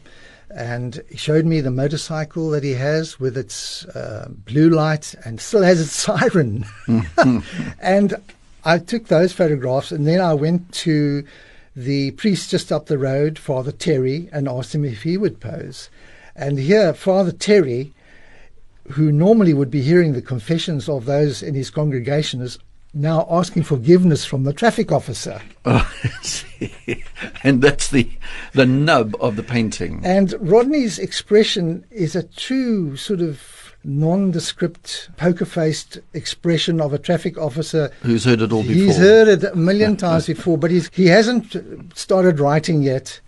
and 0.49 1.01
showed 1.15 1.45
me 1.45 1.59
the 1.59 1.71
motorcycle 1.71 2.49
that 2.51 2.63
he 2.63 2.73
has 2.73 3.19
with 3.19 3.37
its 3.37 3.85
uh, 3.85 4.27
blue 4.29 4.69
light 4.69 5.15
and 5.25 5.41
still 5.41 5.63
has 5.63 5.81
its 5.81 5.93
siren. 5.93 6.65
and 7.79 8.15
I 8.63 8.79
took 8.79 9.07
those 9.07 9.33
photographs 9.33 9.91
and 9.91 10.05
then 10.05 10.21
I 10.21 10.33
went 10.33 10.71
to 10.73 11.25
the 11.75 12.11
priest 12.11 12.49
just 12.49 12.71
up 12.71 12.87
the 12.87 12.97
road, 12.97 13.37
Father 13.37 13.71
Terry, 13.71 14.29
and 14.31 14.47
asked 14.47 14.73
him 14.73 14.83
if 14.83 15.03
he 15.03 15.17
would 15.17 15.39
pose. 15.39 15.89
And 16.35 16.59
here, 16.59 16.93
Father 16.93 17.31
Terry, 17.31 17.93
who 18.89 19.11
normally 19.11 19.53
would 19.53 19.71
be 19.71 19.81
hearing 19.81 20.13
the 20.13 20.21
confessions 20.21 20.87
of 20.87 21.05
those 21.05 21.43
in 21.43 21.53
his 21.53 21.69
congregation, 21.69 22.41
is 22.41 22.57
now 22.93 23.27
asking 23.29 23.63
forgiveness 23.63 24.25
from 24.25 24.43
the 24.43 24.53
traffic 24.53 24.91
officer. 24.91 25.41
Oh, 25.69 25.93
and 27.43 27.61
that's 27.61 27.89
the 27.89 28.09
the 28.53 28.65
nub 28.65 29.15
of 29.19 29.35
the 29.35 29.43
painting. 29.43 30.01
And 30.05 30.33
Rodney's 30.39 30.97
expression 30.97 31.85
is 31.91 32.15
a 32.15 32.23
true 32.23 32.95
sort 32.95 33.19
of 33.19 33.75
nondescript, 33.83 35.09
poker 35.17 35.45
faced 35.45 35.99
expression 36.13 36.79
of 36.81 36.93
a 36.93 36.97
traffic 36.97 37.37
officer. 37.37 37.91
Who's 38.01 38.25
heard 38.25 38.41
it 38.41 38.51
all 38.51 38.63
before? 38.63 38.75
He's 38.75 38.97
heard 38.97 39.27
it 39.27 39.43
a 39.43 39.55
million 39.55 39.97
times 40.07 40.27
before, 40.27 40.57
but 40.57 40.71
he's, 40.71 40.89
he 40.93 41.07
hasn't 41.07 41.55
started 41.97 42.39
writing 42.39 42.81
yet. 42.81 43.19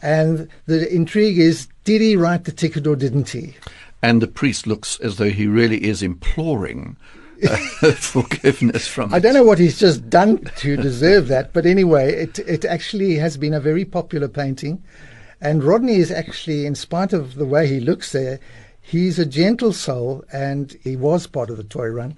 And 0.00 0.48
the 0.66 0.92
intrigue 0.94 1.38
is 1.38 1.68
did 1.84 2.00
he 2.00 2.16
write 2.16 2.44
the 2.44 2.52
ticket 2.52 2.86
or 2.86 2.96
didn't 2.96 3.30
he? 3.30 3.56
And 4.02 4.22
the 4.22 4.28
priest 4.28 4.66
looks 4.66 4.98
as 5.00 5.16
though 5.16 5.30
he 5.30 5.46
really 5.48 5.84
is 5.84 6.02
imploring 6.02 6.96
uh, 7.48 7.56
forgiveness 7.96 8.86
from. 8.86 9.12
I 9.12 9.18
don't 9.18 9.34
know 9.34 9.42
what 9.44 9.58
he's 9.58 9.78
just 9.78 10.08
done 10.08 10.38
to 10.58 10.76
deserve 10.76 11.28
that, 11.28 11.52
but 11.52 11.66
anyway, 11.66 12.12
it 12.14 12.38
it 12.40 12.64
actually 12.64 13.16
has 13.16 13.36
been 13.36 13.54
a 13.54 13.60
very 13.60 13.84
popular 13.84 14.28
painting, 14.28 14.82
and 15.40 15.64
Rodney 15.64 15.96
is 15.96 16.10
actually, 16.12 16.64
in 16.66 16.74
spite 16.74 17.12
of 17.12 17.34
the 17.34 17.44
way 17.46 17.66
he 17.66 17.80
looks 17.80 18.12
there, 18.12 18.38
he's 18.80 19.18
a 19.18 19.26
gentle 19.26 19.72
soul, 19.72 20.24
and 20.32 20.76
he 20.82 20.94
was 20.96 21.26
part 21.26 21.50
of 21.50 21.56
the 21.56 21.64
toy 21.64 21.88
run 21.88 22.16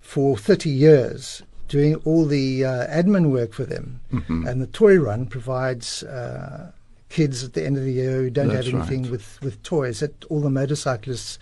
for 0.00 0.36
thirty 0.36 0.70
years, 0.70 1.42
doing 1.68 1.96
all 2.04 2.24
the 2.26 2.64
uh, 2.64 2.86
admin 2.88 3.30
work 3.30 3.52
for 3.52 3.64
them, 3.64 4.00
Mm-hmm. 4.12 4.46
and 4.46 4.62
the 4.62 4.66
toy 4.68 4.96
run 4.98 5.26
provides. 5.26 6.02
Uh, 6.04 6.70
Kids 7.08 7.42
at 7.42 7.54
the 7.54 7.64
end 7.64 7.76
of 7.76 7.84
the 7.84 7.92
year 7.92 8.22
who 8.22 8.30
don't 8.30 8.48
That's 8.48 8.66
have 8.66 8.74
anything 8.74 9.02
right. 9.04 9.12
with, 9.12 9.38
with 9.42 9.62
toys 9.62 10.00
that 10.00 10.24
all 10.26 10.40
the 10.40 10.50
motorcyclists 10.50 11.38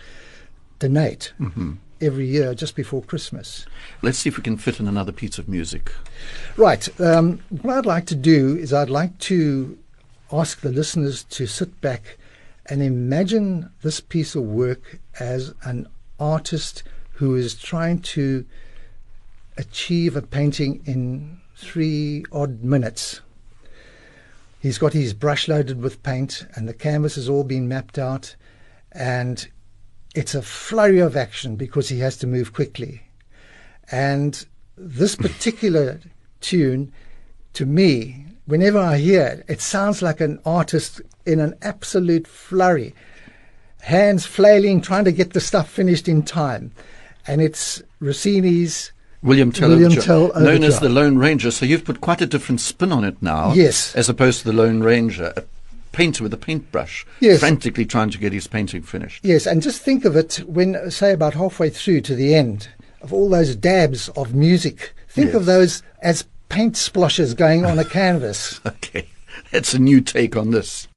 donate 0.79 1.33
Mm-hmm. 1.39 1.73
every 1.99 2.27
year 2.27 2.53
just 2.53 2.75
before 2.75 3.01
Christmas. 3.01 3.65
Let's 4.01 4.19
see 4.19 4.29
if 4.29 4.37
we 4.37 4.43
can 4.43 4.57
fit 4.57 4.79
in 4.79 4.87
another 4.87 5.11
piece 5.11 5.37
of 5.39 5.47
music. 5.49 5.91
Right. 6.55 6.87
Um, 7.01 7.39
what 7.49 7.77
I'd 7.79 7.85
like 7.85 8.05
to 8.07 8.15
do 8.15 8.55
is 8.55 8.71
I'd 8.71 8.89
like 8.89 9.17
to 9.19 9.77
ask 10.31 10.61
the 10.61 10.69
listeners 10.71 11.23
to 11.23 11.47
sit 11.47 11.81
back 11.81 12.17
and 12.67 12.81
imagine 12.83 13.69
this 13.81 13.99
piece 13.99 14.35
of 14.35 14.43
work 14.43 14.99
as 15.19 15.53
an 15.63 15.87
artist 16.19 16.83
who 17.13 17.35
is 17.35 17.55
trying 17.55 17.99
to 18.01 18.45
achieve 19.57 20.15
a 20.15 20.21
painting 20.21 20.83
in 20.85 21.39
three 21.55 22.23
odd 22.31 22.63
minutes. 22.63 23.21
He's 24.67 24.77
got 24.77 24.91
his 24.91 25.13
brush 25.13 25.47
loaded 25.47 25.81
with 25.81 26.03
paint, 26.03 26.45
and 26.53 26.67
the 26.67 26.73
canvas 26.73 27.15
has 27.15 27.29
all 27.29 27.45
been 27.45 27.69
mapped 27.69 27.97
out, 27.97 28.35
and 28.91 29.47
it's 30.13 30.35
a 30.35 30.41
flurry 30.41 30.99
of 30.99 31.15
action 31.15 31.55
because 31.55 31.87
he 31.87 31.99
has 31.99 32.17
to 32.17 32.27
move 32.27 32.51
quickly. 32.51 33.03
And 33.89 34.45
this 34.75 35.15
particular 35.15 36.01
tune, 36.41 36.91
to 37.53 37.65
me, 37.65 38.25
whenever 38.45 38.77
I 38.77 38.97
hear 38.97 39.25
it, 39.27 39.45
it 39.47 39.61
sounds 39.61 40.01
like 40.01 40.19
an 40.19 40.41
artist 40.45 41.01
in 41.25 41.39
an 41.39 41.55
absolute 41.61 42.27
flurry, 42.27 42.93
hands 43.83 44.25
flailing, 44.25 44.81
trying 44.81 45.05
to 45.05 45.13
get 45.13 45.31
the 45.31 45.39
stuff 45.39 45.69
finished 45.69 46.09
in 46.09 46.23
time. 46.23 46.73
And 47.25 47.39
it's 47.39 47.81
Rossini's 48.01 48.91
William 49.23 49.51
Tell, 49.51 49.69
William 49.69 49.91
Overture, 49.91 50.05
Tell 50.31 50.39
known 50.41 50.63
as 50.63 50.79
the 50.79 50.89
Lone 50.89 51.17
Ranger. 51.17 51.51
So 51.51 51.65
you've 51.65 51.85
put 51.85 52.01
quite 52.01 52.21
a 52.21 52.27
different 52.27 52.61
spin 52.61 52.91
on 52.91 53.03
it 53.03 53.21
now. 53.21 53.53
Yes. 53.53 53.95
As 53.95 54.09
opposed 54.09 54.39
to 54.39 54.45
the 54.45 54.53
Lone 54.53 54.81
Ranger, 54.81 55.33
a 55.35 55.43
painter 55.91 56.23
with 56.23 56.33
a 56.33 56.37
paintbrush, 56.37 57.05
Yes. 57.19 57.39
frantically 57.39 57.85
trying 57.85 58.11
to 58.11 58.17
get 58.19 58.31
his 58.33 58.47
painting 58.47 58.83
finished. 58.83 59.25
Yes, 59.25 59.47
and 59.47 59.61
just 59.61 59.81
think 59.81 60.05
of 60.05 60.15
it 60.15 60.43
when, 60.47 60.91
say, 60.91 61.11
about 61.13 61.33
halfway 61.33 61.69
through 61.71 62.01
to 62.01 62.15
the 62.15 62.35
end 62.35 62.69
of 63.01 63.11
all 63.11 63.29
those 63.29 63.55
dabs 63.55 64.09
of 64.09 64.33
music. 64.35 64.93
Think 65.09 65.27
Yes. 65.27 65.35
of 65.35 65.45
those 65.45 65.83
as 66.01 66.25
paint 66.49 66.77
splashes 66.77 67.33
going 67.33 67.65
on 67.65 67.79
a 67.79 67.85
canvas. 67.99 68.59
Okay, 68.65 69.07
that's 69.51 69.73
a 69.73 69.79
new 69.79 69.99
take 70.01 70.35
on 70.37 70.51
this. 70.51 70.87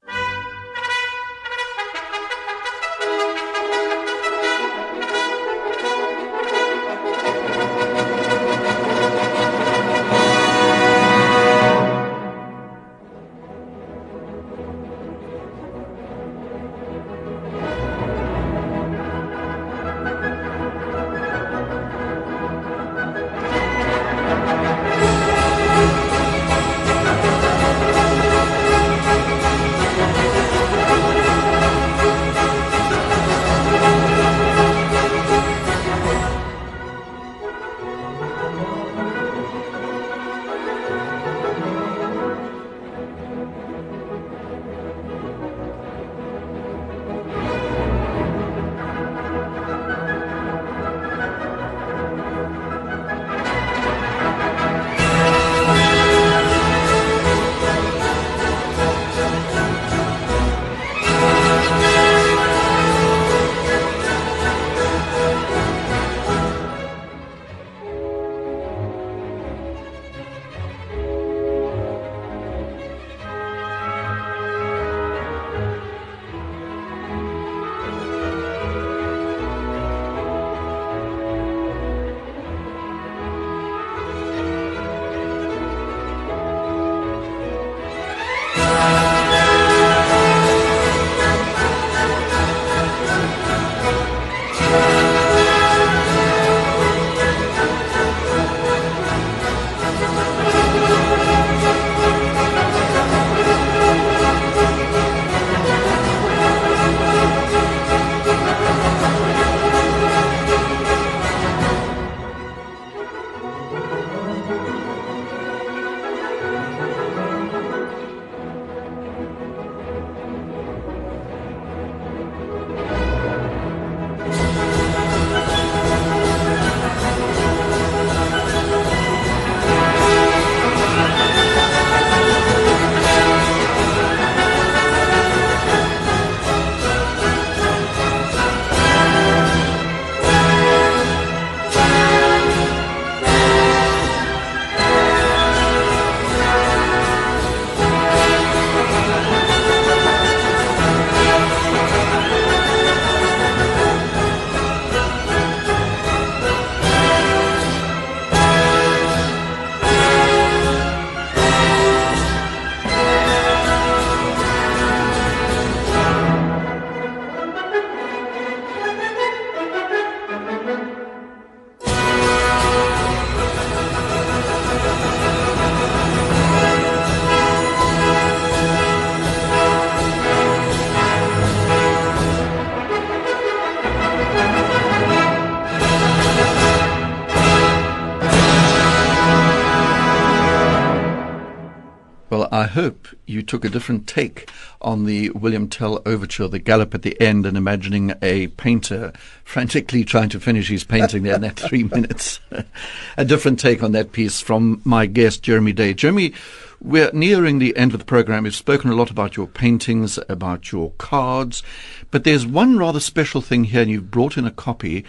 You 193.41 193.45
took 193.45 193.65
a 193.65 193.69
different 193.69 194.05
take 194.05 194.51
on 194.81 195.05
the 195.05 195.31
William 195.31 195.67
Tell 195.67 195.99
overture, 196.05 196.47
the 196.47 196.59
gallop 196.59 196.93
at 196.93 197.01
the 197.01 197.19
end, 197.19 197.47
and 197.47 197.57
imagining 197.57 198.13
a 198.21 198.47
painter 198.49 199.11
frantically 199.43 200.05
trying 200.05 200.29
to 200.29 200.39
finish 200.39 200.69
his 200.69 200.83
painting 200.83 201.23
there 201.23 201.35
in 201.35 201.41
that 201.41 201.59
three 201.59 201.83
minutes. 201.95 202.39
a 203.17 203.25
different 203.25 203.59
take 203.59 203.81
on 203.81 203.93
that 203.93 204.11
piece 204.11 204.39
from 204.39 204.79
my 204.85 205.07
guest, 205.07 205.41
Jeremy 205.41 205.73
Day. 205.73 205.95
Jeremy, 205.95 206.33
we're 206.79 207.09
nearing 207.13 207.57
the 207.57 207.75
end 207.75 207.93
of 207.93 207.99
the 207.99 208.05
program. 208.05 208.43
We've 208.43 208.53
spoken 208.53 208.91
a 208.91 208.95
lot 208.95 209.09
about 209.09 209.35
your 209.35 209.47
paintings, 209.47 210.19
about 210.29 210.71
your 210.71 210.91
cards, 210.99 211.63
but 212.11 212.23
there's 212.23 212.45
one 212.45 212.77
rather 212.77 212.99
special 212.99 213.41
thing 213.41 213.63
here, 213.63 213.81
and 213.81 213.89
you've 213.89 214.11
brought 214.11 214.37
in 214.37 214.45
a 214.45 214.51
copy. 214.51 215.03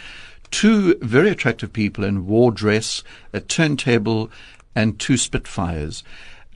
Two 0.50 0.94
very 1.02 1.28
attractive 1.28 1.72
people 1.72 2.02
in 2.02 2.26
war 2.26 2.50
dress, 2.50 3.02
a 3.34 3.40
turntable, 3.40 4.30
and 4.74 4.98
two 4.98 5.18
Spitfires. 5.18 6.02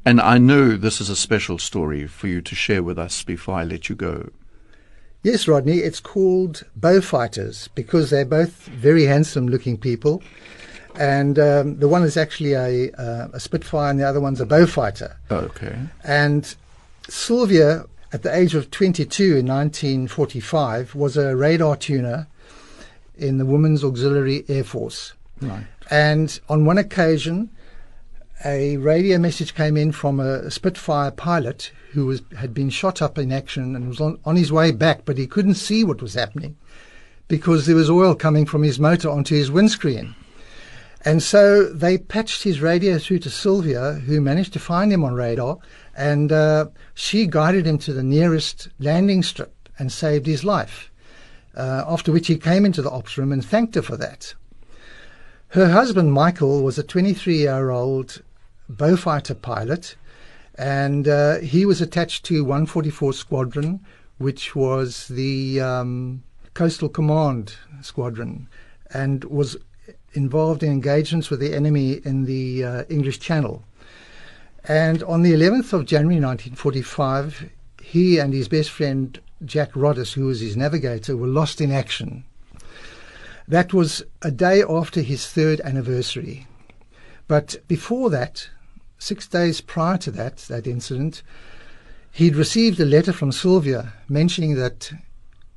And 0.06 0.20
I 0.20 0.38
know 0.38 0.76
this 0.76 1.00
is 1.00 1.10
a 1.10 1.16
special 1.16 1.58
story 1.58 2.06
for 2.06 2.28
you 2.28 2.40
to 2.40 2.54
share 2.54 2.82
with 2.82 2.98
us 2.98 3.22
before 3.22 3.56
I 3.56 3.64
let 3.64 3.90
you 3.90 3.94
go. 3.94 4.30
Yes, 5.22 5.46
Rodney, 5.46 5.78
it's 5.78 6.00
called 6.00 6.62
Beau 6.76 7.00
Fighters 7.00 7.68
because 7.74 8.08
they're 8.08 8.24
both 8.24 8.52
very 8.68 9.04
handsome 9.04 9.48
looking 9.48 9.76
people 9.76 10.22
and 10.98 11.38
um, 11.38 11.78
the 11.78 11.88
one 11.88 12.02
is 12.02 12.16
actually 12.16 12.54
a, 12.54 12.90
uh, 12.92 13.28
a 13.32 13.40
Spitfire, 13.40 13.90
and 13.90 14.00
the 14.00 14.04
other 14.04 14.20
one's 14.20 14.40
a 14.40 14.46
Beaufighter. 14.46 15.16
okay. 15.30 15.76
And 16.04 16.54
Sylvia, 17.08 17.84
at 18.12 18.22
the 18.22 18.34
age 18.34 18.54
of 18.54 18.70
22 18.70 19.36
in 19.36 19.46
1945, 19.46 20.94
was 20.94 21.16
a 21.16 21.36
radar 21.36 21.76
tuner 21.76 22.26
in 23.16 23.38
the 23.38 23.46
Women's 23.46 23.84
Auxiliary 23.84 24.44
Air 24.48 24.64
Force. 24.64 25.12
Right. 25.40 25.66
And 25.90 26.38
on 26.48 26.64
one 26.64 26.78
occasion, 26.78 27.50
a 28.44 28.76
radio 28.76 29.18
message 29.18 29.54
came 29.54 29.76
in 29.76 29.92
from 29.92 30.20
a 30.20 30.50
Spitfire 30.50 31.10
pilot 31.10 31.72
who 31.92 32.06
was 32.06 32.22
had 32.36 32.52
been 32.52 32.68
shot 32.68 33.00
up 33.00 33.16
in 33.16 33.32
action 33.32 33.74
and 33.74 33.88
was 33.88 34.00
on, 34.00 34.18
on 34.24 34.36
his 34.36 34.52
way 34.52 34.70
back, 34.72 35.04
but 35.04 35.16
he 35.16 35.26
couldn't 35.26 35.54
see 35.54 35.84
what 35.84 36.02
was 36.02 36.14
happening 36.14 36.56
because 37.28 37.66
there 37.66 37.76
was 37.76 37.90
oil 37.90 38.14
coming 38.14 38.46
from 38.46 38.62
his 38.62 38.78
motor 38.78 39.08
onto 39.08 39.34
his 39.34 39.50
windscreen. 39.50 40.14
And 41.04 41.22
so 41.22 41.64
they 41.64 41.98
patched 41.98 42.42
his 42.42 42.60
radio 42.60 42.98
through 42.98 43.20
to 43.20 43.30
Sylvia, 43.30 43.94
who 43.94 44.20
managed 44.20 44.52
to 44.54 44.58
find 44.58 44.92
him 44.92 45.04
on 45.04 45.14
radar, 45.14 45.58
and 45.96 46.32
uh, 46.32 46.66
she 46.94 47.26
guided 47.26 47.66
him 47.66 47.78
to 47.78 47.92
the 47.92 48.02
nearest 48.02 48.68
landing 48.78 49.22
strip 49.22 49.68
and 49.78 49.90
saved 49.90 50.26
his 50.26 50.44
life. 50.44 50.90
Uh, 51.56 51.84
after 51.86 52.12
which 52.12 52.26
he 52.26 52.36
came 52.36 52.66
into 52.66 52.82
the 52.82 52.90
ops 52.90 53.16
room 53.16 53.32
and 53.32 53.44
thanked 53.44 53.76
her 53.76 53.82
for 53.82 53.96
that. 53.96 54.34
Her 55.48 55.70
husband, 55.70 56.12
Michael, 56.12 56.62
was 56.62 56.76
a 56.76 56.82
23 56.82 57.38
year 57.38 57.70
old 57.70 58.20
Beaufighter 58.70 59.34
pilot, 59.34 59.96
and 60.56 61.06
uh, 61.06 61.38
he 61.38 61.64
was 61.66 61.80
attached 61.80 62.24
to 62.26 62.42
144 62.42 63.12
Squadron, 63.12 63.80
which 64.18 64.56
was 64.56 65.08
the 65.08 65.60
um, 65.60 66.22
Coastal 66.54 66.88
Command 66.88 67.54
Squadron, 67.82 68.48
and 68.92 69.24
was 69.24 69.56
involved 70.14 70.62
in 70.62 70.72
engagements 70.72 71.30
with 71.30 71.40
the 71.40 71.54
enemy 71.54 72.00
in 72.04 72.24
the 72.24 72.64
uh, 72.64 72.84
English 72.88 73.20
Channel. 73.20 73.62
And 74.64 75.02
on 75.04 75.22
the 75.22 75.32
11th 75.32 75.72
of 75.72 75.84
January 75.84 76.20
1945, 76.20 77.50
he 77.82 78.18
and 78.18 78.32
his 78.32 78.48
best 78.48 78.70
friend 78.70 79.20
Jack 79.44 79.72
Roddis, 79.76 80.14
who 80.14 80.26
was 80.26 80.40
his 80.40 80.56
navigator, 80.56 81.16
were 81.16 81.26
lost 81.28 81.60
in 81.60 81.70
action. 81.70 82.24
That 83.46 83.72
was 83.72 84.02
a 84.22 84.32
day 84.32 84.62
after 84.68 85.02
his 85.02 85.28
third 85.28 85.60
anniversary. 85.60 86.46
But 87.28 87.56
before 87.68 88.10
that, 88.10 88.48
six 88.98 89.26
days 89.26 89.60
prior 89.60 89.98
to 89.98 90.10
that, 90.12 90.38
that 90.48 90.66
incident, 90.66 91.22
he'd 92.12 92.36
received 92.36 92.80
a 92.80 92.84
letter 92.84 93.12
from 93.12 93.32
Sylvia 93.32 93.92
mentioning 94.08 94.54
that 94.54 94.92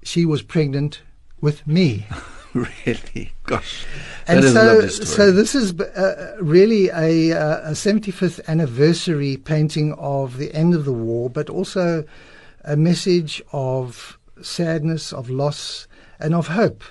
she 0.03 0.25
was 0.25 0.41
pregnant 0.41 1.01
with 1.41 1.65
me. 1.65 2.05
really? 2.53 3.31
Gosh. 3.43 3.85
And 4.27 4.43
so, 4.43 4.87
so 4.87 5.31
this 5.31 5.55
is 5.55 5.79
uh, 5.79 6.37
really 6.41 6.89
a, 6.89 7.31
uh, 7.31 7.69
a 7.69 7.71
75th 7.71 8.45
anniversary 8.47 9.37
painting 9.37 9.93
of 9.93 10.37
the 10.37 10.53
end 10.53 10.73
of 10.73 10.85
the 10.85 10.93
war, 10.93 11.29
but 11.29 11.49
also 11.49 12.03
a 12.63 12.75
message 12.75 13.41
of 13.51 14.19
sadness, 14.41 15.13
of 15.13 15.29
loss, 15.29 15.87
and 16.19 16.35
of 16.35 16.47
hope. 16.49 16.83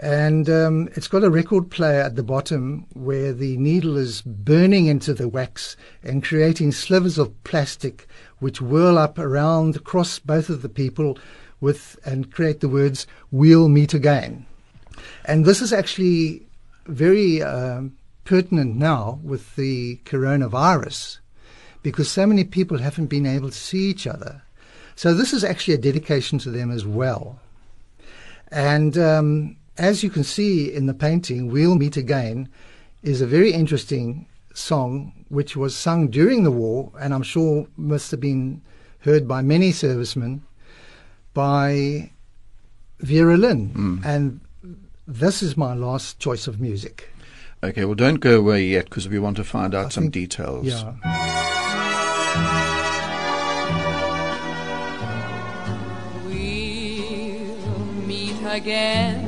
And 0.00 0.48
um, 0.48 0.88
it's 0.94 1.08
got 1.08 1.24
a 1.24 1.30
record 1.30 1.70
player 1.70 2.02
at 2.02 2.14
the 2.14 2.22
bottom 2.22 2.86
where 2.94 3.32
the 3.32 3.56
needle 3.56 3.96
is 3.96 4.22
burning 4.22 4.86
into 4.86 5.12
the 5.12 5.28
wax 5.28 5.76
and 6.04 6.22
creating 6.22 6.70
slivers 6.70 7.18
of 7.18 7.42
plastic 7.42 8.06
which 8.38 8.60
whirl 8.60 8.96
up 8.96 9.18
around 9.18 9.74
across 9.74 10.20
both 10.20 10.50
of 10.50 10.62
the 10.62 10.68
people 10.68 11.18
with 11.60 11.98
and 12.04 12.30
create 12.30 12.60
the 12.60 12.68
words 12.68 13.08
"We'll 13.32 13.68
meet 13.68 13.92
again." 13.92 14.46
And 15.24 15.44
this 15.44 15.60
is 15.60 15.72
actually 15.72 16.46
very 16.86 17.42
um, 17.42 17.96
pertinent 18.24 18.76
now 18.76 19.18
with 19.24 19.56
the 19.56 19.96
coronavirus 20.04 21.18
because 21.82 22.08
so 22.08 22.24
many 22.24 22.44
people 22.44 22.78
haven't 22.78 23.06
been 23.06 23.26
able 23.26 23.50
to 23.50 23.56
see 23.56 23.90
each 23.90 24.06
other. 24.06 24.42
So 24.94 25.12
this 25.12 25.32
is 25.32 25.42
actually 25.42 25.74
a 25.74 25.78
dedication 25.78 26.38
to 26.40 26.50
them 26.50 26.70
as 26.70 26.86
well. 26.86 27.40
And 28.50 28.96
um, 28.96 29.56
as 29.78 30.02
you 30.02 30.10
can 30.10 30.24
see 30.24 30.72
in 30.72 30.86
the 30.86 30.94
painting, 30.94 31.48
We'll 31.48 31.76
Meet 31.76 31.96
Again 31.96 32.48
is 33.02 33.20
a 33.20 33.26
very 33.26 33.52
interesting 33.52 34.26
song 34.52 35.12
which 35.28 35.56
was 35.56 35.76
sung 35.76 36.08
during 36.08 36.42
the 36.42 36.50
war 36.50 36.92
and 37.00 37.14
I'm 37.14 37.22
sure 37.22 37.68
must 37.76 38.10
have 38.10 38.20
been 38.20 38.60
heard 39.00 39.28
by 39.28 39.40
many 39.40 39.70
servicemen 39.70 40.42
by 41.32 42.10
Vera 42.98 43.36
Lynn. 43.36 43.70
Mm. 43.70 44.04
And 44.04 44.40
this 45.06 45.42
is 45.42 45.56
my 45.56 45.74
last 45.74 46.18
choice 46.18 46.48
of 46.48 46.60
music. 46.60 47.10
Okay, 47.62 47.84
well, 47.84 47.94
don't 47.94 48.16
go 48.16 48.38
away 48.38 48.64
yet 48.64 48.86
because 48.86 49.08
we 49.08 49.18
want 49.18 49.36
to 49.36 49.44
find 49.44 49.74
out 49.74 49.86
I 49.86 49.88
some 49.90 50.04
think, 50.04 50.14
details. 50.14 50.66
Yeah. 50.66 50.94
We'll 56.24 58.06
meet 58.06 58.36
again. 58.44 59.27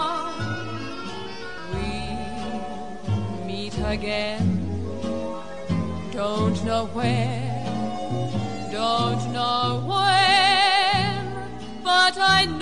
Again, 3.91 4.57
don't 6.13 6.63
know 6.63 6.85
where, 6.93 7.65
don't 8.71 9.33
know 9.33 9.83
when, 9.85 11.83
but 11.83 12.17
I 12.17 12.45
know 12.45 12.60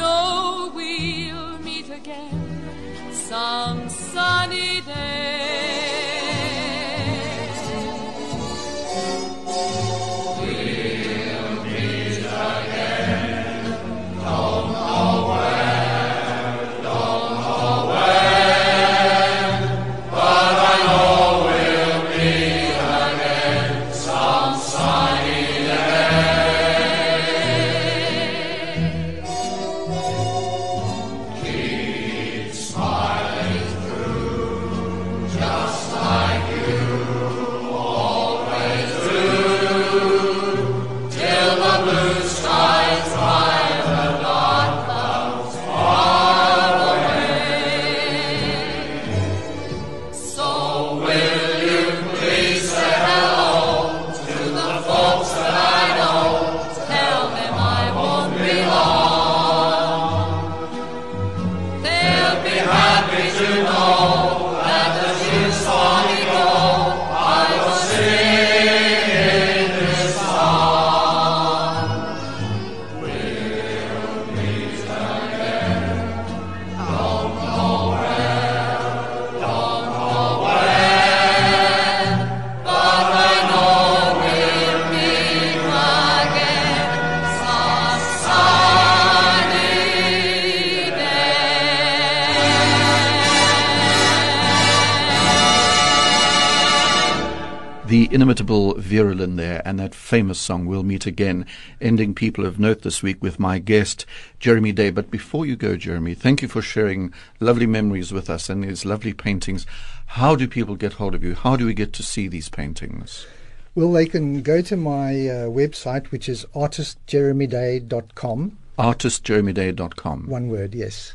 inimitable 98.12 98.74
Vera 98.76 99.14
Lynn 99.14 99.36
there 99.36 99.62
and 99.66 99.80
that 99.80 99.94
famous 99.94 100.40
song, 100.40 100.66
We'll 100.66 100.84
Meet 100.84 101.06
Again, 101.06 101.46
ending 101.80 102.16
People 102.16 102.46
of 102.46 102.60
Note 102.60 102.82
this 102.82 103.04
week 103.04 103.22
with 103.22 103.40
my 103.40 103.60
guest, 103.60 104.06
Jeremy 104.40 104.72
Day. 104.72 104.90
But 104.90 105.12
before 105.12 105.46
you 105.46 105.56
go, 105.56 105.76
Jeremy, 105.76 106.16
thank 106.16 106.42
you 106.42 106.48
for 106.48 106.62
sharing 106.62 107.14
lovely 107.40 107.68
memories 107.68 108.12
with 108.12 108.30
us 108.30 108.50
and 108.50 108.64
these 108.64 108.84
lovely 108.84 109.14
paintings. 109.14 109.68
How 110.08 110.36
do 110.36 110.48
people 110.48 110.76
get 110.76 110.94
hold 110.94 111.14
of 111.14 111.24
you? 111.24 111.36
How 111.36 111.56
do 111.56 111.68
we 111.68 111.74
get 111.74 111.94
to 111.94 112.04
see 112.04 112.28
these 112.28 112.50
paintings? 112.50 113.28
Well, 113.76 113.92
they 113.92 114.08
can 114.08 114.42
go 114.42 114.62
to 114.62 114.76
my 114.76 115.12
uh, 115.12 115.48
website, 115.48 116.08
which 116.08 116.28
is 116.28 116.46
artistjeremyday.com. 116.56 118.58
Artistjeremyday.com. 118.80 120.28
One 120.28 120.50
word, 120.50 120.74
yes. 120.74 121.14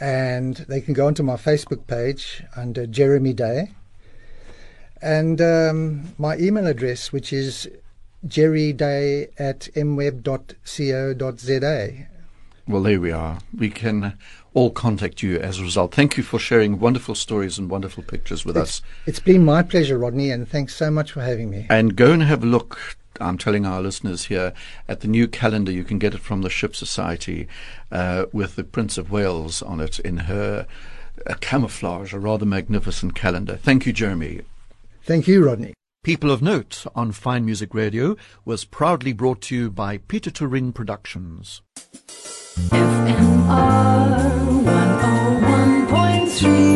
And 0.00 0.56
they 0.68 0.80
can 0.80 0.94
go 0.94 1.08
onto 1.08 1.24
my 1.24 1.36
Facebook 1.36 1.86
page 1.86 2.42
under 2.56 2.86
Jeremy 2.86 3.32
Day 3.32 3.70
and 5.04 5.40
um, 5.40 6.14
my 6.16 6.36
email 6.38 6.66
address, 6.66 7.12
which 7.12 7.32
is 7.32 7.68
jerryday 8.26 9.28
at 9.38 9.68
mweb.co.za. 9.74 10.56
Well, 12.66 12.82
there 12.82 13.00
we 13.00 13.12
are. 13.12 13.38
We 13.54 13.68
can 13.68 14.16
all 14.54 14.70
contact 14.70 15.22
you 15.22 15.38
as 15.38 15.58
a 15.58 15.62
result. 15.62 15.94
Thank 15.94 16.16
you 16.16 16.22
for 16.22 16.38
sharing 16.38 16.80
wonderful 16.80 17.14
stories 17.14 17.58
and 17.58 17.68
wonderful 17.68 18.02
pictures 18.02 18.46
with 18.46 18.56
it's, 18.56 18.78
us. 18.78 18.82
It's 19.04 19.20
been 19.20 19.44
my 19.44 19.62
pleasure, 19.62 19.98
Rodney, 19.98 20.30
and 20.30 20.48
thanks 20.48 20.74
so 20.74 20.90
much 20.90 21.12
for 21.12 21.20
having 21.20 21.50
me. 21.50 21.66
And 21.68 21.96
go 21.96 22.12
and 22.12 22.22
have 22.22 22.42
a 22.42 22.46
look. 22.46 22.96
I'm 23.20 23.36
telling 23.36 23.66
our 23.66 23.82
listeners 23.82 24.24
here 24.24 24.54
at 24.88 25.00
the 25.00 25.08
new 25.08 25.28
calendar. 25.28 25.70
You 25.70 25.84
can 25.84 25.98
get 25.98 26.14
it 26.14 26.20
from 26.20 26.40
the 26.40 26.48
Ship 26.48 26.74
Society 26.74 27.46
uh, 27.92 28.24
with 28.32 28.56
the 28.56 28.64
Prince 28.64 28.96
of 28.96 29.10
Wales 29.10 29.60
on 29.60 29.80
it 29.80 29.98
in 29.98 30.16
her 30.16 30.66
uh, 31.26 31.34
camouflage, 31.40 32.14
a 32.14 32.18
rather 32.18 32.46
magnificent 32.46 33.14
calendar. 33.14 33.56
Thank 33.56 33.84
you, 33.84 33.92
Jeremy. 33.92 34.40
Thank 35.04 35.28
you, 35.28 35.44
Rodney. 35.44 35.74
People 36.02 36.30
of 36.30 36.40
Note 36.40 36.86
on 36.94 37.12
Fine 37.12 37.44
Music 37.44 37.74
Radio 37.74 38.16
was 38.46 38.64
proudly 38.64 39.12
brought 39.12 39.42
to 39.42 39.54
you 39.54 39.70
by 39.70 39.98
Peter 39.98 40.30
Turin 40.30 40.72
Productions. 40.72 41.60
FMR 42.70 44.64
101.3 44.64 46.73